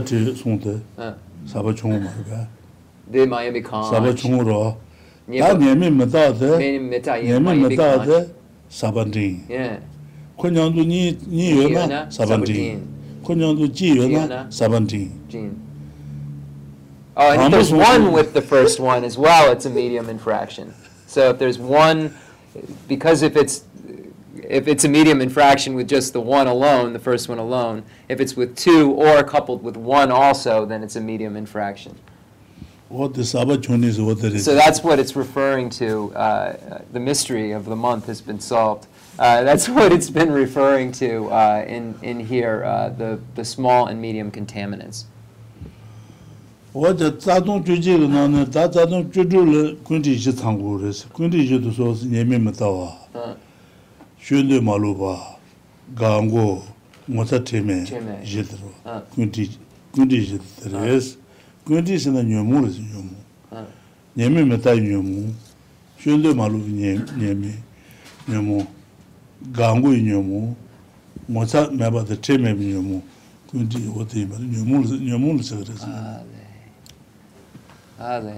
[0.00, 0.34] ti
[1.44, 2.48] saba chungu marga.
[3.10, 4.76] De Miami Saba chungu ro.
[5.28, 5.90] Da nyemi
[6.38, 6.58] de,
[7.22, 8.28] nyemi de
[8.68, 9.04] saba
[10.84, 12.78] nyi yue na saba ji
[13.94, 14.78] yue na saba.
[17.18, 20.74] Oh, and if there's one with the first one as well, it's a medium infraction.
[21.06, 22.14] So if there's one,
[22.88, 23.64] because if it's
[24.35, 28.19] if it's a medium infraction with just the one alone, the first one alone, if
[28.19, 31.95] it's with two or coupled with one also, then it's a medium infraction.
[32.89, 36.11] 어디 사바 중리스 어디래 So that's what it's referring to.
[36.13, 38.87] Uh, the mystery of the month has been solved.
[39.17, 43.87] Uh, that's what it's been referring to uh, in, in here, uh, the, the small
[43.87, 45.05] and medium contaminants.
[46.73, 52.97] 어제 자동 주지가 나는 다 자동 주주를 군지시 상고를 군지시도 소스 예매면 따와
[54.28, 55.18] shundu maluba,
[55.94, 56.62] gangu,
[57.10, 57.86] ngosa teme,
[58.24, 58.70] yedro,
[59.14, 59.50] kundi,
[59.92, 61.18] kundi yedro es,
[61.64, 63.16] kundi sena nyomu resi nyomu,
[64.16, 65.34] nyemi meta nyomu,
[65.98, 67.54] shundu malubi nyemi,
[68.28, 68.66] nyomu,
[69.52, 70.56] gangu nyomu,
[71.30, 73.02] ngosa meba te teme nyomu,
[73.46, 75.86] kundi wote imari, nyomu resi nyomu resi resi.
[75.86, 76.42] Ale,
[78.00, 78.34] ale,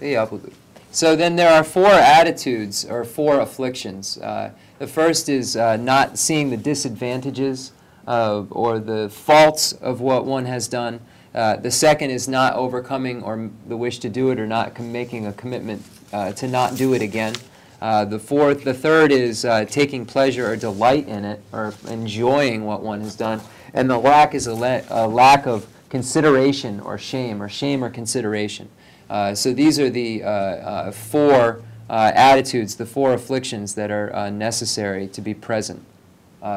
[0.00, 0.52] e yabudu.
[0.92, 4.18] So then there are four attitudes or four afflictions.
[4.18, 7.72] Uh, the first is uh, not seeing the disadvantages
[8.06, 11.00] of, or the faults of what one has done.
[11.34, 15.26] Uh, the second is not overcoming or the wish to do it or not making
[15.26, 15.82] a commitment
[16.12, 17.34] uh, to not do it again.
[17.80, 22.66] Uh, the fourth, the third is uh, taking pleasure or delight in it or enjoying
[22.66, 23.40] what one has done.
[23.72, 28.68] And the lack is a, a lack of consideration or shame or shame or consideration.
[29.12, 31.60] Uh, so these are the uh, uh, four
[31.90, 35.84] attitudes, the four afflictions that are necessary to be present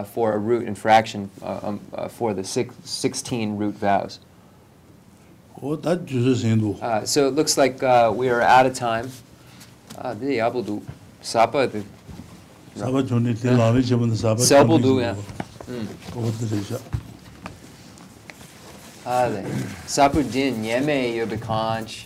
[0.05, 4.19] for a root infraction um, for the six, 16 root vows.
[6.81, 9.11] Uh, so it looks like uh, we are out of time.
[9.97, 10.81] Sabadudu.
[11.21, 11.83] Sabadu.
[19.85, 22.05] Sabadudu, Yeme, Yobikanch.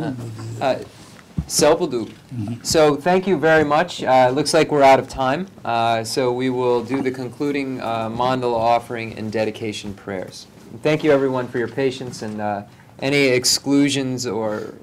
[0.00, 0.12] Ah,
[0.60, 0.74] ah.
[0.74, 0.76] ah.
[2.62, 4.02] So thank you very much.
[4.02, 5.46] Uh, looks like we're out of time.
[5.64, 10.46] Uh, so we will do the concluding uh, mandala offering and dedication prayers.
[10.82, 12.64] Thank you everyone for your patience and uh,
[13.00, 14.74] any exclusions or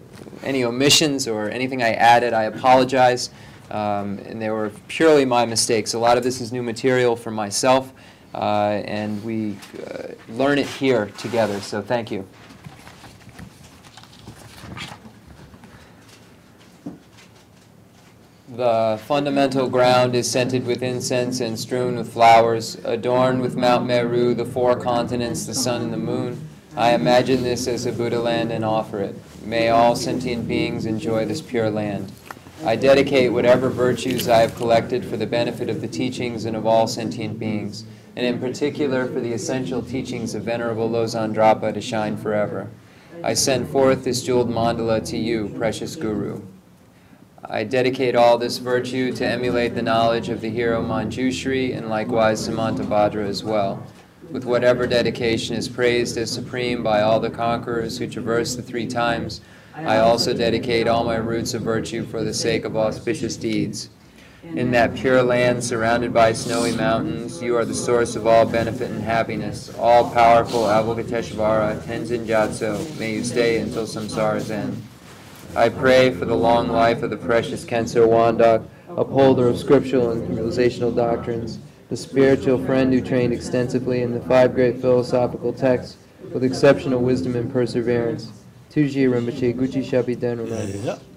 [0.44, 3.30] any omissions or anything I added, I apologize.
[3.72, 5.94] Um, and they were purely my mistakes.
[5.94, 7.92] A lot of this is new material for myself,
[8.34, 11.60] uh, and we uh, learn it here together.
[11.62, 12.28] So thank you.
[18.56, 24.34] The fundamental ground is scented with incense and strewn with flowers, adorned with Mount Meru,
[24.34, 26.48] the four continents, the sun and the moon.
[26.78, 29.16] I imagine this as a Buddha land and offer it.
[29.44, 32.12] May all sentient beings enjoy this pure land.
[32.64, 36.66] I dedicate whatever virtues I have collected for the benefit of the teachings and of
[36.66, 37.84] all sentient beings,
[38.16, 42.70] and in particular for the essential teachings of Venerable Losang Dragpa to shine forever.
[43.24, 46.42] I send forth this jeweled mandala to you, precious Guru.
[47.44, 52.48] I dedicate all this virtue to emulate the knowledge of the hero Manjushri and likewise
[52.48, 53.86] Samantabhadra as well.
[54.32, 58.88] With whatever dedication is praised as supreme by all the conquerors who traverse the three
[58.88, 59.42] times,
[59.78, 63.90] I also dedicate all my roots of virtue for the sake of auspicious deeds.
[64.56, 68.90] In that pure land surrounded by snowy mountains, you are the source of all benefit
[68.90, 69.76] and happiness.
[69.78, 74.82] All powerful Avalokiteshvara, Tenzin Gyatso, may you stay until samsara's end.
[75.58, 80.30] I pray for the long life of the precious Khensur Wangdak, upholder of scriptural and
[80.30, 85.98] realizational doctrines, the spiritual friend who trained extensively in the five great philosophical texts
[86.32, 88.32] with exceptional wisdom and perseverance.
[88.76, 90.86] Tuji Rinpoche Gucci Shabi Denunai.
[90.86, 91.15] 야